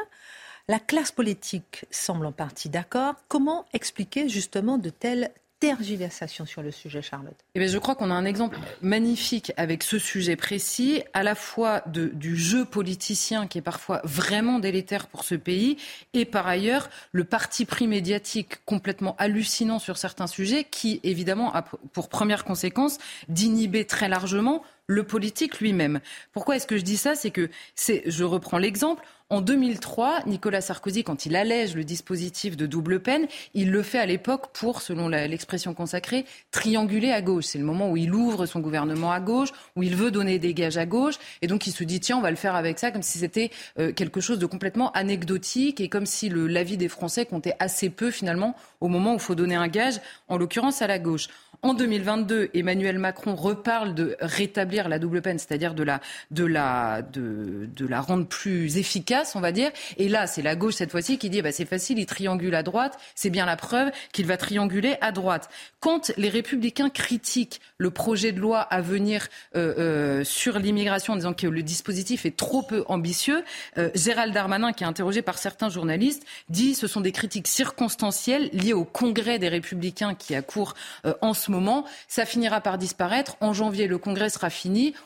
La 0.67 0.79
classe 0.79 1.13
politique 1.13 1.86
semble 1.91 2.25
en 2.25 2.33
partie 2.33 2.67
d'accord. 2.67 3.15
Comment 3.29 3.65
expliquer 3.71 4.27
justement 4.27 4.77
de 4.77 4.89
telles 4.89 5.31
tergiversation 5.63 6.45
sur 6.45 6.62
le 6.62 6.71
sujet, 6.71 7.02
Charlotte. 7.02 7.38
Eh 7.56 7.60
bien, 7.60 7.69
Je 7.69 7.78
crois 7.78 7.95
qu'on 7.95 8.12
a 8.12 8.13
un 8.13 8.26
exemple 8.26 8.58
magnifique 8.82 9.54
avec 9.56 9.84
ce 9.84 9.97
sujet 9.97 10.36
précis, 10.36 11.04
à 11.13 11.23
la 11.23 11.36
fois 11.36 11.82
du 11.86 12.36
jeu 12.36 12.65
politicien 12.65 13.47
qui 13.47 13.60
est 13.60 13.62
parfois 13.62 14.02
vraiment 14.04 14.60
délétère 14.60 15.08
pour 15.08 15.23
ce 15.23 15.36
pays, 15.36 15.78
et 16.13 16.26
par 16.26 16.47
ailleurs 16.47 16.89
le 17.13 17.23
parti 17.23 17.63
pris 17.63 17.88
médiatique 17.88 18.65
complètement 18.65 19.15
hallucinant 19.17 19.80
sur 19.80 19.97
certains 19.97 20.28
sujets 20.28 20.65
qui, 20.65 20.99
évidemment, 21.04 21.54
a 21.54 21.62
pour 21.62 22.10
première 22.10 22.43
conséquence 22.43 22.97
d'inhiber 23.30 23.86
très 23.86 24.10
largement 24.10 24.63
le 24.88 25.04
politique 25.04 25.60
lui-même. 25.60 26.00
Pourquoi 26.32 26.56
est-ce 26.56 26.67
que 26.67 26.78
je 26.78 26.84
dis 26.84 26.98
ça? 26.98 27.15
C'est 27.15 27.32
que, 27.32 27.50
c'est, 27.76 28.04
je 28.06 28.24
reprends 28.24 28.58
l'exemple, 28.58 29.04
en 29.34 29.41
2003, 29.41 30.26
Nicolas 30.28 30.62
Sarkozy, 30.62 31.04
quand 31.04 31.26
il 31.26 31.36
allège 31.36 31.76
le 31.76 31.84
dispositif 31.84 32.56
de 32.56 32.67
double 32.67 33.00
peine, 33.00 33.26
il 33.56 33.72
le 33.72 33.82
fait 33.82 33.98
à 33.98 34.06
l'époque 34.06 34.52
pour, 34.54 34.84
selon 34.84 35.08
l'expression 35.08 35.74
consacrée, 35.74 36.26
trianguler 36.52 37.12
à 37.12 37.24
gauche. 37.24 37.46
C'est 37.46 37.58
le 37.58 37.63
moment 37.63 37.89
où 37.89 37.98
il 37.98 38.13
ouvre 38.13 38.46
son 38.46 38.60
gouvernement 38.60 39.12
à 39.12 39.19
gauche, 39.19 39.50
où 39.76 39.82
il 39.82 39.96
veut 39.96 40.12
donner 40.12 40.38
des 40.38 40.54
gages 40.54 40.78
à 40.78 40.86
gauche, 40.86 41.15
et 41.41 41.48
donc 41.48 41.65
il 41.65 41.72
se 41.72 41.84
dit 41.84 42.00
tiens, 42.00 42.17
on 42.17 42.22
va 42.22 42.30
le 42.30 42.36
faire 42.36 42.54
avec 42.54 42.78
ça, 42.78 42.91
comme 42.91 43.02
si 43.02 43.17
c'était 43.17 43.50
euh, 43.80 43.91
quelque 43.91 44.22
chose 44.22 44.38
de 44.38 44.46
complètement 44.46 44.91
anecdotique 44.91 45.82
et 45.82 45.89
comme 45.89 46.06
si 46.06 46.30
l'avis 46.30 46.78
des 46.78 46.89
Français 46.89 47.26
comptait 47.26 47.56
assez 47.58 47.89
peu 47.89 48.12
finalement 48.12 48.56
au 48.82 48.88
moment 48.88 49.13
où 49.13 49.15
il 49.15 49.19
faut 49.19 49.34
donner 49.34 49.56
un 49.56 49.67
gage, 49.67 49.96
en 50.28 50.38
l'occurrence 50.38 50.84
à 50.84 50.88
la 50.88 51.00
gauche. 51.00 51.30
En 51.63 51.74
2022, 51.74 52.50
Emmanuel 52.54 53.00
Macron 53.00 53.36
reparle 53.36 53.96
de 53.96 54.17
rétablir 54.19 54.72
la 54.81 54.99
double 54.99 55.21
peine, 55.21 55.39
c'est-à-dire 55.39 55.73
de 55.73 55.83
la, 55.83 56.01
de, 56.31 56.45
la, 56.45 57.01
de, 57.01 57.69
de 57.75 57.88
la 57.88 58.01
rendre 58.01 58.25
plus 58.25 58.77
efficace, 58.77 59.36
on 59.36 59.41
va 59.41 59.51
dire. 59.51 59.71
Et 59.97 60.09
là, 60.09 60.27
c'est 60.27 60.41
la 60.41 60.55
gauche 60.55 60.75
cette 60.75 60.91
fois-ci 60.91 61.17
qui 61.17 61.29
dit 61.29 61.41
bah, 61.41 61.51
c'est 61.51 61.65
facile, 61.65 61.99
il 61.99 62.05
triangule 62.05 62.55
à 62.55 62.63
droite. 62.63 62.97
C'est 63.15 63.29
bien 63.29 63.45
la 63.45 63.55
preuve 63.55 63.91
qu'il 64.12 64.25
va 64.25 64.38
trianguler 64.38 64.95
à 65.01 65.12
droite. 65.12 65.49
Quand 65.79 66.12
les 66.17 66.29
républicains 66.29 66.89
critiquent 66.89 67.62
le 67.77 67.91
projet 67.91 68.31
de 68.31 68.39
loi 68.39 68.59
à 68.62 68.81
venir 68.81 69.27
euh, 69.55 69.73
euh, 69.77 70.23
sur 70.23 70.59
l'immigration 70.59 71.13
en 71.13 71.15
disant 71.17 71.33
que 71.33 71.47
le 71.47 71.63
dispositif 71.63 72.25
est 72.25 72.36
trop 72.38 72.63
peu 72.63 72.83
ambitieux, 72.88 73.43
euh, 73.77 73.89
Gérald 73.95 74.33
Darmanin, 74.33 74.73
qui 74.73 74.83
est 74.83 74.88
interrogé 74.88 75.21
par 75.21 75.38
certains 75.38 75.69
journalistes, 75.69 76.23
dit 76.49 76.73
ce 76.73 76.88
sont 76.88 77.01
des 77.01 77.12
critiques 77.12 77.47
circonstancielles 77.47 78.49
liées 78.53 78.73
au 78.73 78.86
congrès 78.86 79.39
des 79.39 79.49
républicains 79.49 80.15
qui 80.15 80.36
a 80.36 80.41
cours 80.41 80.73
en 81.21 81.33
ce 81.33 81.51
moment. 81.51 81.86
Ça 82.07 82.25
finira 82.25 82.62
par 82.62 82.77
disparaître. 82.77 83.36
En 83.41 83.53
janvier, 83.53 83.88
le 83.88 83.97
Congrès 83.97 84.29
sera 84.29 84.49
fini, 84.49 84.62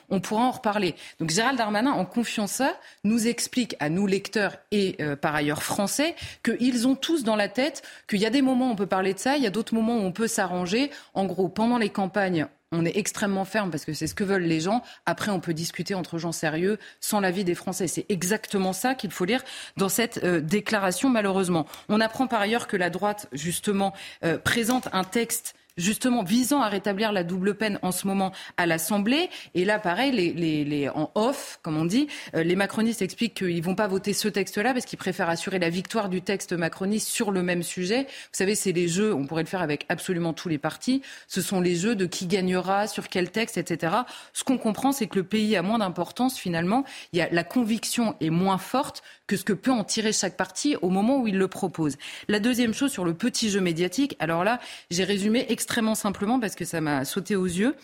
on 0.09 0.19
pourra 0.19 0.43
en 0.43 0.51
reparler. 0.51 0.95
Donc 1.19 1.29
Gérald 1.29 1.57
Darmanin, 1.57 1.91
en 1.91 2.05
confiant 2.05 2.47
ça, 2.47 2.77
nous 3.03 3.27
explique 3.27 3.75
à 3.79 3.89
nous 3.89 4.07
lecteurs 4.07 4.57
et 4.71 4.95
euh, 5.01 5.15
par 5.15 5.35
ailleurs 5.35 5.63
français 5.63 6.15
qu'ils 6.43 6.87
ont 6.87 6.95
tous 6.95 7.23
dans 7.23 7.35
la 7.35 7.49
tête 7.49 7.83
qu'il 8.07 8.19
y 8.19 8.25
a 8.25 8.29
des 8.29 8.41
moments 8.41 8.69
où 8.69 8.71
on 8.71 8.75
peut 8.75 8.85
parler 8.87 9.13
de 9.13 9.19
ça, 9.19 9.37
il 9.37 9.43
y 9.43 9.47
a 9.47 9.51
d'autres 9.51 9.73
moments 9.73 9.97
où 9.97 10.01
on 10.01 10.11
peut 10.11 10.27
s'arranger. 10.27 10.91
En 11.13 11.25
gros, 11.25 11.49
pendant 11.49 11.77
les 11.77 11.89
campagnes, 11.89 12.47
on 12.71 12.85
est 12.85 12.97
extrêmement 12.97 13.45
ferme 13.45 13.71
parce 13.71 13.85
que 13.85 13.93
c'est 13.93 14.07
ce 14.07 14.15
que 14.15 14.25
veulent 14.25 14.43
les 14.43 14.59
gens. 14.59 14.83
Après, 15.05 15.31
on 15.31 15.39
peut 15.39 15.53
discuter 15.53 15.95
entre 15.95 16.17
gens 16.17 16.33
sérieux 16.33 16.77
sans 16.99 17.21
l'avis 17.21 17.45
des 17.45 17.55
Français. 17.55 17.87
C'est 17.87 18.05
exactement 18.09 18.73
ça 18.73 18.93
qu'il 18.93 19.11
faut 19.11 19.25
lire 19.25 19.43
dans 19.77 19.89
cette 19.89 20.21
euh, 20.23 20.41
déclaration, 20.41 21.09
malheureusement. 21.09 21.65
On 21.87 22.01
apprend 22.01 22.27
par 22.27 22.41
ailleurs 22.41 22.67
que 22.67 22.75
la 22.75 22.89
droite, 22.89 23.27
justement, 23.31 23.93
euh, 24.25 24.37
présente 24.37 24.89
un 24.91 25.05
texte 25.05 25.55
justement 25.77 26.23
visant 26.23 26.61
à 26.61 26.69
rétablir 26.69 27.11
la 27.11 27.23
double 27.23 27.55
peine 27.55 27.79
en 27.81 27.91
ce 27.91 28.07
moment 28.07 28.31
à 28.57 28.65
l'Assemblée. 28.65 29.29
Et 29.55 29.65
là, 29.65 29.79
pareil, 29.79 30.11
les, 30.11 30.63
les, 30.63 30.89
en 30.89 31.11
off, 31.15 31.59
comme 31.61 31.77
on 31.77 31.85
dit, 31.85 32.07
euh, 32.35 32.43
les 32.43 32.55
macronistes 32.55 33.01
expliquent 33.01 33.35
qu'ils 33.35 33.63
vont 33.63 33.75
pas 33.75 33.87
voter 33.87 34.13
ce 34.13 34.27
texte-là 34.27 34.73
parce 34.73 34.85
qu'ils 34.85 34.99
préfèrent 34.99 35.29
assurer 35.29 35.59
la 35.59 35.69
victoire 35.69 36.09
du 36.09 36.21
texte 36.21 36.53
macroniste 36.53 37.07
sur 37.07 37.31
le 37.31 37.43
même 37.43 37.63
sujet. 37.63 38.03
Vous 38.03 38.33
savez, 38.33 38.55
c'est 38.55 38.71
les 38.71 38.87
jeux, 38.87 39.13
on 39.13 39.25
pourrait 39.25 39.43
le 39.43 39.49
faire 39.49 39.61
avec 39.61 39.85
absolument 39.89 40.33
tous 40.33 40.49
les 40.49 40.57
partis, 40.57 41.01
ce 41.27 41.41
sont 41.41 41.61
les 41.61 41.75
jeux 41.75 41.95
de 41.95 42.05
qui 42.05 42.27
gagnera, 42.27 42.87
sur 42.87 43.09
quel 43.09 43.31
texte, 43.31 43.57
etc. 43.57 43.95
Ce 44.33 44.43
qu'on 44.43 44.57
comprend, 44.57 44.91
c'est 44.91 45.07
que 45.07 45.17
le 45.17 45.23
pays 45.23 45.55
a 45.55 45.61
moins 45.61 45.79
d'importance 45.79 46.37
finalement. 46.37 46.83
Il 47.13 47.19
y 47.19 47.21
a, 47.21 47.29
la 47.31 47.43
conviction 47.43 48.15
est 48.21 48.29
moins 48.29 48.57
forte 48.57 49.03
que 49.27 49.37
ce 49.37 49.43
que 49.43 49.53
peut 49.53 49.71
en 49.71 49.83
tirer 49.83 50.13
chaque 50.13 50.37
parti 50.37 50.75
au 50.81 50.89
moment 50.89 51.19
où 51.19 51.27
il 51.27 51.37
le 51.37 51.47
propose. 51.47 51.97
La 52.27 52.39
deuxième 52.39 52.73
chose 52.73 52.91
sur 52.91 53.05
le 53.05 53.13
petit 53.13 53.49
jeu 53.49 53.61
médiatique, 53.61 54.15
alors 54.19 54.43
là, 54.43 54.59
j'ai 54.89 55.03
résumé 55.03 55.45
extrêmement 55.49 55.95
simplement 55.95 56.39
parce 56.39 56.55
que 56.55 56.65
ça 56.65 56.81
m'a 56.81 57.05
sauté 57.05 57.35
aux 57.35 57.45
yeux 57.45 57.75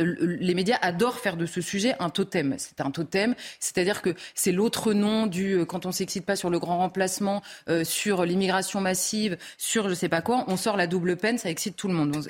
les 0.00 0.54
médias 0.54 0.78
adorent 0.82 1.18
faire 1.18 1.36
de 1.36 1.46
ce 1.46 1.60
sujet 1.60 1.94
un 2.00 2.10
totem. 2.10 2.54
C'est 2.58 2.80
un 2.80 2.90
totem, 2.90 3.34
c'est-à-dire 3.60 4.02
que 4.02 4.14
c'est 4.34 4.52
l'autre 4.52 4.92
nom 4.92 5.26
du 5.26 5.54
euh, 5.54 5.64
quand 5.64 5.86
on 5.86 5.92
s'excite 5.92 6.26
pas 6.26 6.36
sur 6.36 6.50
le 6.50 6.58
grand 6.58 6.78
remplacement, 6.78 7.42
euh, 7.68 7.84
sur 7.84 8.24
l'immigration 8.24 8.80
massive, 8.80 9.36
sur 9.58 9.88
je 9.88 9.94
sais 9.94 10.08
pas 10.08 10.20
quoi, 10.20 10.44
on 10.48 10.56
sort 10.56 10.76
la 10.76 10.86
double 10.86 11.16
peine, 11.16 11.38
ça 11.38 11.50
excite 11.50 11.76
tout 11.76 11.88
le 11.88 11.94
monde. 11.94 12.26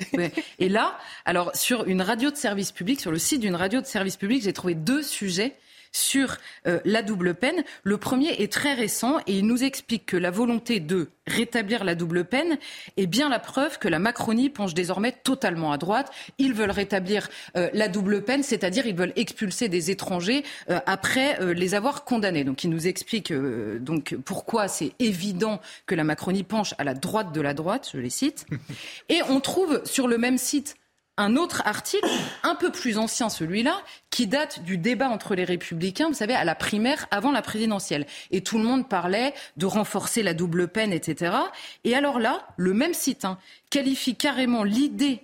Et 0.59 0.69
là, 0.69 0.97
alors 1.25 1.55
sur 1.55 1.85
une 1.85 2.01
radio 2.01 2.29
de 2.29 2.35
service 2.35 2.71
public, 2.71 3.01
sur 3.01 3.11
le 3.11 3.17
site 3.17 3.41
d'une 3.41 3.55
radio 3.55 3.81
de 3.81 3.85
service 3.85 4.17
public, 4.17 4.43
j'ai 4.43 4.53
trouvé 4.53 4.75
deux 4.75 5.01
sujets 5.01 5.55
sur 5.95 6.37
euh, 6.67 6.79
la 6.83 7.01
double 7.01 7.33
peine. 7.35 7.63
Le 7.83 7.97
premier 7.97 8.41
est 8.41 8.51
très 8.51 8.73
récent 8.73 9.19
et 9.27 9.37
il 9.37 9.47
nous 9.47 9.63
explique 9.63 10.05
que 10.05 10.17
la 10.17 10.29
volonté 10.29 10.79
de 10.79 11.09
rétablir 11.25 11.83
la 11.83 11.95
double 11.95 12.25
peine 12.25 12.57
est 12.97 13.07
bien 13.07 13.29
la 13.29 13.39
preuve 13.39 13.79
que 13.79 13.87
la 13.87 13.97
Macronie 13.97 14.49
penche 14.49 14.73
désormais 14.73 15.13
totalement 15.13 15.71
à 15.71 15.77
droite. 15.77 16.11
Ils 16.37 16.53
veulent 16.53 16.71
rétablir 16.71 17.29
euh, 17.55 17.69
la 17.73 17.87
double 17.87 18.23
peine, 18.23 18.43
c'est-à-dire 18.43 18.85
ils 18.85 18.95
veulent 18.95 19.13
expulser 19.15 19.69
des 19.69 19.89
étrangers 19.89 20.43
euh, 20.69 20.79
après 20.85 21.53
les 21.53 21.75
avoir 21.75 22.03
condamnés. 22.03 22.43
Donc 22.43 22.63
il 22.63 22.69
nous 22.69 22.87
explique 22.87 23.31
donc 23.31 24.15
pourquoi 24.25 24.67
c'est 24.67 24.93
évident 24.99 25.61
que 25.85 25.95
la 25.95 26.03
Macronie 26.03 26.43
penche 26.43 26.73
à 26.77 26.83
la 26.83 26.93
droite 26.93 27.31
de 27.31 27.41
la 27.41 27.53
droite, 27.53 27.89
je 27.93 27.99
les 27.99 28.09
cite. 28.09 28.45
Et 29.09 29.21
on 29.29 29.39
trouve 29.39 29.81
sur 29.85 30.07
le 30.07 30.17
même 30.17 30.37
site 30.37 30.75
un 31.17 31.35
autre 31.35 31.61
article, 31.65 32.09
un 32.43 32.55
peu 32.55 32.71
plus 32.71 32.97
ancien 32.97 33.29
celui-là, 33.29 33.81
qui 34.09 34.27
date 34.27 34.63
du 34.63 34.77
débat 34.77 35.09
entre 35.09 35.35
les 35.35 35.45
républicains, 35.45 36.07
vous 36.07 36.13
savez, 36.13 36.33
à 36.33 36.43
la 36.43 36.55
primaire 36.55 37.07
avant 37.11 37.31
la 37.31 37.41
présidentielle. 37.41 38.05
Et 38.31 38.41
tout 38.41 38.57
le 38.57 38.65
monde 38.65 38.89
parlait 38.89 39.33
de 39.57 39.65
renforcer 39.65 40.23
la 40.23 40.33
double 40.33 40.67
peine, 40.67 40.91
etc. 40.91 41.35
Et 41.83 41.95
alors 41.95 42.19
là, 42.19 42.47
le 42.57 42.73
même 42.73 42.93
site 42.93 43.25
hein, 43.25 43.37
qualifie 43.69 44.15
carrément 44.15 44.63
l'idée 44.63 45.21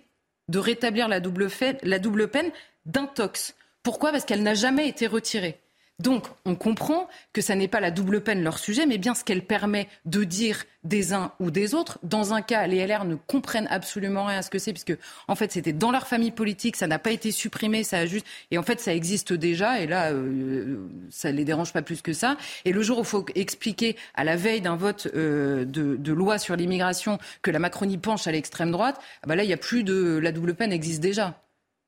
de 0.48 0.60
rétablir 0.60 1.08
la 1.08 1.20
double, 1.20 1.50
la 1.84 2.00
double 2.00 2.28
peine 2.30 2.52
d'intox. 2.86 3.56
Pourquoi? 3.84 4.12
Parce 4.12 4.26
qu'elle 4.26 4.44
n'a 4.44 4.54
jamais 4.54 4.88
été 4.88 5.08
retirée. 5.08 5.60
Donc, 6.02 6.26
on 6.46 6.56
comprend 6.56 7.08
que 7.34 7.42
ça 7.42 7.56
n'est 7.56 7.68
pas 7.68 7.80
la 7.80 7.92
double 7.92 8.22
peine 8.22 8.44
leur 8.44 8.58
sujet, 8.58 8.86
mais 8.86 8.98
bien 8.98 9.14
ce 9.14 9.24
qu'elle 9.24 9.46
permet 9.46 9.88
de 10.06 10.24
dire 10.24 10.64
des 10.84 11.14
uns 11.14 11.32
ou 11.40 11.52
des 11.52 11.76
autres. 11.76 12.00
Dans 12.02 12.34
un 12.34 12.42
cas, 12.42 12.66
les 12.66 12.86
LR 12.86 13.06
ne 13.06 13.16
comprennent 13.16 13.68
absolument 13.70 14.26
rien 14.26 14.40
à 14.40 14.42
ce 14.42 14.50
que 14.50 14.58
c'est, 14.58 14.74
puisque 14.74 14.98
en 15.28 15.36
fait, 15.36 15.52
c'était 15.52 15.74
dans 15.74 15.92
leur 15.92 16.08
famille 16.08 16.32
politique, 16.32 16.76
ça 16.76 16.88
n'a 16.88 16.98
pas 16.98 17.12
été 17.12 17.32
supprimé, 17.32 17.84
ça 17.84 18.00
a 18.00 18.06
juste, 18.08 18.26
et 18.50 18.58
en 18.58 18.64
fait, 18.64 18.80
ça 18.80 18.94
existe 18.94 19.32
déjà, 19.32 19.80
et 19.80 19.88
là, 19.88 20.12
euh, 20.12 20.88
ça 21.12 21.32
les 21.32 21.46
dérange 21.46 21.72
pas 21.72 21.84
plus 21.84 22.02
que 22.02 22.14
ça. 22.14 22.36
Et 22.66 22.72
le 22.72 22.82
jour 22.82 22.98
où 22.98 23.02
il 23.02 23.08
faut 23.08 23.26
expliquer 23.36 23.96
à 24.16 24.24
la 24.24 24.36
veille 24.36 24.62
d'un 24.62 24.76
vote 24.76 25.08
euh, 25.16 25.66
de, 25.66 26.12
loi 26.12 26.40
sur 26.40 26.56
l'immigration 26.56 27.20
que 27.42 27.52
la 27.52 27.60
Macronie 27.60 27.98
penche 27.98 28.28
à 28.28 28.32
l'extrême 28.32 28.72
droite, 28.72 29.00
ah 29.24 29.28
bah 29.28 29.36
là, 29.36 29.44
il 29.44 29.48
n'y 29.48 29.54
a 29.54 29.58
plus 29.58 29.84
de 29.84 30.20
la 30.22 30.32
double 30.32 30.56
peine 30.56 30.74
existe 30.74 31.02
déjà. 31.02 31.40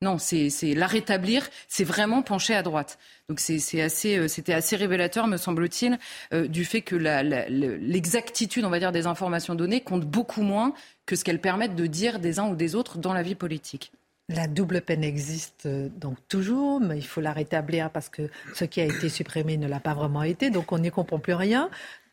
Non, 0.02 0.18
c'est 0.18 0.50
la 0.74 0.86
rétablir, 0.86 1.48
c'est 1.68 1.84
vraiment 1.84 2.22
pencher 2.22 2.54
à 2.54 2.62
droite. 2.62 2.98
Donc 3.28 3.40
assez, 3.40 4.18
euh, 4.18 4.28
c'était 4.28 4.52
assez 4.52 4.76
révélateur, 4.76 5.26
me 5.26 5.38
semble-t-il, 5.38 5.98
euh, 6.34 6.46
du 6.46 6.64
fait 6.64 6.82
que 6.82 6.94
l'exactitude, 6.96 8.64
on 8.64 8.70
va 8.70 8.78
dire, 8.78 8.92
des 8.92 9.06
informations 9.06 9.54
données 9.54 9.80
compte 9.80 10.04
beaucoup 10.04 10.42
moins 10.42 10.74
que 11.06 11.16
ce 11.16 11.24
qu'elles 11.24 11.40
permettent 11.40 11.76
de 11.76 11.86
dire 11.86 12.18
des 12.18 12.38
uns 12.38 12.48
ou 12.48 12.54
des 12.54 12.74
autres 12.74 12.98
dans 12.98 13.14
la 13.14 13.22
vie 13.22 13.34
politique. 13.34 13.92
La 14.30 14.46
double 14.46 14.80
peine 14.80 15.04
existe 15.04 15.66
euh, 15.66 15.88
donc 15.96 16.16
toujours, 16.28 16.80
mais 16.80 16.96
il 16.96 17.06
faut 17.06 17.20
la 17.20 17.32
rétablir 17.32 17.90
parce 17.90 18.08
que 18.08 18.30
ce 18.54 18.64
qui 18.64 18.80
a 18.80 18.84
été 18.84 19.10
supprimé 19.10 19.58
ne 19.58 19.68
l'a 19.68 19.80
pas 19.80 19.92
vraiment 19.92 20.22
été, 20.22 20.50
donc 20.50 20.72
on 20.72 20.78
n'y 20.78 20.90
comprend 20.90 21.18
plus 21.18 21.34
rien. 21.34 21.68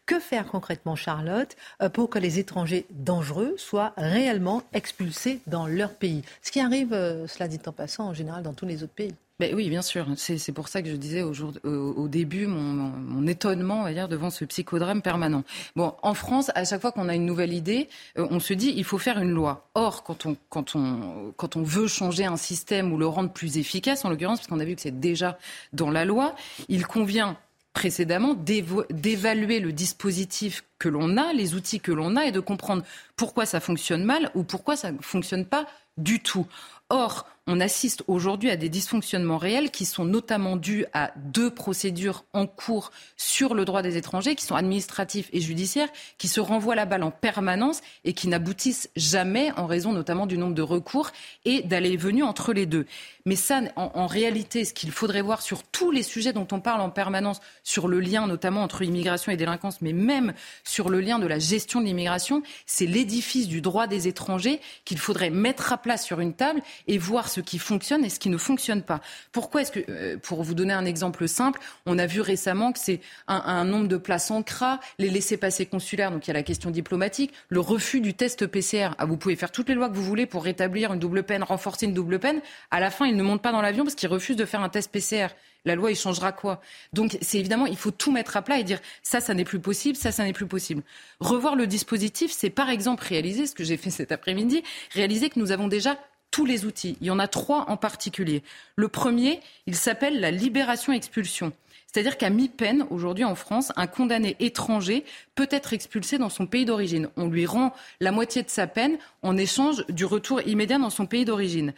Que 0.05 0.19
faire 0.19 0.47
concrètement, 0.47 0.95
Charlotte, 0.95 1.55
euh, 1.81 1.89
pour 1.89 2.09
que 2.09 2.19
les 2.19 2.39
étrangers 2.39 2.85
dangereux 2.89 3.55
soient 3.57 3.93
réellement 3.97 4.63
expulsés 4.73 5.41
dans 5.47 5.67
leur 5.67 5.93
pays? 5.93 6.23
Ce 6.41 6.51
qui 6.51 6.59
arrive, 6.59 6.93
euh, 6.93 7.27
cela 7.27 7.47
dit 7.47 7.59
en 7.65 7.71
passant, 7.71 8.07
en 8.09 8.13
général 8.13 8.43
dans 8.43 8.53
tous 8.53 8.65
les 8.65 8.83
autres 8.83 8.93
pays. 8.93 9.13
Ben 9.41 9.55
oui, 9.55 9.69
bien 9.69 9.81
sûr. 9.81 10.05
C'est 10.17 10.51
pour 10.51 10.67
ça 10.67 10.83
que 10.83 10.87
je 10.87 10.95
disais 10.95 11.23
au, 11.23 11.33
jour, 11.33 11.51
au, 11.63 12.07
début 12.07 12.45
mon, 12.45 13.25
étonnement 13.25 13.79
on 13.79 13.83
va 13.83 13.91
dire, 13.91 14.07
devant 14.07 14.29
ce 14.29 14.45
psychodrame 14.45 15.01
permanent. 15.01 15.43
Bon, 15.75 15.95
en 16.03 16.13
France, 16.13 16.51
à 16.53 16.63
chaque 16.63 16.79
fois 16.79 16.91
qu'on 16.91 17.09
a 17.09 17.15
une 17.15 17.25
nouvelle 17.25 17.51
idée, 17.51 17.89
euh, 18.19 18.27
on 18.29 18.39
se 18.39 18.53
dit 18.53 18.71
il 18.77 18.83
faut 18.83 18.99
faire 18.99 19.17
une 19.17 19.31
loi. 19.31 19.67
Or, 19.73 20.03
quand 20.03 20.27
on, 20.27 20.37
quand 20.49 20.75
on, 20.75 21.33
quand 21.37 21.55
on 21.55 21.63
veut 21.63 21.87
changer 21.87 22.23
un 22.23 22.37
système 22.37 22.93
ou 22.93 22.97
le 22.97 23.07
rendre 23.07 23.31
plus 23.31 23.57
efficace, 23.57 24.05
en 24.05 24.11
l'occurrence, 24.11 24.41
parce 24.41 24.47
qu'on 24.47 24.59
a 24.59 24.63
vu 24.63 24.75
que 24.75 24.81
c'est 24.81 24.99
déjà 24.99 25.39
dans 25.73 25.89
la 25.89 26.05
loi, 26.05 26.35
il 26.69 26.85
convient 26.85 27.35
précédemment 27.73 28.33
d'évaluer 28.33 29.59
le 29.59 29.71
dispositif 29.71 30.63
que 30.77 30.89
l'on 30.89 31.17
a, 31.17 31.33
les 31.33 31.55
outils 31.55 31.79
que 31.79 31.91
l'on 31.91 32.15
a 32.15 32.25
et 32.25 32.31
de 32.31 32.39
comprendre 32.39 32.83
pourquoi 33.15 33.45
ça 33.45 33.59
fonctionne 33.59 34.03
mal 34.03 34.29
ou 34.35 34.43
pourquoi 34.43 34.75
ça 34.75 34.91
ne 34.91 35.01
fonctionne 35.01 35.45
pas 35.45 35.67
du 35.97 36.19
tout. 36.19 36.47
Or, 36.89 37.27
on 37.51 37.59
assiste 37.59 38.03
aujourd'hui 38.07 38.49
à 38.49 38.55
des 38.55 38.69
dysfonctionnements 38.69 39.37
réels 39.37 39.71
qui 39.71 39.83
sont 39.83 40.05
notamment 40.05 40.55
dus 40.55 40.85
à 40.93 41.11
deux 41.17 41.51
procédures 41.51 42.23
en 42.31 42.47
cours 42.47 42.91
sur 43.17 43.53
le 43.53 43.65
droit 43.65 43.81
des 43.81 43.97
étrangers, 43.97 44.35
qui 44.35 44.45
sont 44.45 44.55
administratifs 44.55 45.29
et 45.33 45.41
judiciaires, 45.41 45.89
qui 46.17 46.29
se 46.29 46.39
renvoient 46.39 46.75
la 46.75 46.85
balle 46.85 47.03
en 47.03 47.11
permanence 47.11 47.81
et 48.05 48.13
qui 48.13 48.29
n'aboutissent 48.29 48.89
jamais 48.95 49.51
en 49.57 49.67
raison 49.67 49.91
notamment 49.91 50.27
du 50.27 50.37
nombre 50.37 50.55
de 50.55 50.61
recours 50.61 51.11
et 51.43 51.61
d'aller 51.63 51.91
et 51.91 51.97
venir 51.97 52.25
entre 52.25 52.53
les 52.53 52.65
deux. 52.65 52.85
Mais 53.25 53.35
ça, 53.35 53.61
en, 53.75 54.07
réalité, 54.07 54.65
ce 54.65 54.73
qu'il 54.73 54.91
faudrait 54.91 55.21
voir 55.21 55.41
sur 55.41 55.61
tous 55.63 55.91
les 55.91 56.03
sujets 56.03 56.33
dont 56.33 56.47
on 56.51 56.59
parle 56.59 56.81
en 56.81 56.89
permanence, 56.89 57.39
sur 57.63 57.87
le 57.87 57.99
lien 57.99 58.25
notamment 58.25 58.63
entre 58.63 58.81
immigration 58.81 59.31
et 59.31 59.37
délinquance, 59.37 59.81
mais 59.81 59.93
même 59.93 60.33
sur 60.63 60.89
le 60.89 61.01
lien 61.01 61.19
de 61.19 61.27
la 61.27 61.37
gestion 61.37 61.81
de 61.81 61.85
l'immigration, 61.85 62.41
c'est 62.65 62.87
l'édifice 62.87 63.47
du 63.47 63.61
droit 63.61 63.87
des 63.87 64.07
étrangers 64.07 64.59
qu'il 64.85 64.97
faudrait 64.97 65.29
mettre 65.29 65.73
à 65.73 65.77
plat 65.77 65.97
sur 65.97 66.19
une 66.19 66.33
table 66.33 66.61
et 66.87 66.97
voir 66.97 67.29
ce 67.29 67.40
qui 67.41 67.59
fonctionne 67.59 68.05
et 68.05 68.09
ce 68.09 68.19
qui 68.19 68.29
ne 68.29 68.37
fonctionne 68.37 68.81
pas. 68.81 69.01
Pourquoi 69.31 69.61
est-ce 69.61 69.71
que, 69.71 69.79
euh, 69.89 70.17
pour 70.17 70.43
vous 70.43 70.53
donner 70.53 70.73
un 70.73 70.85
exemple 70.85 71.27
simple, 71.27 71.59
on 71.85 71.97
a 71.97 72.05
vu 72.05 72.21
récemment 72.21 72.71
que 72.71 72.79
c'est 72.79 73.01
un, 73.27 73.63
nombre 73.65 73.87
de 73.87 73.97
places 73.97 74.31
en 74.31 74.43
CRA, 74.43 74.79
les 74.99 75.09
laissés-passer 75.09 75.65
consulaires, 75.65 76.11
donc 76.11 76.27
il 76.27 76.29
y 76.29 76.31
a 76.31 76.33
la 76.33 76.43
question 76.43 76.71
diplomatique, 76.71 77.33
le 77.49 77.59
refus 77.59 78.01
du 78.01 78.13
test 78.13 78.47
PCR. 78.47 78.89
Ah, 78.97 79.05
vous 79.05 79.17
pouvez 79.17 79.35
faire 79.35 79.51
toutes 79.51 79.69
les 79.69 79.75
lois 79.75 79.89
que 79.89 79.95
vous 79.95 80.03
voulez 80.03 80.25
pour 80.25 80.43
rétablir 80.43 80.93
une 80.93 80.99
double 80.99 81.23
peine, 81.23 81.43
renforcer 81.43 81.85
une 81.85 81.93
double 81.93 82.19
peine. 82.19 82.41
À 82.71 82.79
la 82.79 82.91
fin, 82.91 83.05
ils 83.05 83.15
ne 83.15 83.23
montent 83.23 83.41
pas 83.41 83.51
dans 83.51 83.61
l'avion 83.61 83.83
parce 83.83 83.95
qu'ils 83.95 84.09
refusent 84.09 84.35
de 84.35 84.45
faire 84.45 84.61
un 84.61 84.69
test 84.69 84.91
PCR. 84.91 85.27
La 85.63 85.75
loi, 85.75 85.91
il 85.91 85.95
changera 85.95 86.31
quoi? 86.31 86.59
Donc, 86.91 87.17
c'est 87.21 87.37
évidemment, 87.37 87.67
il 87.67 87.77
faut 87.77 87.91
tout 87.91 88.11
mettre 88.11 88.35
à 88.35 88.41
plat 88.41 88.59
et 88.59 88.63
dire 88.63 88.79
ça, 89.03 89.21
ça 89.21 89.33
n'est 89.35 89.43
plus 89.43 89.59
possible, 89.59 89.95
ça, 89.95 90.11
ça 90.11 90.23
n'est 90.23 90.33
plus 90.33 90.47
possible. 90.47 90.81
Revoir 91.19 91.55
le 91.55 91.67
dispositif, 91.67 92.31
c'est 92.31 92.49
par 92.49 92.69
exemple 92.69 93.03
réaliser 93.03 93.45
ce 93.45 93.53
que 93.53 93.63
j'ai 93.63 93.77
fait 93.77 93.91
cet 93.91 94.11
après-midi, 94.11 94.63
réaliser 94.91 95.29
que 95.29 95.39
nous 95.39 95.51
avons 95.51 95.67
déjà 95.67 95.97
tous 96.31 96.45
les 96.45 96.65
outils. 96.65 96.97
Il 97.01 97.07
y 97.07 97.11
en 97.11 97.19
a 97.19 97.27
trois 97.27 97.69
en 97.69 97.77
particulier. 97.77 98.41
Le 98.75 98.87
premier, 98.87 99.41
il 99.67 99.75
s'appelle 99.75 100.19
la 100.19 100.31
libération-expulsion. 100.31 101.53
C'est-à-dire 101.91 102.17
qu'à 102.17 102.29
mi-peine, 102.29 102.85
aujourd'hui 102.89 103.25
en 103.25 103.35
France, 103.35 103.73
un 103.75 103.85
condamné 103.87 104.37
étranger 104.39 105.03
peut 105.35 105.49
être 105.51 105.73
expulsé 105.73 106.17
dans 106.17 106.29
son 106.29 106.47
pays 106.47 106.63
d'origine. 106.63 107.09
On 107.17 107.27
lui 107.27 107.45
rend 107.45 107.73
la 107.99 108.13
moitié 108.13 108.43
de 108.43 108.49
sa 108.49 108.65
peine 108.65 108.97
en 109.23 109.35
échange 109.35 109.85
du 109.87 110.05
retour 110.05 110.41
immédiat 110.47 110.79
dans 110.79 110.89
son 110.89 111.05
pays 111.05 111.25
d'origine. 111.25 111.73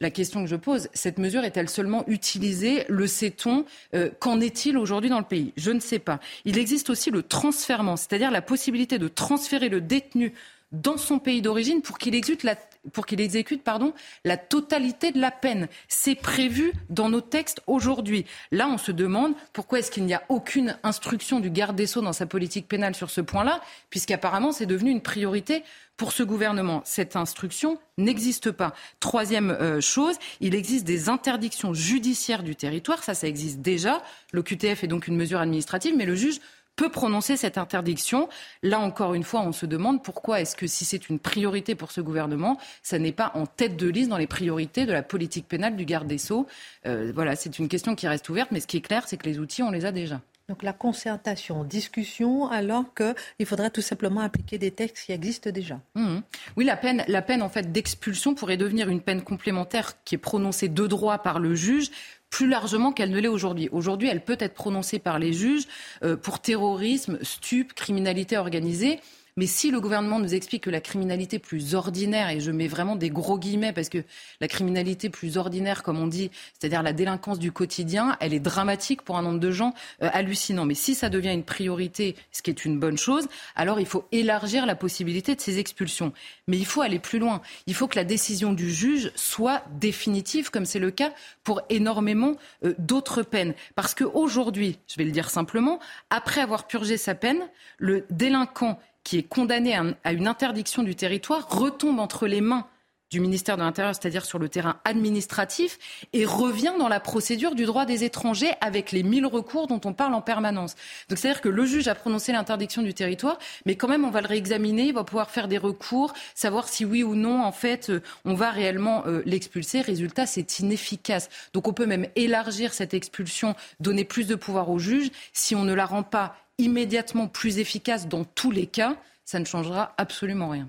La 0.00 0.10
question 0.10 0.42
que 0.42 0.50
je 0.50 0.56
pose, 0.56 0.88
cette 0.94 1.18
mesure 1.18 1.44
est-elle 1.44 1.68
seulement 1.68 2.02
utilisée 2.08 2.84
Le 2.88 3.06
sait-on 3.06 3.64
euh, 3.94 4.10
Qu'en 4.18 4.40
est-il 4.40 4.76
aujourd'hui 4.76 5.10
dans 5.10 5.20
le 5.20 5.24
pays? 5.24 5.52
Je 5.56 5.70
ne 5.70 5.78
sais 5.78 6.00
pas. 6.00 6.18
Il 6.44 6.58
existe 6.58 6.90
aussi 6.90 7.12
le 7.12 7.22
transfèrement, 7.22 7.96
c'est-à-dire 7.96 8.32
la 8.32 8.42
possibilité 8.42 8.98
de 8.98 9.06
transférer 9.06 9.68
le 9.68 9.80
détenu 9.80 10.34
dans 10.72 10.96
son 10.96 11.20
pays 11.20 11.40
d'origine 11.40 11.82
pour 11.82 11.98
qu'il 11.98 12.16
exécute 12.16 12.42
la, 12.42 12.56
pour 12.92 13.06
qu'il 13.06 13.20
exécute 13.20 13.62
pardon, 13.62 13.92
la 14.24 14.36
totalité 14.36 15.12
de 15.12 15.20
la 15.20 15.30
peine. 15.30 15.68
C'est 15.88 16.14
prévu 16.14 16.72
dans 16.90 17.08
nos 17.08 17.20
textes 17.20 17.60
aujourd'hui. 17.66 18.26
Là, 18.50 18.68
on 18.68 18.78
se 18.78 18.92
demande 18.92 19.34
pourquoi 19.52 19.78
est-ce 19.78 19.90
qu'il 19.90 20.04
n'y 20.04 20.14
a 20.14 20.22
aucune 20.28 20.76
instruction 20.82 21.40
du 21.40 21.50
garde 21.50 21.76
des 21.76 21.86
Sceaux 21.86 22.00
dans 22.00 22.12
sa 22.12 22.26
politique 22.26 22.68
pénale 22.68 22.94
sur 22.94 23.10
ce 23.10 23.20
point-là, 23.20 23.60
puisqu'apparemment 23.90 24.52
c'est 24.52 24.66
devenu 24.66 24.90
une 24.90 25.02
priorité 25.02 25.62
pour 25.96 26.12
ce 26.12 26.22
gouvernement. 26.22 26.82
Cette 26.84 27.16
instruction 27.16 27.78
n'existe 27.98 28.50
pas. 28.50 28.74
Troisième 28.98 29.50
euh, 29.50 29.80
chose, 29.80 30.16
il 30.40 30.54
existe 30.54 30.84
des 30.84 31.08
interdictions 31.08 31.74
judiciaires 31.74 32.42
du 32.42 32.56
territoire. 32.56 33.04
Ça, 33.04 33.14
ça 33.14 33.28
existe 33.28 33.60
déjà. 33.60 34.02
L'OQTF 34.32 34.84
est 34.84 34.88
donc 34.88 35.06
une 35.06 35.16
mesure 35.16 35.40
administrative, 35.40 35.94
mais 35.96 36.06
le 36.06 36.14
juge 36.14 36.40
peut 36.76 36.90
prononcer 36.90 37.36
cette 37.36 37.58
interdiction. 37.58 38.28
Là 38.62 38.80
encore 38.80 39.14
une 39.14 39.24
fois, 39.24 39.42
on 39.42 39.52
se 39.52 39.66
demande 39.66 40.02
pourquoi 40.02 40.40
est-ce 40.40 40.56
que 40.56 40.66
si 40.66 40.84
c'est 40.84 41.08
une 41.08 41.18
priorité 41.18 41.74
pour 41.74 41.92
ce 41.92 42.00
gouvernement, 42.00 42.58
ça 42.82 42.98
n'est 42.98 43.12
pas 43.12 43.32
en 43.34 43.46
tête 43.46 43.76
de 43.76 43.88
liste 43.88 44.08
dans 44.08 44.16
les 44.16 44.26
priorités 44.26 44.86
de 44.86 44.92
la 44.92 45.02
politique 45.02 45.46
pénale 45.48 45.76
du 45.76 45.84
garde 45.84 46.06
des 46.06 46.18
Sceaux. 46.18 46.46
Euh, 46.86 47.12
voilà, 47.14 47.36
c'est 47.36 47.58
une 47.58 47.68
question 47.68 47.94
qui 47.94 48.08
reste 48.08 48.28
ouverte, 48.28 48.50
mais 48.52 48.60
ce 48.60 48.66
qui 48.66 48.78
est 48.78 48.82
clair, 48.82 49.04
c'est 49.06 49.16
que 49.16 49.26
les 49.26 49.38
outils, 49.38 49.62
on 49.62 49.70
les 49.70 49.84
a 49.84 49.92
déjà. 49.92 50.20
Donc 50.48 50.62
la 50.62 50.72
concertation, 50.72 51.64
discussion, 51.64 52.48
alors 52.50 52.84
qu'il 52.94 53.46
faudrait 53.46 53.70
tout 53.70 53.80
simplement 53.80 54.20
appliquer 54.20 54.58
des 54.58 54.70
textes 54.70 55.06
qui 55.06 55.12
existent 55.12 55.50
déjà. 55.50 55.80
Mmh. 55.94 56.18
Oui, 56.56 56.64
la 56.64 56.76
peine, 56.76 57.04
la 57.06 57.22
peine 57.22 57.42
en 57.42 57.48
fait 57.48 57.70
d'expulsion 57.72 58.34
pourrait 58.34 58.56
devenir 58.56 58.88
une 58.88 59.00
peine 59.00 59.22
complémentaire 59.22 60.02
qui 60.04 60.16
est 60.16 60.18
prononcée 60.18 60.68
de 60.68 60.86
droit 60.86 61.18
par 61.18 61.38
le 61.38 61.54
juge 61.54 61.90
plus 62.32 62.48
largement 62.48 62.92
qu'elle 62.92 63.10
ne 63.10 63.20
l'est 63.20 63.28
aujourd'hui. 63.28 63.68
Aujourd'hui, 63.72 64.08
elle 64.08 64.24
peut 64.24 64.38
être 64.40 64.54
prononcée 64.54 64.98
par 64.98 65.18
les 65.18 65.34
juges 65.34 65.68
euh, 66.02 66.16
pour 66.16 66.40
terrorisme, 66.40 67.18
stup, 67.22 67.74
criminalité 67.74 68.38
organisée. 68.38 69.00
Mais 69.38 69.46
si 69.46 69.70
le 69.70 69.80
gouvernement 69.80 70.18
nous 70.18 70.34
explique 70.34 70.64
que 70.64 70.70
la 70.70 70.82
criminalité 70.82 71.38
plus 71.38 71.74
ordinaire, 71.74 72.28
et 72.28 72.40
je 72.40 72.50
mets 72.50 72.68
vraiment 72.68 72.96
des 72.96 73.08
gros 73.08 73.38
guillemets 73.38 73.72
parce 73.72 73.88
que 73.88 74.04
la 74.42 74.48
criminalité 74.48 75.08
plus 75.08 75.38
ordinaire, 75.38 75.82
comme 75.82 75.98
on 75.98 76.06
dit, 76.06 76.30
c'est-à-dire 76.58 76.82
la 76.82 76.92
délinquance 76.92 77.38
du 77.38 77.50
quotidien, 77.50 78.18
elle 78.20 78.34
est 78.34 78.40
dramatique 78.40 79.00
pour 79.00 79.16
un 79.16 79.22
nombre 79.22 79.40
de 79.40 79.50
gens 79.50 79.72
euh, 80.02 80.10
hallucinant. 80.12 80.66
Mais 80.66 80.74
si 80.74 80.94
ça 80.94 81.08
devient 81.08 81.32
une 81.32 81.44
priorité, 81.44 82.14
ce 82.30 82.42
qui 82.42 82.50
est 82.50 82.66
une 82.66 82.78
bonne 82.78 82.98
chose, 82.98 83.26
alors 83.56 83.80
il 83.80 83.86
faut 83.86 84.04
élargir 84.12 84.66
la 84.66 84.74
possibilité 84.74 85.34
de 85.34 85.40
ces 85.40 85.58
expulsions. 85.58 86.12
Mais 86.46 86.58
il 86.58 86.66
faut 86.66 86.82
aller 86.82 86.98
plus 86.98 87.18
loin. 87.18 87.40
Il 87.66 87.74
faut 87.74 87.88
que 87.88 87.96
la 87.96 88.04
décision 88.04 88.52
du 88.52 88.70
juge 88.70 89.12
soit 89.14 89.62
définitive, 89.80 90.50
comme 90.50 90.66
c'est 90.66 90.78
le 90.78 90.90
cas 90.90 91.12
pour 91.42 91.62
énormément 91.70 92.36
euh, 92.66 92.74
d'autres 92.78 93.22
peines. 93.22 93.54
Parce 93.76 93.94
qu'aujourd'hui, 93.94 94.78
je 94.88 94.96
vais 94.96 95.04
le 95.04 95.10
dire 95.10 95.30
simplement, 95.30 95.78
après 96.10 96.42
avoir 96.42 96.66
purgé 96.66 96.98
sa 96.98 97.14
peine, 97.14 97.40
le 97.78 98.04
délinquant 98.10 98.78
qui 99.04 99.18
est 99.18 99.22
condamné 99.22 99.76
à 100.04 100.12
une 100.12 100.28
interdiction 100.28 100.82
du 100.82 100.94
territoire 100.94 101.48
retombe 101.48 101.98
entre 101.98 102.26
les 102.26 102.40
mains 102.40 102.66
du 103.12 103.20
ministère 103.20 103.56
de 103.56 103.62
l'Intérieur, 103.62 103.94
c'est-à-dire 103.94 104.24
sur 104.24 104.38
le 104.38 104.48
terrain 104.48 104.76
administratif, 104.84 105.78
et 106.14 106.24
revient 106.24 106.72
dans 106.78 106.88
la 106.88 106.98
procédure 106.98 107.54
du 107.54 107.66
droit 107.66 107.84
des 107.84 108.04
étrangers 108.04 108.52
avec 108.62 108.90
les 108.90 109.02
mille 109.02 109.26
recours 109.26 109.66
dont 109.66 109.80
on 109.84 109.92
parle 109.92 110.14
en 110.14 110.22
permanence. 110.22 110.74
Donc 111.08 111.18
c'est-à-dire 111.18 111.42
que 111.42 111.50
le 111.50 111.66
juge 111.66 111.88
a 111.88 111.94
prononcé 111.94 112.32
l'interdiction 112.32 112.80
du 112.82 112.94
territoire, 112.94 113.38
mais 113.66 113.76
quand 113.76 113.88
même 113.88 114.06
on 114.06 114.10
va 114.10 114.22
le 114.22 114.28
réexaminer, 114.28 114.84
il 114.84 114.94
va 114.94 115.04
pouvoir 115.04 115.30
faire 115.30 115.46
des 115.46 115.58
recours, 115.58 116.14
savoir 116.34 116.68
si 116.68 116.86
oui 116.86 117.02
ou 117.02 117.14
non 117.14 117.42
en 117.44 117.52
fait 117.52 117.90
euh, 117.90 118.00
on 118.24 118.34
va 118.34 118.50
réellement 118.50 119.04
euh, 119.06 119.22
l'expulser. 119.26 119.82
Résultat, 119.82 120.24
c'est 120.24 120.60
inefficace. 120.60 121.28
Donc 121.52 121.68
on 121.68 121.74
peut 121.74 121.86
même 121.86 122.06
élargir 122.16 122.72
cette 122.72 122.94
expulsion, 122.94 123.54
donner 123.78 124.04
plus 124.04 124.26
de 124.26 124.34
pouvoir 124.34 124.70
au 124.70 124.78
juge 124.78 125.10
si 125.34 125.54
on 125.54 125.64
ne 125.64 125.74
la 125.74 125.84
rend 125.84 126.02
pas 126.02 126.34
immédiatement 126.56 127.28
plus 127.28 127.58
efficace 127.58 128.08
dans 128.08 128.24
tous 128.24 128.50
les 128.50 128.66
cas, 128.66 128.96
ça 129.24 129.38
ne 129.38 129.44
changera 129.44 129.94
absolument 129.98 130.48
rien. 130.48 130.68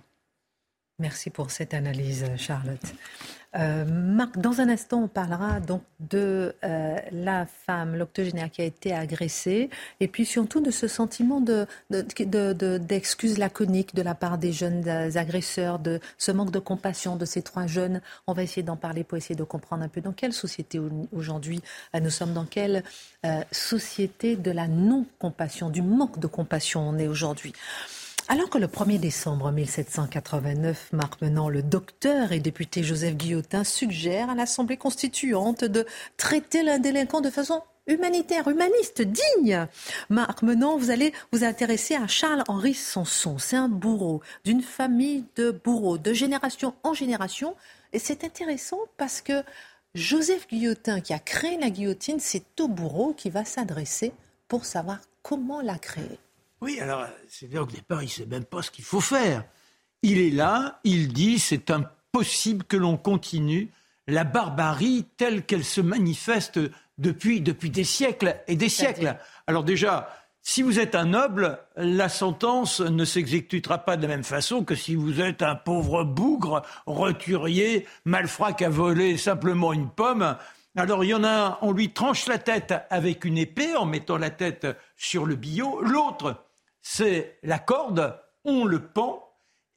Merci 1.04 1.32
pour 1.32 1.52
cette 1.52 1.74
analyse, 1.74 2.26
Charlotte. 2.38 2.80
Euh, 3.58 3.84
Marc, 3.84 4.38
dans 4.38 4.62
un 4.62 4.70
instant, 4.70 5.04
on 5.04 5.08
parlera 5.10 5.60
donc 5.60 5.84
de 6.00 6.56
euh, 6.64 6.96
la 7.12 7.46
femme, 7.46 7.98
l'octogénaire 7.98 8.50
qui 8.50 8.62
a 8.62 8.64
été 8.64 8.94
agressée, 8.94 9.70
et 10.00 10.08
puis 10.08 10.26
surtout 10.26 10.62
de 10.62 10.72
ce 10.72 10.88
sentiment 10.88 11.42
d'excuses 11.90 13.34
de, 13.36 13.40
laconiques 13.42 13.94
de 13.94 14.02
la 14.02 14.16
part 14.16 14.38
des 14.38 14.54
jeunes 14.54 14.88
agresseurs, 14.88 15.78
de 15.78 16.00
ce 16.18 16.32
manque 16.32 16.52
de 16.52 16.60
compassion 16.60 17.18
de 17.18 17.26
ces 17.26 17.42
trois 17.42 17.68
jeunes. 17.68 18.00
On 18.26 18.32
va 18.32 18.44
essayer 18.44 18.64
d'en 18.64 18.78
parler 18.78 19.04
pour 19.04 19.18
essayer 19.18 19.36
de 19.36 19.44
comprendre 19.44 19.84
un 19.84 19.90
peu 19.90 20.00
dans 20.00 20.14
quelle 20.14 20.32
société 20.32 20.80
aujourd'hui 21.12 21.62
euh, 21.96 22.00
nous 22.00 22.12
sommes, 22.12 22.34
dans 22.34 22.46
quelle 22.46 22.82
société 23.52 24.38
de 24.38 24.52
la 24.52 24.70
non-compassion, 24.70 25.70
du 25.70 25.82
manque 25.82 26.18
de 26.18 26.28
compassion 26.28 26.88
on 26.88 26.98
est 26.98 27.08
aujourd'hui. 27.08 27.52
Alors 28.30 28.50
que 28.50 28.58
le 28.58 28.68
1er 28.68 29.00
décembre 29.00 29.52
1789 29.52 30.94
marque 30.94 31.22
maintenant 31.22 31.50
le 31.50 31.62
docteur 31.62 32.32
et 32.32 32.40
député 32.40 32.82
Joseph 32.82 33.16
Guillotin 33.16 33.66
suggère 33.66 34.30
à 34.30 34.36
l'Assemblée 34.36 34.78
constituante 34.78 35.66
de 35.66 35.86
traiter 36.16 36.64
l'un 36.64 36.80
délinquant 36.80 37.20
de 37.20 37.30
façon 37.30 37.62
humanitaire, 37.86 38.48
humaniste, 38.48 39.02
digne. 39.02 39.68
Marc 40.10 40.42
Menon, 40.42 40.78
vous 40.78 40.90
allez 40.90 41.12
vous 41.34 41.44
intéresser 41.44 41.96
à 41.96 42.08
Charles-Henri 42.08 42.74
Sanson. 42.74 43.38
C'est 43.40 43.58
un 43.58 43.68
bourreau 43.68 44.22
d'une 44.46 44.62
famille 44.62 45.26
de 45.36 45.52
bourreaux, 45.52 45.98
de 45.98 46.14
génération 46.14 46.76
en 46.84 46.94
génération. 46.94 47.56
Et 47.92 48.00
c'est 48.00 48.24
intéressant 48.24 48.80
parce 48.96 49.22
que 49.22 49.44
Joseph 49.96 50.48
Guillotin, 50.48 51.02
qui 51.02 51.14
a 51.14 51.20
créé 51.20 51.58
la 51.60 51.70
guillotine, 51.70 52.22
c'est 52.22 52.58
au 52.62 52.70
bourreau 52.70 53.14
qui 53.14 53.30
va 53.30 53.44
s'adresser 53.44 54.14
pour 54.48 54.64
savoir 54.64 55.00
comment 55.24 55.62
la 55.62 55.78
créer. 55.78 56.20
Oui, 56.64 56.80
alors 56.80 57.06
c'est 57.28 57.48
vrai 57.48 57.60
au 57.60 57.66
départ, 57.66 58.02
il 58.04 58.06
ne 58.06 58.12
sait 58.12 58.26
même 58.26 58.46
pas 58.46 58.62
ce 58.62 58.72
qu'il 58.72 58.86
faut 58.86 59.02
faire. 59.02 59.44
Il 60.02 60.18
est 60.18 60.30
là, 60.30 60.80
il 60.86 61.12
dit 61.12 61.38
c'est 61.38 61.70
impossible 61.70 62.64
que 62.64 62.78
l'on 62.78 62.96
continue 62.96 63.70
la 64.08 64.24
barbarie 64.24 65.06
telle 65.18 65.46
qu'elle 65.46 65.66
se 65.66 65.82
manifeste 65.82 66.62
depuis, 66.98 67.42
depuis 67.42 67.70
des 67.70 67.84
siècles 67.84 68.38
et 68.48 68.56
des 68.56 68.70
siècles. 68.70 69.18
Alors 69.46 69.66
déjà, 69.66 70.10
si 70.42 70.62
vous 70.62 70.80
êtes 70.80 70.96
un 70.96 71.04
noble, 71.04 71.60
la 71.76 72.08
sentence 72.08 72.80
ne 72.80 73.04
s'exécutera 73.04 73.80
pas 73.80 73.98
de 73.98 74.04
la 74.04 74.08
même 74.08 74.24
façon 74.24 74.64
que 74.64 74.76
si 74.76 74.96
vous 74.96 75.20
êtes 75.20 75.42
un 75.42 75.56
pauvre 75.56 76.06
bougre, 76.06 76.62
roturier, 76.86 77.86
malfrat 78.06 78.54
qui 78.54 78.64
a 78.64 78.70
volé 78.70 79.18
simplement 79.18 79.74
une 79.74 79.90
pomme. 79.90 80.38
Alors 80.78 81.04
il 81.04 81.10
y 81.10 81.14
en 81.14 81.26
a 81.26 81.30
un, 81.30 81.58
on 81.62 81.74
lui 81.74 81.92
tranche 81.92 82.26
la 82.28 82.38
tête 82.38 82.74
avec 82.90 83.26
une 83.26 83.38
épée 83.38 83.76
en 83.76 83.86
mettant 83.86 84.18
la 84.18 84.30
tête 84.30 84.66
sur 84.96 85.26
le 85.26 85.36
billot. 85.36 85.82
L'autre, 85.82 86.42
c'est 86.84 87.40
la 87.42 87.58
corde, 87.58 88.22
on 88.46 88.66
le 88.66 88.80
pend, 88.80 89.28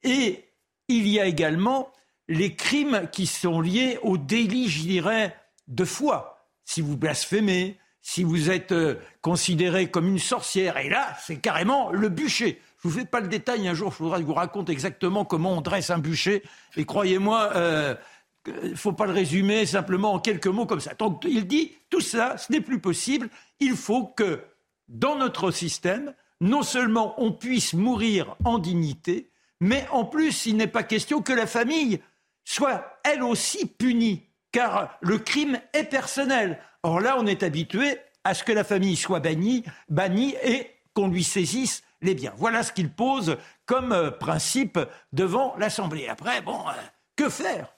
et 0.02 0.44
il 0.88 1.08
y 1.08 1.18
a 1.18 1.24
également 1.24 1.90
les 2.28 2.54
crimes 2.54 3.08
qui 3.12 3.26
sont 3.26 3.60
liés 3.60 3.98
au 4.02 4.18
délit, 4.18 4.68
je 4.68 4.82
dirais, 4.82 5.34
de 5.68 5.84
foi. 5.84 6.44
Si 6.64 6.80
vous 6.80 6.96
blasphémez, 6.96 7.78
si 8.02 8.24
vous 8.24 8.50
êtes 8.50 8.72
euh, 8.72 8.96
considéré 9.20 9.90
comme 9.90 10.08
une 10.08 10.18
sorcière, 10.18 10.76
et 10.78 10.88
là, 10.88 11.16
c'est 11.24 11.38
carrément 11.38 11.90
le 11.90 12.08
bûcher. 12.08 12.60
Je 12.82 12.88
vous 12.88 12.98
fais 12.98 13.04
pas 13.04 13.20
le 13.20 13.28
détail, 13.28 13.66
un 13.68 13.74
jour, 13.74 13.88
il 13.92 13.96
faudra 13.96 14.16
que 14.16 14.22
je 14.22 14.26
vous 14.26 14.34
raconte 14.34 14.68
exactement 14.68 15.24
comment 15.24 15.56
on 15.56 15.60
dresse 15.60 15.90
un 15.90 15.98
bûcher, 15.98 16.42
et 16.76 16.84
croyez-moi, 16.84 17.52
euh, 17.54 17.94
il 18.46 18.70
ne 18.70 18.74
faut 18.76 18.92
pas 18.92 19.06
le 19.06 19.12
résumer 19.12 19.64
simplement 19.64 20.12
en 20.12 20.18
quelques 20.18 20.46
mots 20.46 20.66
comme 20.66 20.80
ça. 20.80 20.94
Donc 20.94 21.24
il 21.24 21.46
dit, 21.46 21.72
tout 21.88 22.00
ça, 22.00 22.36
ce 22.36 22.50
n'est 22.52 22.60
plus 22.60 22.80
possible, 22.80 23.28
il 23.60 23.76
faut 23.76 24.06
que, 24.06 24.42
dans 24.88 25.16
notre 25.16 25.52
système, 25.52 26.14
non 26.40 26.62
seulement 26.62 27.14
on 27.18 27.32
puisse 27.32 27.74
mourir 27.74 28.36
en 28.44 28.58
dignité, 28.58 29.30
mais 29.60 29.86
en 29.90 30.04
plus, 30.04 30.46
il 30.46 30.56
n'est 30.56 30.66
pas 30.66 30.82
question 30.82 31.22
que 31.22 31.32
la 31.32 31.46
famille 31.46 32.00
soit 32.44 32.98
elle 33.04 33.22
aussi 33.22 33.66
punie, 33.66 34.28
car 34.52 34.96
le 35.00 35.18
crime 35.18 35.60
est 35.72 35.84
personnel. 35.84 36.60
Or 36.82 37.00
là, 37.00 37.16
on 37.18 37.26
est 37.26 37.42
habitué 37.42 37.98
à 38.24 38.34
ce 38.34 38.44
que 38.44 38.52
la 38.52 38.64
famille 38.64 38.96
soit 38.96 39.20
bannie, 39.20 39.64
bannie 39.88 40.34
et 40.42 40.70
qu'on 40.94 41.08
lui 41.08 41.24
saisisse 41.24 41.82
les 42.02 42.14
biens. 42.14 42.34
Voilà 42.36 42.62
ce 42.62 42.72
qu'il 42.72 42.92
pose 42.92 43.36
comme 43.64 43.92
euh, 43.92 44.10
principe 44.10 44.78
devant 45.12 45.56
l'Assemblée. 45.56 46.08
Après, 46.08 46.42
bon, 46.42 46.68
euh, 46.68 46.72
que 47.16 47.28
faire? 47.28 47.74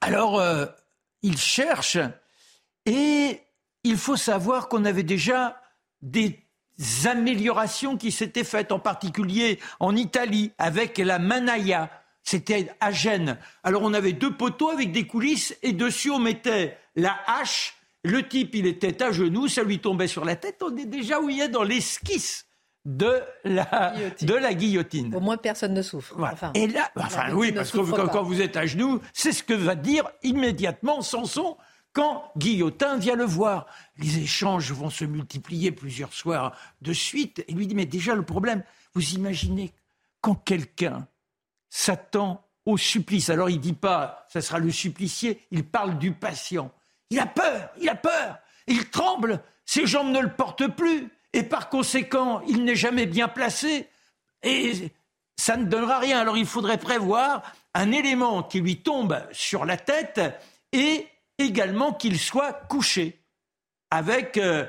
Alors, 0.00 0.38
euh, 0.40 0.66
il 1.22 1.38
cherche 1.38 1.98
et 2.86 3.40
il 3.82 3.96
faut 3.96 4.16
savoir 4.16 4.68
qu'on 4.68 4.84
avait 4.84 5.02
déjà 5.02 5.60
des 6.02 6.43
améliorations 7.04 7.96
qui 7.96 8.12
s'étaient 8.12 8.44
faites, 8.44 8.72
en 8.72 8.78
particulier 8.78 9.58
en 9.80 9.94
Italie, 9.96 10.52
avec 10.58 10.98
la 10.98 11.18
Manaya. 11.18 11.90
C'était 12.22 12.70
à 12.80 12.90
Gênes. 12.90 13.36
Alors 13.62 13.82
on 13.82 13.92
avait 13.92 14.12
deux 14.12 14.34
poteaux 14.34 14.70
avec 14.70 14.92
des 14.92 15.06
coulisses 15.06 15.56
et 15.62 15.72
dessus 15.72 16.10
on 16.10 16.18
mettait 16.18 16.78
la 16.96 17.16
hache. 17.26 17.74
Le 18.02 18.26
type, 18.26 18.54
il 18.54 18.66
était 18.66 19.02
à 19.02 19.12
genoux, 19.12 19.48
ça 19.48 19.62
lui 19.62 19.78
tombait 19.78 20.08
sur 20.08 20.24
la 20.24 20.36
tête. 20.36 20.62
On 20.62 20.76
est 20.76 20.84
déjà 20.86 21.20
où 21.20 21.28
il 21.30 21.40
est 21.40 21.48
dans 21.48 21.62
l'esquisse 21.62 22.46
de 22.84 23.22
la, 23.44 23.94
guillotine. 23.94 24.28
de 24.28 24.34
la 24.34 24.54
guillotine. 24.54 25.14
Au 25.14 25.20
moins, 25.20 25.38
personne 25.38 25.72
ne 25.72 25.80
souffre. 25.80 26.14
Enfin, 26.20 26.52
et 26.54 26.66
là, 26.66 26.90
enfin 26.96 27.32
oui, 27.32 27.50
parce 27.52 27.70
que 27.70 27.78
quand, 27.78 28.08
quand, 28.08 28.22
vous 28.22 28.42
êtes 28.42 28.58
à 28.58 28.66
genoux, 28.66 29.00
c'est 29.14 29.32
ce 29.32 29.42
que 29.42 29.54
va 29.54 29.74
dire 29.74 30.10
immédiatement 30.22 31.00
Samson 31.00 31.56
quand 31.94 32.30
Guillotin 32.36 32.98
vient 32.98 33.16
le 33.16 33.24
voir. 33.24 33.66
Les 33.96 34.18
échanges 34.18 34.72
vont 34.72 34.90
se 34.90 35.06
multiplier 35.06 35.72
plusieurs 35.72 36.12
soirs 36.12 36.52
de 36.82 36.92
suite. 36.92 37.42
Et 37.48 37.52
lui 37.52 37.66
dit, 37.66 37.74
mais 37.74 37.86
déjà 37.86 38.14
le 38.14 38.24
problème, 38.24 38.62
vous 38.92 39.14
imaginez 39.14 39.72
quand 40.20 40.34
quelqu'un 40.34 41.08
s'attend 41.70 42.44
au 42.66 42.76
supplice. 42.76 43.30
Alors 43.30 43.48
il 43.48 43.60
dit 43.60 43.72
pas, 43.72 44.26
ça 44.28 44.40
sera 44.40 44.58
le 44.58 44.70
supplicié, 44.70 45.40
il 45.50 45.64
parle 45.64 45.98
du 45.98 46.12
patient. 46.12 46.70
Il 47.10 47.18
a 47.18 47.26
peur, 47.26 47.70
il 47.80 47.88
a 47.88 47.94
peur, 47.94 48.38
il 48.66 48.90
tremble, 48.90 49.42
ses 49.64 49.86
jambes 49.86 50.10
ne 50.10 50.20
le 50.20 50.32
portent 50.32 50.66
plus, 50.68 51.08
et 51.32 51.42
par 51.42 51.68
conséquent, 51.68 52.40
il 52.48 52.64
n'est 52.64 52.76
jamais 52.76 53.06
bien 53.06 53.28
placé, 53.28 53.88
et 54.42 54.90
ça 55.36 55.56
ne 55.56 55.64
donnera 55.64 55.98
rien. 55.98 56.20
Alors 56.20 56.36
il 56.36 56.46
faudrait 56.46 56.78
prévoir 56.78 57.42
un 57.74 57.92
élément 57.92 58.42
qui 58.42 58.60
lui 58.60 58.82
tombe 58.82 59.20
sur 59.32 59.64
la 59.64 59.76
tête 59.76 60.20
et 60.72 61.06
également 61.38 61.92
qu'il 61.92 62.18
soit 62.18 62.52
couché 62.68 63.24
avec 63.90 64.38
euh, 64.38 64.66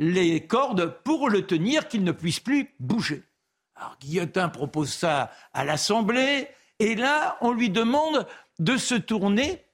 les 0.00 0.46
cordes 0.46 1.00
pour 1.04 1.28
le 1.28 1.46
tenir, 1.46 1.88
qu'il 1.88 2.04
ne 2.04 2.12
puisse 2.12 2.40
plus 2.40 2.74
bouger. 2.80 3.22
Alors 3.74 3.96
Guillotin 4.00 4.48
propose 4.48 4.92
ça 4.92 5.30
à 5.52 5.64
l'Assemblée, 5.64 6.48
et 6.78 6.94
là, 6.94 7.38
on 7.40 7.52
lui 7.52 7.70
demande 7.70 8.26
de 8.58 8.76
se 8.76 8.94
tourner 8.94 9.64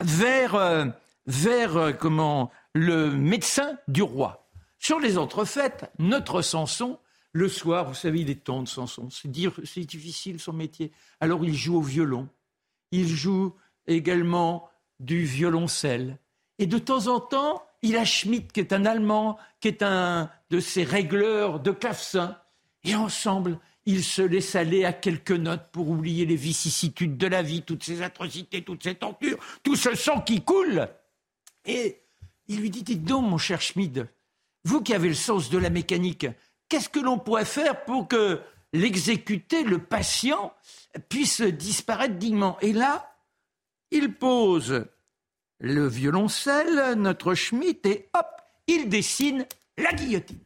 vers, 0.00 0.54
euh, 0.54 0.86
vers 1.26 1.76
euh, 1.76 1.92
comment, 1.92 2.50
le 2.74 3.10
médecin 3.10 3.78
du 3.88 4.02
roi. 4.02 4.48
Sur 4.78 4.98
les 4.98 5.16
entrefaites, 5.16 5.90
notre 5.98 6.42
Samson, 6.42 6.98
le 7.32 7.48
soir, 7.48 7.86
vous 7.86 7.94
savez, 7.94 8.20
il 8.20 8.30
est 8.30 8.44
temps 8.44 8.62
de 8.62 8.68
Samson, 8.68 9.08
c'est 9.10 9.30
difficile 9.30 10.38
son 10.38 10.52
métier. 10.52 10.92
Alors 11.20 11.44
il 11.44 11.54
joue 11.54 11.76
au 11.78 11.82
violon, 11.82 12.28
il 12.90 13.08
joue 13.08 13.54
également 13.86 14.68
du 15.00 15.24
violoncelle, 15.24 16.18
et 16.58 16.66
de 16.66 16.78
temps 16.78 17.08
en 17.08 17.20
temps, 17.20 17.62
il 17.82 17.96
a 17.96 18.04
Schmidt, 18.04 18.48
qui 18.52 18.60
est 18.60 18.72
un 18.72 18.86
Allemand, 18.86 19.38
qui 19.60 19.68
est 19.68 19.82
un 19.82 20.30
de 20.50 20.60
ces 20.60 20.84
régleurs 20.84 21.60
de 21.60 21.70
clavecin, 21.70 22.38
et 22.84 22.94
ensemble, 22.94 23.58
ils 23.86 24.04
se 24.04 24.22
laissent 24.22 24.54
aller 24.54 24.84
à 24.84 24.92
quelques 24.92 25.32
notes 25.32 25.68
pour 25.72 25.88
oublier 25.88 26.24
les 26.24 26.36
vicissitudes 26.36 27.18
de 27.18 27.26
la 27.26 27.42
vie, 27.42 27.62
toutes 27.62 27.84
ces 27.84 28.02
atrocités, 28.02 28.62
toutes 28.62 28.82
ces 28.82 28.94
tortures, 28.94 29.38
tout 29.62 29.76
ce 29.76 29.94
sang 29.94 30.20
qui 30.20 30.42
coule. 30.42 30.88
Et 31.66 32.00
il 32.48 32.60
lui 32.60 32.70
dit, 32.70 32.82
dites 32.82 33.04
donc, 33.04 33.28
mon 33.28 33.38
cher 33.38 33.60
Schmid, 33.60 34.08
vous 34.64 34.80
qui 34.80 34.94
avez 34.94 35.08
le 35.08 35.14
sens 35.14 35.50
de 35.50 35.58
la 35.58 35.70
mécanique, 35.70 36.26
qu'est-ce 36.68 36.88
que 36.88 37.00
l'on 37.00 37.18
pourrait 37.18 37.44
faire 37.44 37.84
pour 37.84 38.08
que 38.08 38.40
l'exécuté, 38.72 39.64
le 39.64 39.78
patient, 39.78 40.54
puisse 41.08 41.42
disparaître 41.42 42.14
dignement? 42.14 42.58
Et 42.60 42.72
là, 42.72 43.13
il 43.94 44.12
pose 44.12 44.86
le 45.60 45.86
violoncelle, 45.86 46.94
notre 46.96 47.34
Schmitt, 47.34 47.86
et 47.86 48.10
hop, 48.12 48.26
il 48.66 48.88
dessine 48.88 49.46
la 49.78 49.92
guillotine. 49.92 50.40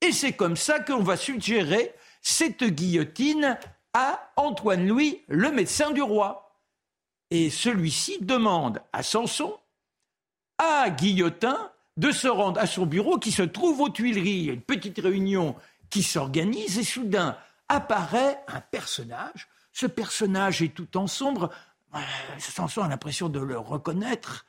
Et 0.00 0.12
c'est 0.12 0.32
comme 0.32 0.56
ça 0.56 0.78
qu'on 0.78 1.02
va 1.02 1.16
suggérer 1.16 1.92
cette 2.22 2.64
guillotine 2.64 3.58
à 3.94 4.32
Antoine 4.36 4.86
Louis, 4.86 5.22
le 5.26 5.50
médecin 5.50 5.90
du 5.90 6.02
roi. 6.02 6.56
Et 7.30 7.50
celui-ci 7.50 8.18
demande 8.20 8.80
à 8.92 9.02
Samson, 9.02 9.58
à 10.58 10.88
Guillotin, 10.90 11.72
de 11.96 12.12
se 12.12 12.28
rendre 12.28 12.60
à 12.60 12.66
son 12.66 12.86
bureau 12.86 13.18
qui 13.18 13.32
se 13.32 13.42
trouve 13.42 13.80
aux 13.80 13.90
Tuileries. 13.90 14.30
Il 14.30 14.44
y 14.46 14.50
a 14.50 14.54
une 14.54 14.62
petite 14.62 15.00
réunion 15.00 15.56
qui 15.90 16.04
s'organise 16.04 16.78
et 16.78 16.84
soudain 16.84 17.36
apparaît 17.68 18.40
un 18.46 18.60
personnage. 18.60 19.48
Ce 19.72 19.86
personnage 19.86 20.62
est 20.62 20.74
tout 20.74 20.96
en 20.96 21.08
sombre. 21.08 21.50
Samson 22.38 22.82
a 22.82 22.88
l'impression 22.88 23.28
de 23.28 23.40
le 23.40 23.58
reconnaître. 23.58 24.46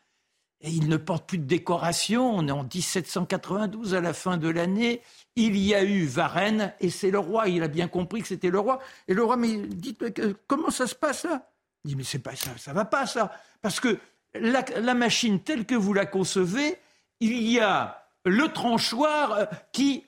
Et 0.62 0.72
il 0.72 0.90
ne 0.90 0.98
porte 0.98 1.26
plus 1.28 1.38
de 1.38 1.46
décoration. 1.46 2.36
On 2.36 2.48
est 2.48 2.52
en 2.52 2.64
1792 2.64 3.94
à 3.94 4.02
la 4.02 4.14
fin 4.14 4.38
de 4.38 4.50
l'année. 4.50 5.02
Il 5.36 5.56
y 5.56 5.74
a 5.74 5.84
eu 5.84 6.06
Varennes 6.06 6.74
et 6.82 6.90
c'est 6.90 7.12
le 7.12 7.20
roi. 7.20 7.48
Il 7.48 7.64
a 7.64 7.70
bien 7.70 7.88
compris 7.88 8.22
que 8.22 8.28
c'était 8.28 8.50
le 8.50 8.60
roi. 8.60 8.80
Et 9.08 9.14
le 9.14 9.24
roi, 9.24 9.38
mais 9.38 9.58
dites 9.58 10.04
comment 10.48 10.70
ça 10.70 10.86
se 10.86 10.96
passe 10.96 11.24
là? 11.24 11.50
Il 11.86 11.90
dit 11.90 11.96
mais 11.96 12.04
c'est 12.04 12.20
pas 12.20 12.36
ça, 12.36 12.52
ça 12.58 12.74
va 12.74 12.84
pas 12.84 13.06
ça, 13.06 13.32
parce 13.62 13.80
que 13.80 13.98
la, 14.34 14.94
machine 14.94 15.40
telle 15.40 15.66
que 15.66 15.76
vous 15.76 15.94
la 15.94 16.06
concevez, 16.06 16.78
il 17.20 17.42
y 17.50 17.60
a 17.60 18.06
le 18.26 18.50
tranchoir 18.50 19.32
euh, 19.32 19.46
qui 19.72 20.06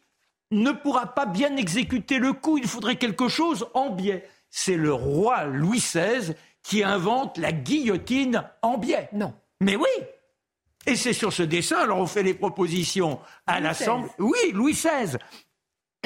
ne 0.51 0.71
pourra 0.71 1.07
pas 1.07 1.25
bien 1.25 1.55
exécuter 1.55 2.19
le 2.19 2.34
coup. 2.34 2.57
Il 2.57 2.67
faudrait 2.67 2.97
quelque 2.97 3.29
chose 3.29 3.67
en 3.73 3.89
biais. 3.89 4.27
C'est 4.49 4.75
le 4.75 4.93
roi 4.93 5.45
Louis 5.45 5.79
XVI 5.79 6.36
qui 6.64 6.84
invente 6.84 7.38
la 7.38 7.51
guillotine 7.51 8.43
en 8.62 8.78
biais. 8.78 9.09
Non. 9.14 9.34
Mais 9.59 9.76
oui, 9.76 9.88
et 10.88 10.95
c'est 10.95 11.14
sur 11.14 11.32
ce 11.32 11.43
dessin, 11.43 11.78
alors 11.78 11.99
on 11.99 12.07
fait 12.07 12.24
les 12.24 12.34
propositions 12.34 13.20
à 13.45 13.59
l'Assemblée. 13.59 14.09
Oui, 14.18 14.51
Louis 14.53 14.74
XVI. 14.74 15.18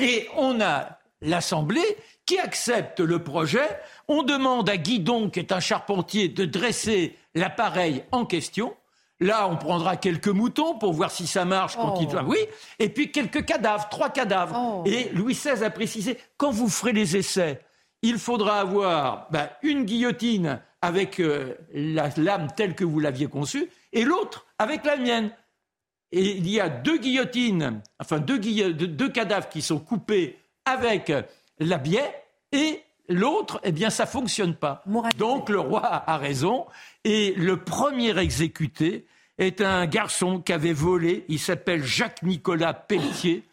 Et 0.02 0.28
on 0.36 0.60
a 0.60 1.00
l'Assemblée 1.22 1.98
qui 2.26 2.38
accepte 2.40 3.00
le 3.00 3.24
projet. 3.24 3.68
On 4.10 4.24
demande 4.24 4.70
à 4.70 4.76
Guidon, 4.76 5.30
qui 5.30 5.40
est 5.40 5.54
un 5.54 5.62
charpentier, 5.62 6.28
de 6.28 6.44
dresser 6.44 7.16
l'appareil 7.36 8.04
en 8.12 8.26
question. 8.26 8.76
Là, 9.22 9.48
on 9.48 9.56
prendra 9.56 9.96
quelques 9.96 10.28
moutons 10.28 10.78
pour 10.78 10.92
voir 10.92 11.10
si 11.10 11.26
ça 11.26 11.46
marche 11.46 11.78
quand 11.78 12.02
il... 12.02 12.10
Oh. 12.12 12.20
Oui, 12.28 12.40
et 12.80 12.90
puis 12.90 13.14
quelques 13.14 13.46
cadavres, 13.46 13.88
trois 13.88 14.10
cadavres. 14.10 14.58
Oh. 14.60 14.84
Et 14.86 15.10
Louis 15.14 15.36
XVI 15.36 15.64
a 15.64 15.70
précisé, 15.70 16.18
quand 16.36 16.52
vous 16.52 16.68
ferez 16.68 16.92
les 16.92 17.16
essais, 17.16 17.62
il 18.06 18.20
faudra 18.20 18.60
avoir 18.60 19.28
ben, 19.32 19.50
une 19.64 19.84
guillotine 19.84 20.62
avec 20.82 21.20
euh, 21.20 21.56
la 21.74 22.10
lame 22.18 22.50
telle 22.56 22.76
que 22.76 22.84
vous 22.84 23.00
l'aviez 23.00 23.28
conçue, 23.28 23.68
et 23.94 24.04
l'autre 24.04 24.46
avec 24.60 24.86
la 24.86 24.98
mienne. 24.98 25.32
Et 26.12 26.38
il 26.38 26.48
y 26.48 26.60
a 26.60 26.70
deux 26.70 27.00
guillotines, 27.00 27.82
enfin 28.00 28.20
deux, 28.20 28.38
deux 28.38 29.10
cadavres 29.10 29.50
qui 29.50 29.64
sont 29.64 29.80
coupés 29.80 30.38
avec 30.66 31.12
la 31.60 31.78
biais, 31.80 32.14
et 32.52 32.84
l'autre, 33.10 33.60
eh 33.64 33.72
bien, 33.72 33.90
ça 33.90 34.06
fonctionne 34.06 34.56
pas. 34.56 34.84
Donc 35.18 35.50
le 35.50 35.60
roi 35.60 35.82
a 35.84 36.18
raison, 36.18 36.68
et 37.04 37.34
le 37.34 37.58
premier 37.58 38.18
exécuté 38.20 39.08
est 39.40 39.62
un 39.62 39.88
garçon 39.88 40.40
qui 40.42 40.54
avait 40.54 40.74
volé, 40.74 41.26
il 41.28 41.40
s'appelle 41.40 41.84
Jacques-Nicolas 41.84 42.76
Pelletier, 42.76 43.44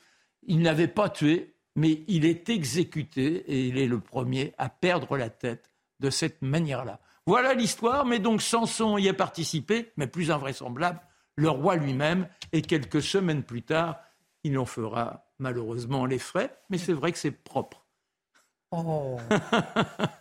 il 0.47 0.61
n'avait 0.61 0.89
pas 0.89 1.09
tué, 1.09 1.52
mais 1.77 2.03
il 2.09 2.25
est 2.25 2.49
exécuté, 2.49 3.45
et 3.47 3.67
il 3.67 3.79
est 3.79 3.87
le 3.87 4.01
premier 4.01 4.55
à 4.59 4.69
perdre 4.69 5.17
la 5.17 5.31
tête 5.31 5.71
de 6.01 6.11
cette 6.11 6.43
manière-là. 6.43 7.01
Voilà 7.27 7.55
l'histoire, 7.55 8.05
mais 8.05 8.19
donc 8.19 8.43
Samson 8.43 8.99
y 8.99 9.09
a 9.09 9.15
participé, 9.15 9.93
mais 9.97 10.07
plus 10.07 10.31
invraisemblable, 10.31 11.01
le 11.37 11.49
roi 11.49 11.77
lui-même, 11.77 12.29
et 12.53 12.63
quelques 12.63 13.03
semaines 13.03 13.43
plus 13.43 13.63
tard, 13.63 14.01
il 14.45 14.59
en 14.59 14.67
fera 14.67 15.27
malheureusement 15.39 16.05
les 16.05 16.19
frais, 16.19 16.55
mais 16.69 16.79
c'est 16.79 16.93
vrai 16.93 17.13
que 17.13 17.19
c'est 17.19 17.31
propre. 17.31 17.87
Oh. 18.73 19.19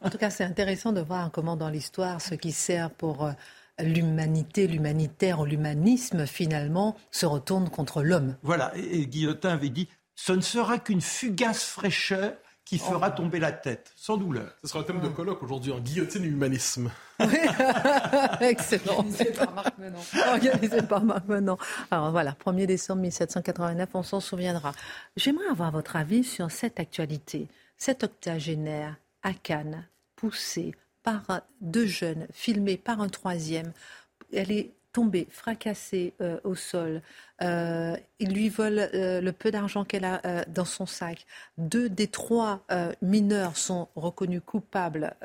en 0.02 0.10
tout 0.10 0.18
cas, 0.18 0.30
c'est 0.30 0.44
intéressant 0.44 0.92
de 0.92 1.02
voir 1.02 1.32
comment 1.32 1.56
dans 1.56 1.70
l'histoire, 1.70 2.22
ce 2.22 2.36
qui 2.36 2.52
sert 2.52 2.92
pour 2.92 3.26
euh, 3.26 3.32
l'humanité, 3.80 4.68
l'humanitaire 4.68 5.40
ou 5.40 5.46
l'humanisme, 5.46 6.28
finalement, 6.28 6.96
se 7.12 7.26
retourne 7.26 7.70
contre 7.70 8.04
l'homme. 8.04 8.36
Voilà, 8.44 8.74
et 8.76 9.08
Guillotin 9.08 9.52
avait 9.52 9.70
dit, 9.70 9.88
ce 10.24 10.34
ne 10.34 10.42
sera 10.42 10.78
qu'une 10.78 11.02
fugace 11.02 11.64
fraîcheur 11.64 12.34
qui 12.64 12.78
fera 12.78 13.10
oh. 13.12 13.18
tomber 13.18 13.40
la 13.40 13.52
tête, 13.52 13.92
sans 13.96 14.18
douleur. 14.18 14.56
Ce 14.62 14.70
sera 14.70 14.82
un 14.82 14.84
thème 14.84 15.02
de 15.02 15.08
colloque 15.08 15.42
aujourd'hui 15.42 15.72
en 15.72 15.80
guillotine 15.80 16.24
et 16.24 16.28
humanisme. 16.28 16.92
Excellent. 18.40 19.00
Organisé 19.00 19.32
par 19.32 19.52
Marc 19.52 19.78
Menon. 19.80 20.00
Organisé 20.28 20.82
par 20.84 21.04
Marc 21.04 21.28
Menon. 21.28 21.58
Alors 21.90 22.12
voilà, 22.12 22.38
1er 22.46 22.68
décembre 22.68 23.02
1789, 23.02 23.90
on 23.96 24.04
s'en 24.04 24.20
souviendra. 24.20 24.74
J'aimerais 25.16 25.48
avoir 25.48 25.72
votre 25.72 25.96
avis 25.96 26.24
sur 26.24 26.52
cette 26.52 26.80
actualité. 26.80 27.48
Cet 27.78 28.04
octogénaire 28.04 28.98
à 29.24 29.34
Cannes, 29.34 29.88
poussé 30.16 30.76
par 31.02 31.42
deux 31.62 31.88
jeunes, 31.88 32.28
filmé 32.32 32.78
par 32.78 33.02
un 33.02 33.10
troisième. 33.10 33.74
Elle 34.32 34.52
est 34.52 34.72
tombée, 34.94 35.28
fracassée 35.30 36.14
euh, 36.22 36.40
au 36.44 36.56
sol. 36.56 37.02
Euh, 37.42 37.96
ils 38.20 38.34
lui 38.34 38.50
volent 38.50 38.88
euh, 38.94 39.22
le 39.22 39.32
peu 39.32 39.52
d'argent 39.52 39.84
qu'elle 39.84 40.06
a 40.06 40.46
dans 40.46 40.66
son 40.66 40.86
sac. 40.86 41.26
Deux 41.58 41.90
des 41.90 42.08
trois 42.08 42.66
mineurs 43.02 43.58
sont 43.58 43.88
reconnus 43.96 44.42
coupables. 44.46 45.16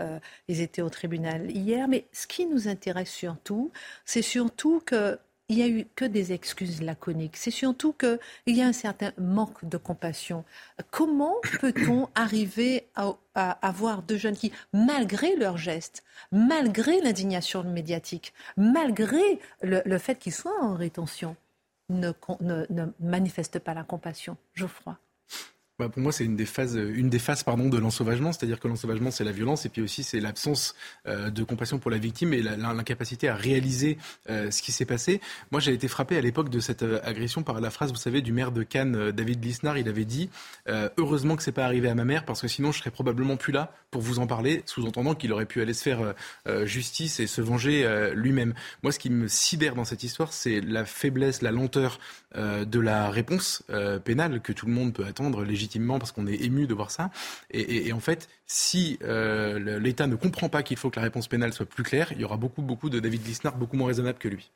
ils 0.48 0.60
étaient 0.60 0.82
au 0.82 0.90
tribunal 0.90 1.50
hier. 1.50 1.88
Mais 1.88 2.06
ce 2.12 2.26
qui 2.26 2.46
nous 2.46 2.68
intéresse 2.68 3.10
surtout, 3.10 3.70
c'est 4.04 4.22
surtout 4.22 4.80
que 4.84 5.18
il 5.48 5.56
n'y 5.56 5.62
a 5.62 5.68
eu 5.68 5.86
que 5.94 6.04
des 6.04 6.32
excuses 6.32 6.82
laconiques. 6.82 7.36
C'est 7.36 7.50
surtout 7.50 7.92
qu'il 7.92 8.56
y 8.56 8.62
a 8.62 8.66
un 8.66 8.72
certain 8.72 9.12
manque 9.18 9.64
de 9.64 9.76
compassion. 9.76 10.44
Comment 10.90 11.36
peut-on 11.60 12.08
arriver 12.14 12.88
à, 12.94 13.16
avoir 13.34 14.02
deux 14.02 14.16
jeunes 14.16 14.36
qui, 14.36 14.50
malgré 14.72 15.36
leurs 15.36 15.58
gestes, 15.58 16.02
malgré 16.32 17.00
l'indignation 17.00 17.62
médiatique, 17.64 18.32
malgré 18.56 19.38
le, 19.62 19.98
fait 19.98 20.18
qu'ils 20.18 20.32
soient 20.34 20.62
en 20.62 20.74
rétention, 20.74 21.36
ne, 21.90 22.12
ne, 22.40 22.86
manifestent 22.98 23.60
pas 23.60 23.74
la 23.74 23.84
compassion 23.84 24.36
Geoffroy? 24.54 24.98
Bah, 25.78 25.90
pour 25.90 26.00
moi, 26.00 26.10
c'est 26.10 26.24
une 26.24 26.36
des 26.36 26.46
phases, 26.46 26.74
une 26.74 27.10
des 27.10 27.18
phases 27.18 27.42
pardon, 27.42 27.68
de 27.68 27.76
l'ensauvagement, 27.76 28.32
c'est-à-dire 28.32 28.60
que 28.60 28.66
l'ensauvagement, 28.66 29.10
c'est 29.10 29.24
la 29.24 29.32
violence, 29.32 29.66
et 29.66 29.68
puis 29.68 29.82
aussi 29.82 30.02
c'est 30.04 30.20
l'absence 30.20 30.74
euh, 31.06 31.28
de 31.28 31.44
compassion 31.44 31.78
pour 31.78 31.90
la 31.90 31.98
victime 31.98 32.32
et 32.32 32.40
l'incapacité 32.40 33.28
à 33.28 33.34
réaliser 33.34 33.98
euh, 34.30 34.50
ce 34.50 34.62
qui 34.62 34.72
s'est 34.72 34.86
passé. 34.86 35.20
Moi, 35.50 35.60
j'ai 35.60 35.74
été 35.74 35.86
frappé 35.86 36.16
à 36.16 36.22
l'époque 36.22 36.48
de 36.48 36.60
cette 36.60 36.82
euh, 36.82 36.98
agression 37.04 37.42
par 37.42 37.60
la 37.60 37.68
phrase, 37.68 37.90
vous 37.90 37.98
savez, 37.98 38.22
du 38.22 38.32
maire 38.32 38.52
de 38.52 38.62
Cannes, 38.62 39.10
David 39.10 39.44
Lisnard. 39.44 39.76
Il 39.76 39.88
avait 39.88 40.06
dit 40.06 40.30
heureusement 40.96 41.36
que 41.36 41.42
c'est 41.42 41.52
pas 41.52 41.64
arrivé 41.64 41.88
à 41.88 41.94
ma 41.94 42.04
mère, 42.04 42.24
parce 42.24 42.40
que 42.40 42.48
sinon 42.48 42.72
je 42.72 42.78
serais 42.78 42.90
probablement 42.90 43.36
plus 43.36 43.52
là 43.52 43.72
pour 43.90 44.00
vous 44.00 44.18
en 44.18 44.26
parler, 44.26 44.62
sous-entendant 44.66 45.14
qu'il 45.14 45.32
aurait 45.32 45.46
pu 45.46 45.60
aller 45.60 45.74
se 45.74 45.82
faire 45.82 46.14
justice 46.64 47.20
et 47.20 47.26
se 47.26 47.40
venger 47.40 48.10
lui-même. 48.14 48.54
Moi, 48.82 48.92
ce 48.92 48.98
qui 48.98 49.10
me 49.10 49.28
sidère 49.28 49.74
dans 49.74 49.84
cette 49.84 50.02
histoire, 50.02 50.32
c'est 50.32 50.60
la 50.60 50.84
faiblesse, 50.84 51.42
la 51.42 51.52
lenteur 51.52 51.98
de 52.34 52.80
la 52.80 53.10
réponse 53.10 53.62
pénale 54.04 54.40
que 54.40 54.52
tout 54.52 54.66
le 54.66 54.72
monde 54.72 54.92
peut 54.92 55.04
attendre 55.04 55.44
légitimement 55.44 55.65
parce 55.98 56.12
qu'on 56.12 56.26
est 56.26 56.34
ému 56.42 56.66
de 56.66 56.74
voir 56.74 56.90
ça. 56.90 57.10
Et, 57.50 57.92
en 57.92 58.00
fait, 58.00 58.28
si 58.46 58.98
euh, 59.02 59.78
l'État 59.78 60.06
ne 60.06 60.16
comprend 60.16 60.48
pas 60.48 60.62
qu'il 60.62 60.76
faut 60.76 60.90
que 60.90 60.96
la 60.96 61.02
réponse 61.02 61.28
pénale 61.28 61.52
soit 61.52 61.66
plus 61.66 61.82
claire, 61.82 62.12
il 62.12 62.20
y 62.20 62.24
aura 62.24 62.36
beaucoup, 62.36 62.62
beaucoup 62.62 62.90
de 62.90 63.00
David 63.00 63.26
Lisnard 63.26 63.56
beaucoup 63.56 63.76
moins 63.76 63.88
raisonnable 63.88 64.18
que 64.18 64.28
lui. 64.28 64.50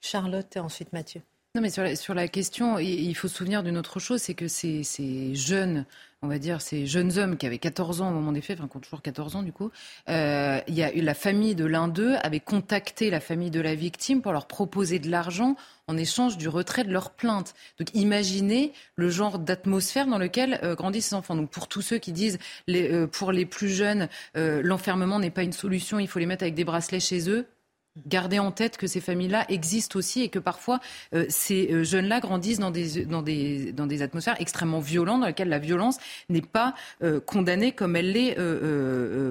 Charlotte 0.00 0.56
et 0.56 0.60
ensuite 0.60 0.92
Mathieu. 0.92 1.22
Non, 1.56 1.62
mais 1.62 1.70
sur 1.70 2.12
la, 2.12 2.28
question, 2.28 2.78
il 2.78 3.14
faut 3.14 3.28
se 3.28 3.36
souvenir 3.36 3.62
d'une 3.62 3.78
autre 3.78 3.98
chose, 3.98 4.20
c'est 4.20 4.34
que 4.34 4.46
ces, 4.46 5.34
jeunes, 5.34 5.86
on 6.20 6.28
va 6.28 6.38
dire, 6.38 6.60
ces 6.60 6.86
jeunes 6.86 7.16
hommes 7.16 7.38
qui 7.38 7.46
avaient 7.46 7.56
14 7.56 8.02
ans 8.02 8.10
au 8.10 8.12
moment 8.12 8.32
des 8.32 8.42
faits, 8.42 8.58
enfin, 8.58 8.68
qui 8.68 8.76
ont 8.76 8.80
toujours 8.80 9.00
14 9.00 9.36
ans 9.36 9.42
du 9.42 9.54
coup, 9.54 9.70
euh, 10.10 10.60
il 10.68 10.74
y 10.74 10.82
a 10.82 10.94
eu 10.94 11.00
la 11.00 11.14
famille 11.14 11.54
de 11.54 11.64
l'un 11.64 11.88
d'eux 11.88 12.16
avait 12.22 12.40
contacté 12.40 13.08
la 13.08 13.20
famille 13.20 13.50
de 13.50 13.62
la 13.62 13.74
victime 13.74 14.20
pour 14.20 14.32
leur 14.32 14.48
proposer 14.48 14.98
de 14.98 15.10
l'argent 15.10 15.56
en 15.86 15.96
échange 15.96 16.36
du 16.36 16.46
retrait 16.46 16.84
de 16.84 16.92
leur 16.92 17.08
plainte. 17.08 17.54
Donc 17.78 17.88
imaginez 17.94 18.74
le 18.96 19.08
genre 19.08 19.38
d'atmosphère 19.38 20.08
dans 20.08 20.18
lequel 20.18 20.60
euh, 20.62 20.74
grandissent 20.74 21.06
ces 21.06 21.14
enfants. 21.14 21.36
Donc 21.36 21.48
pour 21.48 21.68
tous 21.68 21.80
ceux 21.80 21.96
qui 21.96 22.12
disent, 22.12 22.38
euh, 22.68 23.06
pour 23.06 23.32
les 23.32 23.46
plus 23.46 23.70
jeunes, 23.70 24.10
l'enfermement 24.34 25.18
n'est 25.20 25.30
pas 25.30 25.42
une 25.42 25.52
solution, 25.52 25.98
il 25.98 26.06
faut 26.06 26.18
les 26.18 26.26
mettre 26.26 26.42
avec 26.42 26.54
des 26.54 26.64
bracelets 26.64 27.00
chez 27.00 27.30
eux, 27.30 27.46
garder 28.06 28.38
en 28.38 28.50
tête 28.50 28.76
que 28.76 28.86
ces 28.86 29.00
familles-là 29.00 29.46
existent 29.48 29.98
aussi 29.98 30.22
et 30.22 30.28
que 30.28 30.38
parfois 30.38 30.80
euh, 31.14 31.24
ces 31.28 31.72
euh, 31.72 31.84
jeunes-là 31.84 32.20
grandissent 32.20 32.58
dans 32.58 32.70
des, 32.70 33.04
dans, 33.04 33.22
des, 33.22 33.72
dans 33.72 33.86
des 33.86 34.02
atmosphères 34.02 34.36
extrêmement 34.40 34.80
violentes 34.80 35.20
dans 35.20 35.26
lesquelles 35.26 35.48
la 35.48 35.58
violence 35.58 35.98
n'est 36.28 36.42
pas 36.42 36.74
euh, 37.02 37.20
condamnée 37.20 37.72
comme 37.72 37.96
elle 37.96 38.12
l'est 38.12 38.36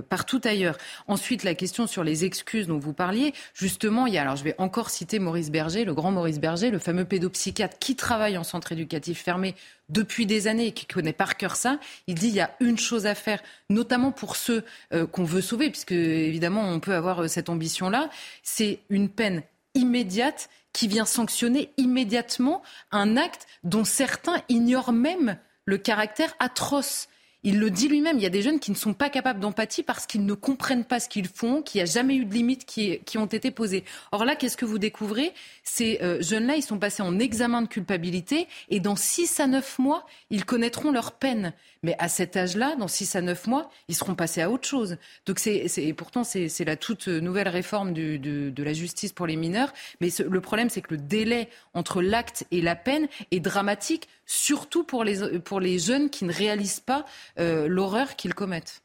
partout 0.09 0.41
ailleurs. 0.43 0.78
Ensuite, 1.07 1.43
la 1.43 1.55
question 1.55 1.88
sur 1.88 2.03
les 2.03 2.26
excuses 2.26 2.68
dont 2.68 2.80
vous 2.80 2.93
parliez, 2.93 3.34
justement, 3.53 4.07
il 4.07 4.13
y 4.13 4.18
a, 4.18 4.22
alors 4.22 4.36
je 4.36 4.43
vais 4.43 4.55
encore 4.57 4.89
citer 4.89 5.20
Maurice 5.20 5.51
Berger, 5.51 5.86
le 5.86 5.93
grand 5.93 6.11
Maurice 6.11 6.39
Berger, 6.39 6.72
le 6.72 6.80
fameux 6.80 7.05
pédopsychiatre 7.05 7.78
qui 7.80 7.95
travaille 7.95 8.38
en 8.38 8.43
centre 8.43 8.72
éducatif 8.72 9.22
fermé 9.22 9.55
depuis 9.90 10.26
des 10.26 10.48
années 10.48 10.68
et 10.68 10.72
qui 10.72 10.86
connaît 10.86 11.14
par 11.14 11.38
cœur 11.38 11.56
ça, 11.56 11.80
il 12.08 12.16
dit 12.16 12.28
il 12.28 12.34
y 12.34 12.42
a 12.42 12.56
une 12.60 12.78
chose 12.78 13.06
à 13.06 13.16
faire, 13.16 13.42
notamment 13.70 14.12
pour 14.12 14.36
ceux 14.36 14.64
euh, 14.94 15.06
qu'on 15.06 15.24
veut 15.24 15.42
sauver, 15.42 15.70
puisque 15.70 15.92
évidemment 15.92 16.64
on 16.64 16.80
peut 16.80 16.96
avoir 16.96 17.24
euh, 17.24 17.28
cette 17.28 17.50
ambition-là, 17.50 18.10
c'est 18.44 18.80
une 18.90 19.10
peine 19.10 19.44
immédiate 19.74 20.50
qui 20.74 20.88
vient 20.88 21.06
sanctionner 21.06 21.72
immédiatement 21.78 22.62
un 22.92 23.16
acte 23.16 23.48
dont 23.64 23.86
certains 23.86 24.42
ignorent 24.50 24.92
même 24.92 25.38
le 25.66 25.78
caractère 25.78 26.36
atroce. 26.40 27.08
Il 27.46 27.60
le 27.60 27.70
dit 27.70 27.88
lui-même, 27.88 28.18
il 28.18 28.24
y 28.24 28.26
a 28.26 28.32
des 28.32 28.41
jeunes 28.41 28.60
qui 28.60 28.72
ne 28.72 28.76
sont 28.76 28.96
pas 28.96 29.12
capables 29.12 29.39
d'empathie 29.39 29.84
parce 29.84 30.08
qu'ils 30.08 30.26
ne 30.26 30.34
comprennent 30.34 30.84
pas 30.84 31.00
ce 31.00 31.08
qu'ils 31.08 31.28
font, 31.28 31.62
qu'il 31.62 31.78
n'y 31.78 31.84
a 31.84 31.86
jamais 31.86 32.16
eu 32.16 32.26
de 32.26 32.34
limites 32.34 32.66
qui, 32.66 32.98
qui, 33.06 33.20
ont 33.20 33.28
été 33.28 33.52
posées. 33.52 33.84
Or 34.12 34.26
là, 34.26 34.36
qu'est-ce 34.36 34.58
que 34.58 34.66
vous 34.66 34.80
découvrez? 34.80 35.32
Ces 35.64 36.00
euh, 36.02 36.20
jeunes-là, 36.24 36.56
ils 36.56 36.64
sont 36.64 36.80
passés 36.80 37.04
en 37.04 37.20
examen 37.20 37.62
de 37.62 37.68
culpabilité 37.68 38.48
et 38.70 38.80
dans 38.80 38.96
6 38.96 39.39
à 39.39 39.46
9 39.46 39.78
mois, 39.78 40.08
ils 40.32 40.43
connaîtront 40.43 40.91
leur 40.91 41.12
peine. 41.12 41.54
Mais 41.84 41.96
à 42.00 42.10
cet 42.10 42.36
âge-là, 42.36 42.76
dans 42.78 42.88
6 42.88 43.16
à 43.16 43.22
9 43.22 43.46
mois, 43.46 43.70
ils 43.89 43.96
seront 43.96 44.16
passés 44.16 44.41
à 44.41 44.50
autre 44.50 44.68
chose. 44.68 44.98
Donc 45.28 45.38
c'est, 45.38 45.68
et 45.78 45.93
pourtant, 45.93 46.24
c'est, 46.24 46.50
la 46.66 46.76
toute 46.76 47.08
nouvelle 47.08 47.48
réforme 47.48 47.93
du, 47.93 48.18
de, 48.18 48.50
de, 48.50 48.64
la 48.64 48.74
justice 48.74 49.14
pour 49.14 49.28
les 49.28 49.36
mineurs. 49.36 49.72
Mais 50.02 50.10
le 50.28 50.41
problème, 50.41 50.72
c'est 50.72 50.82
que 50.82 50.96
le 50.96 50.98
délai 50.98 51.48
entre 51.76 52.02
l'acte 52.02 52.48
et 52.50 52.62
la 52.62 52.76
peine 52.76 53.08
est 53.30 53.39
dramatique, 53.39 54.08
surtout 54.26 54.84
pour 54.84 55.04
les, 55.04 55.40
pour 55.40 55.60
les 55.60 55.80
jeunes 55.80 56.10
qui 56.10 56.26
ne 56.26 56.34
réalisent 56.34 56.80
pas 56.80 57.06
euh, 57.40 57.68
l'horreur 57.68 58.16
qu'ils 58.16 58.34
commettent. 58.34 58.82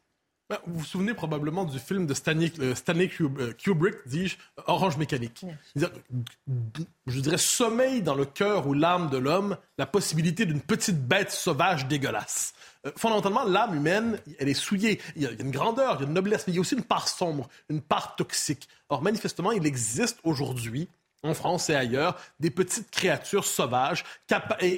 Bah, 0.51 0.61
vous 0.66 0.80
vous 0.80 0.84
souvenez 0.84 1.14
probablement 1.14 1.64
du 1.64 1.78
film 1.78 2.07
de 2.07 2.14
Stanley, 2.14 2.51
euh, 2.59 2.74
euh, 2.88 3.53
Kubrick, 3.53 3.95
dis-je, 4.07 4.36
Orange 4.66 4.97
Mécanique. 4.97 5.47
Je 5.76 7.20
dirais, 7.20 7.38
sommeil 7.38 8.03
dans 8.03 8.16
le 8.16 8.24
cœur 8.24 8.66
ou 8.66 8.74
l'âme 8.74 9.11
de 9.11 9.16
l'homme 9.16 9.57
la 9.78 9.86
possibilité 9.86 10.47
d'une 10.47 10.61
petite 10.61 11.07
bête 11.07 11.30
sauvage 11.30 11.86
dégueulasse. 11.86 12.53
fondamentalement, 12.97 13.45
l'âme 13.45 13.76
humaine, 13.76 14.18
elle 14.41 14.49
est 14.49 14.55
souillée. 14.55 15.01
Il 15.14 15.22
y, 15.22 15.26
a, 15.26 15.30
une 15.30 15.53
grandeur, 15.53 15.99
il 15.99 16.01
y 16.01 16.05
a 16.05 16.07
une 16.09 16.14
noblesse, 16.14 16.49
mais 16.49 16.53
il 16.53 16.57
y 16.57 16.59
a 16.59 16.62
aussi 16.62 16.74
une 16.74 16.82
part 16.82 17.07
sombre, 17.07 17.49
une 17.68 17.80
part 17.80 18.16
toxique. 18.16 18.68
Or, 18.88 19.03
manifestement, 19.03 19.53
il 19.53 19.64
existe 19.66 20.18
aujourd'hui 20.24 20.88
en 21.22 21.34
France 21.34 21.68
et 21.68 21.74
ailleurs, 21.74 22.16
des 22.40 22.50
petites 22.50 22.90
créatures 22.90 23.44
sauvages 23.44 24.04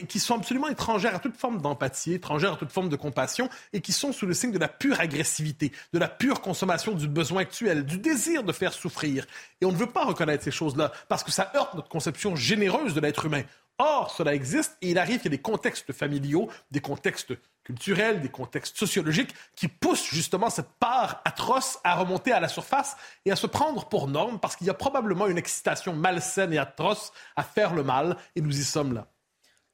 qui 0.09 0.19
sont 0.19 0.37
absolument 0.37 0.69
étrangères 0.69 1.15
à 1.15 1.19
toute 1.19 1.37
forme 1.37 1.61
d'empathie, 1.61 2.15
étrangères 2.15 2.55
à 2.55 2.57
toute 2.57 2.73
forme 2.73 2.89
de 2.89 2.97
compassion 2.97 3.49
et 3.73 3.81
qui 3.81 3.93
sont 3.93 4.13
sous 4.13 4.27
le 4.27 4.35
signe 4.35 4.51
de 4.51 4.59
la 4.59 4.69
pure 4.69 5.01
agressivité, 5.01 5.73
de 5.93 5.99
la 5.99 6.09
pure 6.09 6.41
consommation 6.41 6.93
du 6.93 7.07
besoin 7.07 7.43
actuel, 7.43 7.85
du 7.85 7.99
désir 7.99 8.43
de 8.43 8.53
faire 8.53 8.73
souffrir. 8.73 9.27
Et 9.61 9.65
on 9.65 9.73
ne 9.73 9.77
veut 9.77 9.87
pas 9.87 10.05
reconnaître 10.05 10.43
ces 10.43 10.51
choses-là 10.51 10.93
parce 11.09 11.23
que 11.23 11.31
ça 11.31 11.53
heurte 11.55 11.75
notre 11.75 11.89
conception 11.89 12.35
généreuse 12.35 12.95
de 12.95 13.01
l'être 13.01 13.27
humain. 13.27 13.43
Or, 13.85 14.13
cela 14.13 14.33
existe 14.33 14.77
et 14.81 14.93
il 14.93 14.99
arrive 14.99 15.17
qu'il 15.17 15.33
y 15.33 15.35
ait 15.35 15.39
des 15.39 15.43
contextes 15.43 15.93
familiaux, 15.93 16.49
des 16.71 16.79
contextes 16.79 17.33
culturels, 17.65 18.21
des 18.21 18.29
contextes 18.29 18.77
sociologiques 18.77 19.35
qui 19.57 19.67
poussent 19.67 20.09
justement 20.09 20.51
cette 20.51 20.71
part 20.79 21.21
atroce 21.25 21.81
à 21.83 21.97
remonter 21.97 22.31
à 22.31 22.39
la 22.39 22.47
surface 22.47 22.97
et 23.25 23.33
à 23.33 23.37
se 23.37 23.49
prendre 23.49 23.89
pour 23.89 24.07
norme 24.07 24.39
parce 24.39 24.55
qu'il 24.55 24.69
y 24.69 24.71
a 24.71 24.75
probablement 24.75 25.27
une 25.27 25.37
excitation 25.37 25.95
malsaine 25.95 26.53
et 26.53 26.59
atroce 26.59 27.13
à 27.35 27.43
faire 27.43 27.75
le 27.75 27.83
mal 27.83 28.17
et 28.37 28.41
nous 28.41 28.57
y 28.57 28.63
sommes 28.63 28.95
là. 28.95 29.09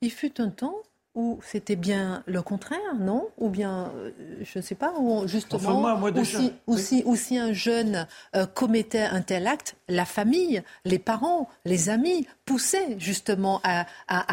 Il 0.00 0.10
fut 0.10 0.40
un 0.40 0.48
temps 0.48 0.80
ou 1.18 1.40
c'était 1.42 1.74
bien 1.74 2.22
le 2.26 2.42
contraire, 2.42 2.94
non? 2.96 3.28
Ou 3.38 3.50
bien, 3.50 3.90
euh, 3.96 4.12
je 4.40 4.60
ne 4.60 4.62
sais 4.62 4.76
pas, 4.76 4.94
ou 5.00 5.26
justement, 5.26 6.00
ou, 6.68 7.16
si, 7.16 7.38
un 7.38 7.52
jeune 7.52 8.06
euh, 8.36 8.46
commettait 8.46 9.02
un 9.02 9.20
tel 9.20 9.48
acte, 9.48 9.74
la 9.88 10.04
famille, 10.04 10.62
les 10.84 11.00
parents, 11.00 11.48
les 11.64 11.88
amis 11.88 12.28
poussaient 12.44 13.00
justement 13.00 13.60
à, 13.64 13.86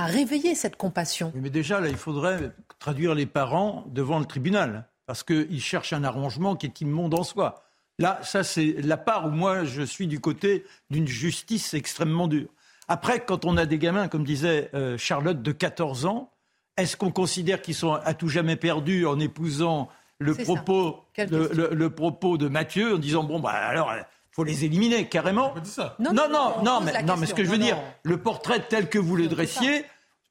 réveiller 0.06 0.54
cette 0.54 0.76
compassion. 0.76 1.34
Mais 1.34 1.50
déjà, 1.50 1.80
là, 1.80 1.90
il 1.90 1.98
faudrait 1.98 2.52
traduire 2.78 3.16
les 3.16 3.26
parents 3.26 3.86
devant 3.88 4.20
le 4.20 4.26
tribunal, 4.26 4.88
parce 5.08 5.24
qu'ils 5.24 5.62
cherchent 5.62 5.94
un 5.94 6.04
arrangement 6.04 6.56
qui 6.56 6.68
est 6.68 6.82
immonde 6.82 7.16
en 7.16 7.24
soi. 7.24 7.64
Là, 7.98 8.20
ça, 8.22 8.44
c'est 8.44 8.76
la 8.84 8.98
part 8.98 9.26
où 9.26 9.30
moi, 9.32 9.64
je 9.64 9.82
suis 9.82 10.06
du 10.06 10.20
côté 10.20 10.66
d'une 10.92 11.08
justice 11.08 11.74
extrêmement 11.74 12.28
dure. 12.28 12.50
Après, 12.88 13.26
quand 13.26 13.44
on 13.44 13.58
a 13.58 13.66
des 13.66 13.80
gamins, 13.80 14.08
comme 14.08 14.24
disait 14.24 14.70
euh, 14.76 15.00
Charlotte, 15.00 15.42
de 15.42 15.52
14 15.52 16.06
ans, 16.06 16.30
est-ce 16.78 16.98
qu'on 16.98 17.12
considère 17.12 17.62
qu'ils 17.62 17.76
sont 17.76 17.94
à 17.94 18.14
tout 18.14 18.30
jamais 18.30 18.56
perdus 18.56 19.06
en 19.06 19.20
épousant 19.20 19.90
le 20.20 20.34
propos, 20.34 21.04
le, 21.18 21.88
propos 21.88 22.38
de 22.38 22.48
Mathieu 22.48 22.96
en 22.96 22.98
disant 22.98 23.24
bon 23.24 23.40
bah 23.40 23.52
alors 23.52 23.94
faut 24.32 24.44
les 24.44 24.66
éliminer 24.66 25.08
carrément. 25.08 25.54
Non 26.00 26.14
non 26.14 26.30
non, 26.30 26.64
non, 26.64 26.82
mais, 26.82 27.04
non 27.04 27.18
mais 27.18 27.26
ce 27.26 27.34
que 27.34 27.44
je 27.44 27.50
veux 27.50 27.58
dire, 27.58 27.78
le 28.04 28.18
portrait 28.18 28.62
tel 28.68 28.90
que 28.90 29.00
vous 29.00 29.16
le 29.16 29.28
dressiez 29.28 29.86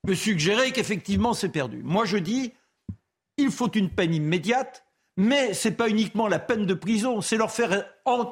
peut 0.07 0.15
suggérer 0.15 0.73
qu'effectivement 0.73 1.35
c'est 1.35 1.49
perdu. 1.49 1.83
Moi 1.83 2.05
je 2.05 2.19
dis 2.19 2.53
il 3.37 3.51
faut 3.51 3.71
une 3.71 3.91
peine 3.91 4.15
immédiate, 4.15 4.85
mais 5.17 5.55
c'est 5.55 5.73
pas 5.73 5.89
uniquement 5.89 6.29
la 6.29 6.39
peine 6.39 6.67
de 6.67 6.75
prison, 6.75 7.21
c'est 7.21 7.37
leur 7.37 7.51
faire 7.51 7.85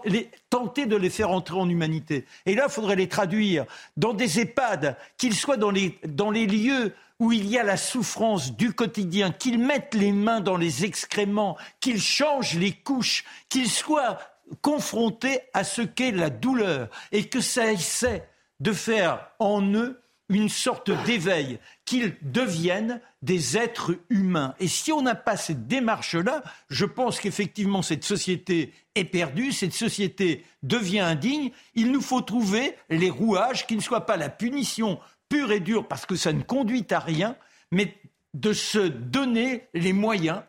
les, 0.05 0.31
tenter 0.51 0.87
de 0.87 0.97
les 0.97 1.11
faire 1.11 1.31
entrer 1.31 1.57
en 1.57 1.69
humanité. 1.69 2.25
Et 2.47 2.55
là, 2.55 2.67
il 2.69 2.73
faudrait 2.73 2.97
les 2.97 3.09
traduire 3.09 3.67
dans 3.97 4.15
des 4.15 4.41
EHPAD, 4.41 4.97
qu'ils 5.17 5.35
soient 5.35 5.57
dans 5.57 5.71
les, 5.71 5.99
dans 6.07 6.31
les 6.31 6.47
lieux 6.47 6.93
où 7.23 7.31
il 7.31 7.47
y 7.47 7.57
a 7.57 7.63
la 7.63 7.77
souffrance 7.77 8.57
du 8.57 8.73
quotidien, 8.73 9.31
qu'ils 9.31 9.61
mettent 9.61 9.95
les 9.95 10.11
mains 10.11 10.41
dans 10.41 10.57
les 10.57 10.85
excréments, 10.85 11.57
qu'ils 11.79 12.03
changent 12.03 12.59
les 12.59 12.73
couches, 12.73 13.23
qu'ils 13.49 13.71
soient 13.71 14.19
confrontés 14.61 15.39
à 15.55 15.63
ce 15.63 15.83
qu'est 15.83 16.11
la 16.11 16.31
douleur 16.31 16.89
et 17.13 17.29
que 17.29 17.41
ça 17.41 17.71
essaie 17.71 18.29
de 18.59 18.73
faire 18.73 19.29
en 19.39 19.63
eux 19.73 20.03
une 20.31 20.49
sorte 20.49 20.91
d'éveil, 21.05 21.61
qu'ils 21.85 22.17
deviennent 22.23 23.01
des 23.23 23.57
êtres 23.57 23.97
humains. 24.11 24.57
Et 24.59 24.67
si 24.67 24.91
on 24.91 25.03
n'a 25.03 25.15
pas 25.15 25.37
cette 25.37 25.69
démarche-là, 25.69 26.43
je 26.71 26.87
pense 26.87 27.21
qu'effectivement 27.21 27.83
cette 27.83 28.03
société 28.03 28.73
est 28.97 29.05
perdue, 29.05 29.53
cette 29.53 29.75
société 29.75 30.45
devient 30.65 31.01
indigne. 31.01 31.53
Il 31.77 31.93
nous 31.93 32.01
faut 32.01 32.23
trouver 32.23 32.75
les 32.91 33.11
rouages 33.11 33.69
qui 33.69 33.77
ne 33.77 33.81
soient 33.81 34.07
pas 34.07 34.17
la 34.17 34.29
punition 34.29 34.99
pur 35.33 35.51
et 35.51 35.61
dur, 35.61 35.89
parce 35.89 36.05
que 36.05 36.15
ça 36.15 36.35
ne 36.35 36.43
conduit 36.43 36.87
à 36.91 36.99
rien, 36.99 37.37
mais 37.71 37.97
de 38.35 38.53
se 38.53 38.79
donner 38.79 39.67
les 39.73 39.95
moyens 39.95 40.43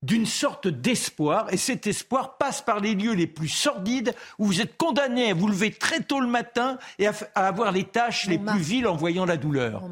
d'une 0.00 0.24
sorte 0.24 0.66
d'espoir, 0.66 1.52
et 1.52 1.58
cet 1.58 1.86
espoir 1.86 2.38
passe 2.38 2.62
par 2.62 2.80
les 2.80 2.94
lieux 2.94 3.12
les 3.12 3.26
plus 3.26 3.48
sordides, 3.48 4.14
où 4.38 4.46
vous 4.46 4.62
êtes 4.62 4.78
condamné 4.78 5.30
à 5.30 5.34
vous 5.34 5.48
lever 5.48 5.72
très 5.72 6.00
tôt 6.00 6.20
le 6.20 6.26
matin 6.26 6.78
et 6.98 7.06
à, 7.06 7.12
avoir 7.34 7.70
les 7.70 7.84
tâches 7.84 8.26
les 8.28 8.38
plus 8.38 8.60
viles 8.60 8.86
en 8.86 8.96
voyant 8.96 9.26
la 9.26 9.36
douleur. 9.36 9.82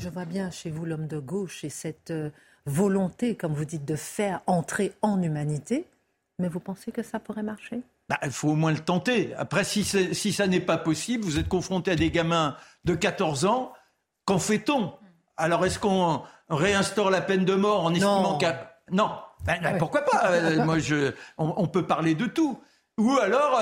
Je 0.00 0.08
vois 0.08 0.24
bien 0.24 0.50
chez 0.50 0.70
vous 0.70 0.84
l'homme 0.84 1.06
de 1.06 1.20
gauche 1.20 1.62
et 1.62 1.68
cette 1.68 2.10
euh, 2.10 2.30
volonté, 2.66 3.36
comme 3.36 3.54
vous 3.54 3.64
dites, 3.64 3.84
de 3.84 3.94
faire 3.94 4.40
entrer 4.48 4.92
en 5.02 5.22
humanité. 5.22 5.84
Mais 6.40 6.48
vous 6.48 6.58
pensez 6.58 6.90
que 6.90 7.04
ça 7.04 7.20
pourrait 7.20 7.44
marcher? 7.44 7.82
Bah, 8.08 8.18
il 8.24 8.32
faut 8.32 8.50
au 8.50 8.56
moins 8.56 8.72
le 8.72 8.80
tenter. 8.80 9.32
Après, 9.34 9.62
si, 9.62 9.84
si 9.84 10.32
ça 10.32 10.46
n'est 10.48 10.58
pas 10.60 10.76
possible, 10.76 11.22
vous 11.22 11.38
êtes 11.38 11.48
confronté 11.48 11.92
à 11.92 11.96
des 11.96 12.10
gamins 12.10 12.56
de 12.84 12.94
14 12.94 13.44
ans, 13.44 13.72
qu'en 14.24 14.38
fait-on? 14.38 14.92
Alors, 15.36 15.64
est-ce 15.64 15.78
qu'on 15.78 16.22
réinstaure 16.48 17.10
la 17.10 17.20
peine 17.20 17.44
de 17.44 17.54
mort 17.54 17.84
en 17.84 17.92
estimant 17.92 18.38
qu'à... 18.38 18.78
Non, 18.90 19.10
ben, 19.44 19.58
ben, 19.62 19.78
pourquoi 19.78 20.02
pas? 20.02 20.30
Euh, 20.30 20.64
Moi, 20.64 20.78
je... 20.78 21.12
on, 21.38 21.66
peut 21.66 21.86
parler 21.86 22.14
de 22.14 22.26
tout. 22.26 22.60
Ou 22.98 23.16
alors, 23.18 23.60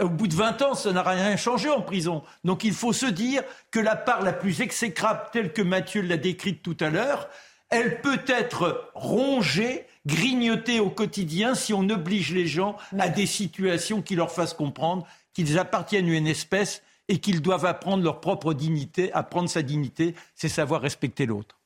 au 0.00 0.08
bout 0.08 0.26
de 0.26 0.34
20 0.34 0.62
ans, 0.62 0.74
ça 0.74 0.92
n'a 0.92 1.02
rien 1.02 1.36
changé 1.36 1.70
en 1.70 1.82
prison. 1.82 2.22
Donc 2.42 2.64
il 2.64 2.72
faut 2.72 2.92
se 2.92 3.06
dire 3.06 3.42
que 3.70 3.78
la 3.78 3.94
part 3.94 4.22
la 4.22 4.32
plus 4.32 4.60
exécrable, 4.60 5.20
telle 5.32 5.52
que 5.52 5.62
Mathieu 5.62 6.02
l'a 6.02 6.16
décrite 6.16 6.62
tout 6.62 6.76
à 6.80 6.90
l'heure, 6.90 7.28
elle 7.70 8.00
peut 8.00 8.20
être 8.26 8.90
rongée 8.94 9.86
grignoter 10.04 10.80
au 10.80 10.90
quotidien 10.90 11.54
si 11.54 11.72
on 11.72 11.88
oblige 11.88 12.34
les 12.34 12.46
gens 12.46 12.76
à 12.98 13.08
des 13.08 13.26
situations 13.26 14.02
qui 14.02 14.16
leur 14.16 14.32
fassent 14.32 14.52
comprendre 14.52 15.06
qu'ils 15.32 15.58
appartiennent 15.58 16.08
à 16.08 16.14
une 16.14 16.26
espèce 16.26 16.82
et 17.08 17.18
qu'ils 17.18 17.42
doivent 17.42 17.66
apprendre 17.66 18.02
leur 18.02 18.20
propre 18.20 18.54
dignité. 18.54 19.12
Apprendre 19.12 19.48
sa 19.48 19.62
dignité, 19.62 20.14
c'est 20.34 20.48
savoir 20.48 20.80
respecter 20.80 21.26
l'autre. 21.26 21.58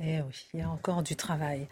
Eh 0.00 0.20
oui, 0.20 0.46
il 0.54 0.60
y 0.60 0.62
a 0.62 0.70
encore 0.70 1.02
du 1.02 1.16
travail. 1.16 1.66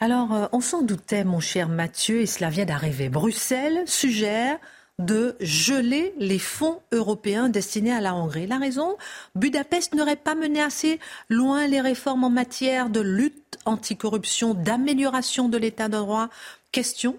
Alors, 0.00 0.34
euh, 0.34 0.46
on 0.52 0.60
s'en 0.60 0.82
doutait, 0.82 1.24
mon 1.24 1.40
cher 1.40 1.68
Mathieu, 1.68 2.20
et 2.20 2.26
cela 2.26 2.50
vient 2.50 2.66
d'arriver. 2.66 3.08
Bruxelles 3.08 3.84
suggère 3.86 4.58
de 4.98 5.34
geler 5.40 6.12
les 6.18 6.38
fonds 6.38 6.82
européens 6.92 7.48
destinés 7.48 7.92
à 7.92 8.02
la 8.02 8.14
Hongrie. 8.14 8.46
La 8.46 8.58
raison 8.58 8.96
Budapest 9.34 9.94
n'aurait 9.94 10.16
pas 10.16 10.34
mené 10.34 10.60
assez 10.60 11.00
loin 11.30 11.66
les 11.66 11.80
réformes 11.80 12.24
en 12.24 12.30
matière 12.30 12.90
de 12.90 13.00
lutte 13.00 13.58
anticorruption, 13.64 14.52
d'amélioration 14.52 15.48
de 15.48 15.56
l'état 15.56 15.88
de 15.88 15.96
droit. 15.96 16.28
Question 16.70 17.18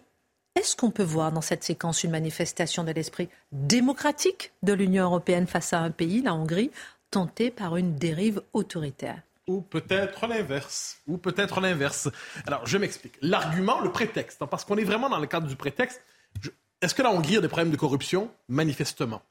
est-ce 0.55 0.75
qu'on 0.75 0.91
peut 0.91 1.03
voir 1.03 1.31
dans 1.31 1.41
cette 1.41 1.63
séquence 1.63 2.03
une 2.03 2.11
manifestation 2.11 2.83
de 2.83 2.91
l'esprit 2.91 3.29
démocratique 3.51 4.51
de 4.63 4.73
l'Union 4.73 5.05
européenne 5.05 5.47
face 5.47 5.73
à 5.73 5.79
un 5.79 5.91
pays, 5.91 6.21
la 6.21 6.33
Hongrie, 6.33 6.71
tenté 7.09 7.51
par 7.51 7.77
une 7.77 7.95
dérive 7.95 8.41
autoritaire? 8.53 9.21
Ou 9.47 9.61
peut-être 9.61 10.27
l'inverse. 10.27 10.97
Ou 11.07 11.17
peut-être 11.17 11.61
l'inverse. 11.61 12.09
Alors, 12.45 12.65
je 12.65 12.77
m'explique. 12.77 13.15
L'argument, 13.21 13.81
le 13.81 13.91
prétexte, 13.91 14.41
hein, 14.41 14.47
parce 14.47 14.65
qu'on 14.65 14.77
est 14.77 14.83
vraiment 14.83 15.09
dans 15.09 15.19
le 15.19 15.27
cadre 15.27 15.47
du 15.47 15.55
prétexte, 15.55 16.01
est-ce 16.81 16.95
que 16.95 17.01
la 17.01 17.11
Hongrie 17.11 17.37
a 17.37 17.41
des 17.41 17.47
problèmes 17.47 17.71
de 17.71 17.77
corruption? 17.77 18.29
Manifestement. 18.47 19.21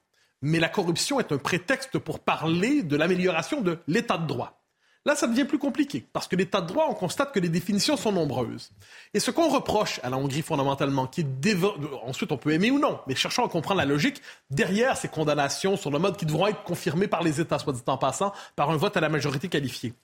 Mais 0.42 0.58
la 0.58 0.68
corruption 0.68 1.20
est 1.20 1.32
un 1.32 1.38
prétexte 1.38 1.98
pour 1.98 2.20
parler 2.20 2.82
de 2.82 2.96
l'amélioration 2.96 3.60
de 3.60 3.78
l'état 3.86 4.18
de 4.18 4.26
droit. 4.26 4.59
Là, 5.06 5.16
ça 5.16 5.26
devient 5.26 5.46
plus 5.46 5.58
compliqué, 5.58 6.04
parce 6.12 6.28
que 6.28 6.36
l'état 6.36 6.60
de 6.60 6.66
droit, 6.66 6.86
on 6.90 6.94
constate 6.94 7.32
que 7.32 7.40
les 7.40 7.48
définitions 7.48 7.96
sont 7.96 8.12
nombreuses. 8.12 8.70
Et 9.14 9.20
ce 9.20 9.30
qu'on 9.30 9.48
reproche 9.48 9.98
à 10.02 10.10
la 10.10 10.18
Hongrie 10.18 10.42
fondamentalement, 10.42 11.06
qui 11.06 11.22
est 11.22 11.56
ensuite 12.04 12.32
on 12.32 12.36
peut 12.36 12.52
aimer 12.52 12.70
ou 12.70 12.78
non, 12.78 13.00
mais 13.06 13.14
cherchons 13.14 13.44
à 13.44 13.48
comprendre 13.48 13.78
la 13.78 13.86
logique 13.86 14.20
derrière 14.50 14.98
ces 14.98 15.08
condamnations 15.08 15.78
sur 15.78 15.90
le 15.90 15.98
mode 15.98 16.18
qui 16.18 16.26
devront 16.26 16.48
être 16.48 16.62
confirmées 16.64 17.08
par 17.08 17.22
les 17.22 17.40
États, 17.40 17.58
soit 17.58 17.72
dit 17.72 17.80
en 17.86 17.96
passant, 17.96 18.34
par 18.56 18.70
un 18.70 18.76
vote 18.76 18.94
à 18.94 19.00
la 19.00 19.08
majorité 19.08 19.48
qualifiée. 19.48 19.94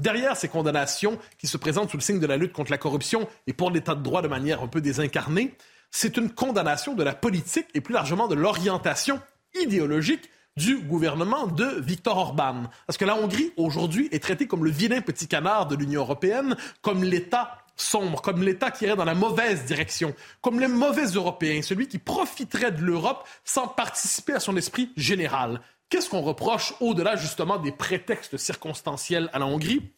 Derrière 0.00 0.36
ces 0.36 0.48
condamnations 0.48 1.18
qui 1.38 1.46
se 1.46 1.56
présentent 1.56 1.90
sous 1.90 1.96
le 1.96 2.02
signe 2.02 2.20
de 2.20 2.26
la 2.26 2.36
lutte 2.36 2.52
contre 2.52 2.70
la 2.70 2.78
corruption 2.78 3.28
et 3.46 3.54
pour 3.54 3.70
l'état 3.70 3.94
de 3.94 4.02
droit 4.02 4.20
de 4.20 4.28
manière 4.28 4.62
un 4.62 4.66
peu 4.66 4.82
désincarnée, 4.82 5.54
c'est 5.90 6.18
une 6.18 6.30
condamnation 6.30 6.94
de 6.94 7.02
la 7.02 7.14
politique 7.14 7.68
et 7.72 7.80
plus 7.80 7.94
largement 7.94 8.28
de 8.28 8.34
l'orientation 8.34 9.18
idéologique 9.54 10.28
du 10.56 10.78
gouvernement 10.78 11.46
de 11.46 11.80
Viktor 11.80 12.16
Orban. 12.16 12.64
Parce 12.86 12.96
que 12.96 13.04
la 13.04 13.16
Hongrie, 13.16 13.52
aujourd'hui, 13.56 14.08
est 14.12 14.22
traitée 14.22 14.46
comme 14.46 14.64
le 14.64 14.70
vilain 14.70 15.00
petit 15.00 15.28
canard 15.28 15.66
de 15.66 15.76
l'Union 15.76 16.02
européenne, 16.02 16.56
comme 16.82 17.04
l'État 17.04 17.58
sombre, 17.76 18.20
comme 18.20 18.42
l'État 18.42 18.70
qui 18.70 18.84
irait 18.84 18.96
dans 18.96 19.04
la 19.04 19.14
mauvaise 19.14 19.64
direction, 19.64 20.14
comme 20.40 20.60
le 20.60 20.68
mauvais 20.68 21.06
Européen, 21.06 21.62
celui 21.62 21.88
qui 21.88 21.98
profiterait 21.98 22.72
de 22.72 22.82
l'Europe 22.82 23.26
sans 23.44 23.66
participer 23.66 24.34
à 24.34 24.40
son 24.40 24.56
esprit 24.56 24.92
général. 24.96 25.60
Qu'est-ce 25.88 26.08
qu'on 26.08 26.22
reproche 26.22 26.74
au-delà 26.80 27.16
justement 27.16 27.58
des 27.58 27.72
prétextes 27.72 28.36
circonstanciels 28.36 29.30
à 29.32 29.38
la 29.38 29.46
Hongrie? 29.46 29.92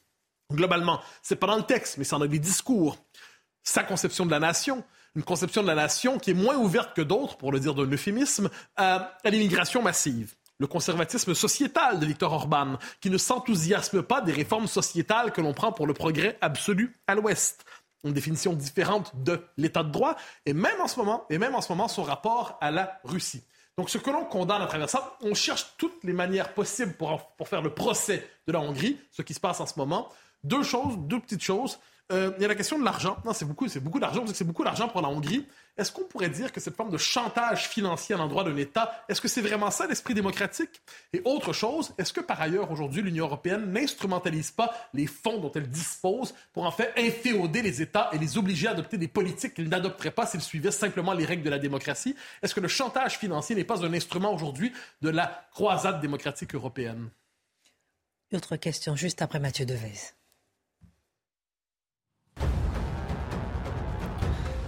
Globalement, 0.52 1.00
c'est 1.22 1.36
pas 1.36 1.46
dans 1.46 1.56
le 1.56 1.62
texte, 1.62 1.98
mais 1.98 2.04
c'est 2.04 2.16
dans 2.16 2.24
les 2.24 2.38
discours. 2.38 2.98
Sa 3.62 3.82
conception 3.82 4.26
de 4.26 4.30
la 4.30 4.40
nation, 4.40 4.84
une 5.16 5.22
conception 5.22 5.62
de 5.62 5.68
la 5.68 5.74
nation 5.74 6.18
qui 6.18 6.30
est 6.30 6.34
moins 6.34 6.56
ouverte 6.56 6.94
que 6.94 7.02
d'autres, 7.02 7.36
pour 7.36 7.52
le 7.52 7.60
dire 7.60 7.74
d'un 7.74 7.90
euphémisme, 7.90 8.50
à, 8.76 9.16
l'immigration 9.24 9.82
massive 9.82 10.34
le 10.58 10.66
conservatisme 10.66 11.34
sociétal 11.34 11.98
de 11.98 12.06
Viktor 12.06 12.32
Orban, 12.32 12.78
qui 13.00 13.10
ne 13.10 13.18
s'enthousiasme 13.18 14.02
pas 14.02 14.20
des 14.20 14.32
réformes 14.32 14.66
sociétales 14.66 15.32
que 15.32 15.40
l'on 15.40 15.52
prend 15.52 15.72
pour 15.72 15.86
le 15.86 15.94
progrès 15.94 16.38
absolu 16.40 16.94
à 17.06 17.14
l'Ouest. 17.14 17.64
Une 18.04 18.12
définition 18.12 18.52
différente 18.52 19.12
de 19.24 19.40
l'état 19.56 19.82
de 19.82 19.90
droit, 19.90 20.16
et 20.46 20.52
même 20.52 20.80
en 20.80 20.88
ce 20.88 20.98
moment, 20.98 21.24
et 21.30 21.38
même 21.38 21.54
en 21.54 21.60
ce 21.60 21.72
moment, 21.72 21.88
son 21.88 22.02
rapport 22.02 22.58
à 22.60 22.70
la 22.70 23.00
Russie. 23.04 23.42
Donc, 23.76 23.90
ce 23.90 23.98
que 23.98 24.10
l'on 24.10 24.24
condamne 24.24 24.62
à 24.62 24.66
travers 24.66 24.88
ça, 24.88 25.16
on 25.22 25.34
cherche 25.34 25.74
toutes 25.78 26.04
les 26.04 26.12
manières 26.12 26.54
possibles 26.54 26.92
pour, 26.92 27.34
pour 27.36 27.48
faire 27.48 27.62
le 27.62 27.74
procès 27.74 28.28
de 28.46 28.52
la 28.52 28.60
Hongrie, 28.60 28.98
ce 29.10 29.22
qui 29.22 29.34
se 29.34 29.40
passe 29.40 29.60
en 29.60 29.66
ce 29.66 29.78
moment. 29.78 30.10
Deux 30.44 30.62
choses, 30.62 30.96
deux 30.98 31.18
petites 31.18 31.42
choses. 31.42 31.78
Euh, 32.12 32.32
il 32.36 32.42
y 32.42 32.44
a 32.44 32.48
la 32.48 32.54
question 32.54 32.78
de 32.78 32.84
l'argent. 32.84 33.16
Non, 33.24 33.32
c'est 33.32 33.46
beaucoup, 33.46 33.66
c'est 33.66 33.80
beaucoup 33.80 33.98
d'argent. 33.98 34.24
C'est 34.32 34.44
beaucoup 34.44 34.62
d'argent 34.62 34.88
pour 34.88 35.00
la 35.00 35.08
Hongrie. 35.08 35.46
Est-ce 35.78 35.90
qu'on 35.90 36.04
pourrait 36.04 36.28
dire 36.28 36.52
que 36.52 36.60
cette 36.60 36.76
forme 36.76 36.90
de 36.90 36.98
chantage 36.98 37.66
financier 37.68 38.14
à 38.14 38.18
l'endroit 38.18 38.44
d'un 38.44 38.56
État, 38.56 39.04
est-ce 39.08 39.20
que 39.20 39.26
c'est 39.26 39.40
vraiment 39.40 39.70
ça 39.70 39.86
l'esprit 39.86 40.12
démocratique? 40.12 40.82
Et 41.14 41.22
autre 41.24 41.52
chose, 41.52 41.94
est-ce 41.96 42.12
que 42.12 42.20
par 42.20 42.40
ailleurs 42.40 42.70
aujourd'hui 42.70 43.02
l'Union 43.02 43.24
européenne 43.24 43.72
n'instrumentalise 43.72 44.50
pas 44.50 44.72
les 44.92 45.06
fonds 45.06 45.38
dont 45.40 45.50
elle 45.54 45.68
dispose 45.68 46.34
pour 46.52 46.64
en 46.64 46.70
fait 46.70 46.92
inféoder 46.96 47.62
les 47.62 47.80
États 47.80 48.10
et 48.12 48.18
les 48.18 48.36
obliger 48.36 48.68
à 48.68 48.72
adopter 48.72 48.98
des 48.98 49.08
politiques 49.08 49.54
qu'ils 49.54 49.68
n'adopteraient 49.68 50.10
pas 50.10 50.26
s'ils 50.26 50.42
suivaient 50.42 50.70
simplement 50.70 51.14
les 51.14 51.24
règles 51.24 51.42
de 51.42 51.50
la 51.50 51.58
démocratie? 51.58 52.14
Est-ce 52.42 52.54
que 52.54 52.60
le 52.60 52.68
chantage 52.68 53.18
financier 53.18 53.56
n'est 53.56 53.64
pas 53.64 53.84
un 53.84 53.92
instrument 53.94 54.32
aujourd'hui 54.32 54.72
de 55.00 55.08
la 55.08 55.46
croisade 55.52 56.00
démocratique 56.00 56.54
européenne? 56.54 57.08
Autre 58.32 58.56
question 58.56 58.94
juste 58.94 59.22
après 59.22 59.40
Mathieu 59.40 59.64
Devez. 59.64 60.14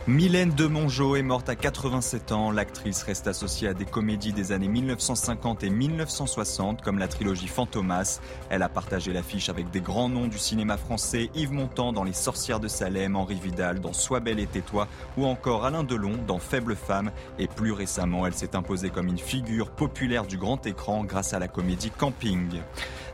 Mylène 0.08 0.50
de 0.50 0.68
Mongeau 0.68 1.16
est 1.16 1.22
morte 1.22 1.48
à 1.48 1.56
87 1.56 2.30
ans. 2.30 2.52
L'actrice 2.52 3.02
reste 3.02 3.26
associée 3.26 3.66
à 3.66 3.74
des 3.74 3.84
comédies 3.84 4.32
des 4.32 4.52
années 4.52 4.68
1950 4.68 5.64
et 5.64 5.70
1960 5.70 6.80
comme 6.80 7.00
la 7.00 7.08
trilogie 7.08 7.48
Fantomas. 7.48 8.20
Elle 8.48 8.62
a 8.62 8.68
partagé 8.68 9.12
l'affiche 9.12 9.48
avec 9.48 9.68
des 9.72 9.80
grands 9.80 10.08
noms 10.08 10.28
du 10.28 10.38
cinéma 10.38 10.76
français, 10.76 11.28
Yves 11.34 11.50
Montand 11.50 11.92
dans 11.92 12.04
Les 12.04 12.12
Sorcières 12.12 12.60
de 12.60 12.68
Salem, 12.68 13.16
Henri 13.16 13.34
Vidal 13.34 13.80
dans 13.80 13.92
Sois 13.92 14.20
belle 14.20 14.38
et 14.38 14.46
tais-toi 14.46 14.86
ou 15.16 15.26
encore 15.26 15.64
Alain 15.64 15.82
Delon 15.82 16.12
dans 16.24 16.38
Faible 16.38 16.76
femme. 16.76 17.10
Et 17.40 17.48
plus 17.48 17.72
récemment, 17.72 18.28
elle 18.28 18.34
s'est 18.34 18.54
imposée 18.54 18.90
comme 18.90 19.08
une 19.08 19.18
figure 19.18 19.70
populaire 19.70 20.28
du 20.28 20.38
grand 20.38 20.64
écran 20.68 21.02
grâce 21.02 21.34
à 21.34 21.40
la 21.40 21.48
comédie 21.48 21.90
Camping. 21.90 22.60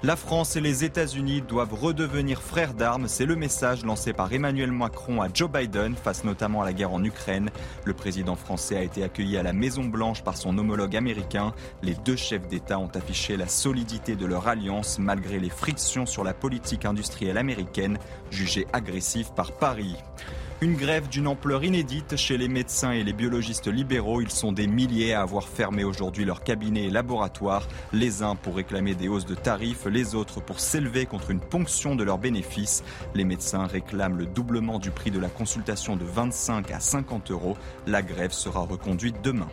La 0.04 0.16
France 0.16 0.56
et 0.56 0.60
les 0.60 0.82
États-Unis 0.82 1.42
doivent 1.42 1.74
redevenir 1.74 2.42
frères 2.42 2.74
d'armes. 2.74 3.06
C'est 3.06 3.24
le 3.24 3.36
message 3.36 3.84
lancé 3.84 4.12
par 4.12 4.32
Emmanuel 4.32 4.72
Macron 4.72 5.22
à 5.22 5.28
Joe 5.32 5.48
Biden 5.48 5.94
face 5.94 6.24
notamment 6.24 6.62
à 6.62 6.64
la 6.64 6.72
guerre 6.72 6.92
en 6.92 7.04
Ukraine. 7.04 7.50
Le 7.84 7.92
président 7.92 8.34
français 8.34 8.76
a 8.76 8.82
été 8.82 9.04
accueilli 9.04 9.36
à 9.36 9.44
la 9.44 9.52
Maison 9.52 9.84
Blanche 9.84 10.24
par 10.24 10.36
son 10.36 10.58
homologue 10.58 10.96
américain. 10.96 11.54
Les 11.84 11.94
deux 11.94 12.16
chefs 12.16 12.48
d'État 12.48 12.80
ont 12.80 12.90
affiché 12.92 13.36
la 13.36 13.46
solidité 13.46 14.16
de 14.16 14.26
leur 14.26 14.48
alliance 14.48 14.98
malgré 14.98 15.38
les 15.38 15.50
frictions 15.50 16.04
sur 16.04 16.24
la 16.24 16.34
politique 16.34 16.84
industrielle 16.84 17.38
américaine 17.38 17.96
jugée 18.32 18.66
agressive 18.72 19.32
par 19.36 19.52
Paris. 19.52 19.94
Une 20.62 20.76
grève 20.76 21.08
d'une 21.08 21.26
ampleur 21.26 21.64
inédite 21.64 22.14
chez 22.14 22.38
les 22.38 22.46
médecins 22.46 22.92
et 22.92 23.02
les 23.02 23.12
biologistes 23.12 23.66
libéraux. 23.66 24.20
Ils 24.20 24.30
sont 24.30 24.52
des 24.52 24.68
milliers 24.68 25.12
à 25.12 25.22
avoir 25.22 25.48
fermé 25.48 25.82
aujourd'hui 25.82 26.24
leurs 26.24 26.44
cabinets 26.44 26.84
et 26.84 26.90
laboratoires, 26.90 27.66
les 27.92 28.22
uns 28.22 28.36
pour 28.36 28.54
réclamer 28.54 28.94
des 28.94 29.08
hausses 29.08 29.26
de 29.26 29.34
tarifs, 29.34 29.86
les 29.86 30.14
autres 30.14 30.40
pour 30.40 30.60
s'élever 30.60 31.04
contre 31.04 31.32
une 31.32 31.40
ponction 31.40 31.96
de 31.96 32.04
leurs 32.04 32.18
bénéfices. 32.18 32.84
Les 33.16 33.24
médecins 33.24 33.66
réclament 33.66 34.18
le 34.18 34.26
doublement 34.26 34.78
du 34.78 34.92
prix 34.92 35.10
de 35.10 35.18
la 35.18 35.28
consultation 35.28 35.96
de 35.96 36.04
25 36.04 36.70
à 36.70 36.78
50 36.78 37.32
euros. 37.32 37.56
La 37.88 38.02
grève 38.02 38.30
sera 38.30 38.60
reconduite 38.60 39.16
demain. 39.20 39.48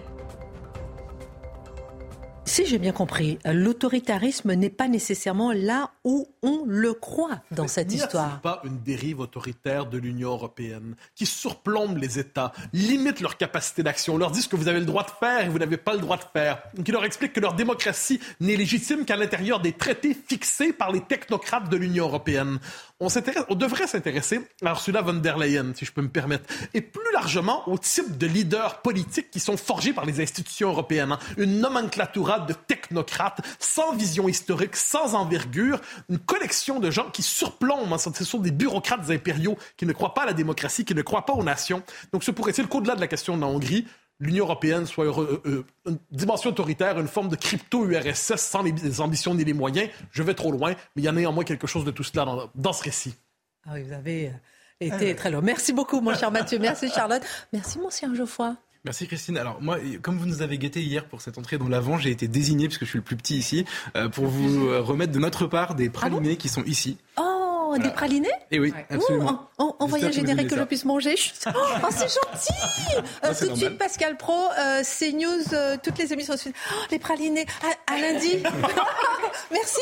Si 2.50 2.66
j'ai 2.66 2.80
bien 2.80 2.94
compris, 2.94 3.38
l'autoritarisme 3.46 4.54
n'est 4.54 4.72
pas 4.72 4.88
nécessairement 4.88 5.52
là 5.52 5.92
où 6.04 6.28
on 6.42 6.64
le 6.66 6.96
croit 6.96 7.44
dans 7.52 7.68
cette 7.68 7.94
histoire. 7.94 8.38
Ce 8.38 8.42
pas 8.42 8.60
une 8.64 8.80
dérive 8.80 9.20
autoritaire 9.20 9.86
de 9.86 10.00
l'Union 10.00 10.32
européenne 10.32 10.96
qui 11.14 11.28
surplombe 11.28 11.98
les 11.98 12.18
États, 12.18 12.52
limite 12.74 13.22
leur 13.22 13.38
capacité 13.38 13.84
d'action, 13.84 14.18
leur 14.18 14.32
dit 14.32 14.42
ce 14.42 14.48
que 14.48 14.56
vous 14.56 14.68
avez 14.68 14.80
le 14.80 14.88
droit 14.88 15.04
de 15.04 15.12
faire 15.12 15.46
et 15.46 15.50
vous 15.50 15.60
n'avez 15.60 15.78
pas 15.78 15.94
le 15.94 16.00
droit 16.00 16.18
de 16.18 16.24
faire, 16.34 16.64
qui 16.84 16.92
leur 16.92 17.06
explique 17.06 17.34
que 17.34 17.40
leur 17.40 17.54
démocratie 17.54 18.20
n'est 18.40 18.56
légitime 18.56 19.06
qu'à 19.06 19.16
l'intérieur 19.16 19.60
des 19.60 19.74
traités 19.74 20.18
fixés 20.28 20.74
par 20.74 20.92
les 20.92 21.02
technocrates 21.02 21.70
de 21.70 21.78
l'Union 21.78 22.06
européenne? 22.06 22.58
On, 23.00 23.08
on 23.50 23.56
devrait 23.56 23.88
s'intéresser 23.88 24.42
à 24.64 24.70
Ursula 24.70 25.02
von 25.02 25.14
der 25.14 25.38
Leyen, 25.38 25.74
si 25.76 25.86
je 25.86 25.92
peux 25.92 26.02
me 26.02 26.10
permettre, 26.10 26.46
et 26.74 26.82
plus 26.82 27.12
largement 27.14 27.68
au 27.70 27.78
type 27.78 28.18
de 28.18 28.28
leaders 28.28 28.82
politiques 28.82 29.32
qui 29.32 29.40
sont 29.40 29.58
forgés 29.58 29.94
par 29.94 30.06
les 30.06 30.22
institutions 30.22 30.70
européennes. 30.70 31.14
Hein. 31.14 31.20
Une 31.38 31.60
nomenclatura 31.60 32.40
de 32.40 32.54
technocrates 32.54 33.42
sans 33.60 33.94
vision 33.94 34.28
historique, 34.28 34.76
sans 34.76 35.16
envergure, 35.16 35.80
une 36.10 36.20
collection 36.20 36.80
de 36.80 36.92
gens 36.92 37.10
qui 37.10 37.24
surplombent. 37.24 37.94
Hein, 37.94 37.98
ce 37.98 38.26
sont 38.26 38.40
des 38.40 38.52
bureaucrates 38.52 39.10
impériaux 39.10 39.58
qui 39.78 39.86
ne 39.86 39.94
croient 39.94 40.14
pas 40.14 40.24
à 40.24 40.28
la 40.28 40.34
démocratie, 40.34 40.86
qui 40.86 40.96
ne 40.96 41.02
croient 41.02 41.26
pas 41.26 41.34
aux 41.34 41.44
nations. 41.44 41.84
Donc, 42.12 42.24
ce 42.24 42.32
pourrait-il 42.32 42.68
qu'au-delà 42.68 42.96
de 42.96 43.02
la 43.02 43.08
question 43.08 43.36
de 43.36 43.42
la 43.42 43.48
Hongrie, 43.48 43.86
l'Union 44.20 44.46
européenne 44.46 44.86
soit 44.86 45.06
euh, 45.06 45.42
euh, 45.46 45.66
une 45.86 45.98
dimension 46.12 46.50
autoritaire, 46.50 47.00
une 47.00 47.08
forme 47.08 47.30
de 47.30 47.36
crypto-URSS 47.36 48.36
sans 48.36 48.62
les, 48.64 49.02
ambitions 49.02 49.34
ni 49.34 49.44
les 49.44 49.54
moyens. 49.54 49.90
Je 50.12 50.24
vais 50.24 50.34
trop 50.34 50.52
loin, 50.52 50.72
mais 50.96 51.02
il 51.02 51.04
y 51.04 51.08
a 51.08 51.12
néanmoins 51.12 51.44
quelque 51.44 51.68
chose 51.68 51.86
de 51.86 51.92
tout 51.92 52.04
cela 52.04 52.50
dans, 52.56 52.74
ce 52.74 52.84
récit. 52.84 53.16
Ah 53.66 53.72
oui, 53.74 53.84
vous 53.84 53.94
avez 53.94 54.28
euh, 54.28 54.32
été 54.80 55.16
très 55.16 55.32
long. 55.32 55.42
Merci 55.42 55.74
beaucoup, 55.74 56.02
mon 56.02 56.16
cher 56.16 56.32
Mathieu. 56.32 56.60
Merci, 56.60 56.90
Charlotte. 56.90 57.24
Merci, 57.54 57.80
mon 57.80 57.90
cher 57.90 58.14
Geoffroy. 58.14 58.56
Merci 58.86 59.08
Christine. 59.08 59.38
Alors 59.38 59.62
moi, 59.62 59.78
comme 60.02 60.18
vous 60.18 60.26
nous 60.26 60.42
avez 60.42 60.58
guetté 60.58 60.82
hier 60.82 61.06
pour 61.06 61.20
cette 61.20 61.38
entrée 61.38 61.58
dans 61.58 61.68
l'avant, 61.68 61.98
j'ai 61.98 62.12
été 62.12 62.30
désigné, 62.30 62.68
puisque 62.68 62.86
je 62.86 62.90
suis 62.90 63.00
le 63.00 63.04
plus 63.04 63.18
petit 63.18 63.38
ici, 63.38 63.66
pour 64.14 64.28
vous 64.28 64.70
remettre 64.82 65.12
de 65.12 65.20
notre 65.20 65.48
part 65.48 65.76
des 65.76 65.90
pralinés 65.90 66.38
qui 66.38 66.48
sont 66.48 66.64
ici. 66.64 66.98
Oh 67.18 67.29
des 67.78 67.90
pralinés 67.90 68.28
Et 68.52 68.56
eh 68.56 68.60
oui, 68.60 68.74
absolument. 68.90 69.50
on, 69.58 69.86
voyage 69.86 70.14
généré 70.14 70.48
que 70.48 70.56
je 70.56 70.64
puisse 70.64 70.86
manger. 70.86 71.16
Oh, 71.48 71.60
oh 71.84 71.88
c'est 71.90 72.08
gentil 72.08 73.10
euh, 73.24 73.34
Tout 73.38 73.50
de 73.50 73.56
suite, 73.56 73.78
Pascal 73.78 74.18
Pro, 74.18 74.34
euh, 74.34 74.84
CNews, 74.84 75.54
euh, 75.54 75.78
toutes 75.82 75.98
les 75.98 76.14
émissions. 76.14 76.36
Oh, 76.46 76.76
les 76.92 77.00
pralinés, 77.00 77.46
à, 77.88 77.94
à 77.94 78.00
lundi. 78.00 78.44
Merci 79.52 79.82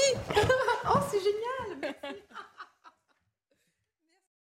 Oh, 0.86 1.00
c'est 1.12 1.20
génial 1.20 2.18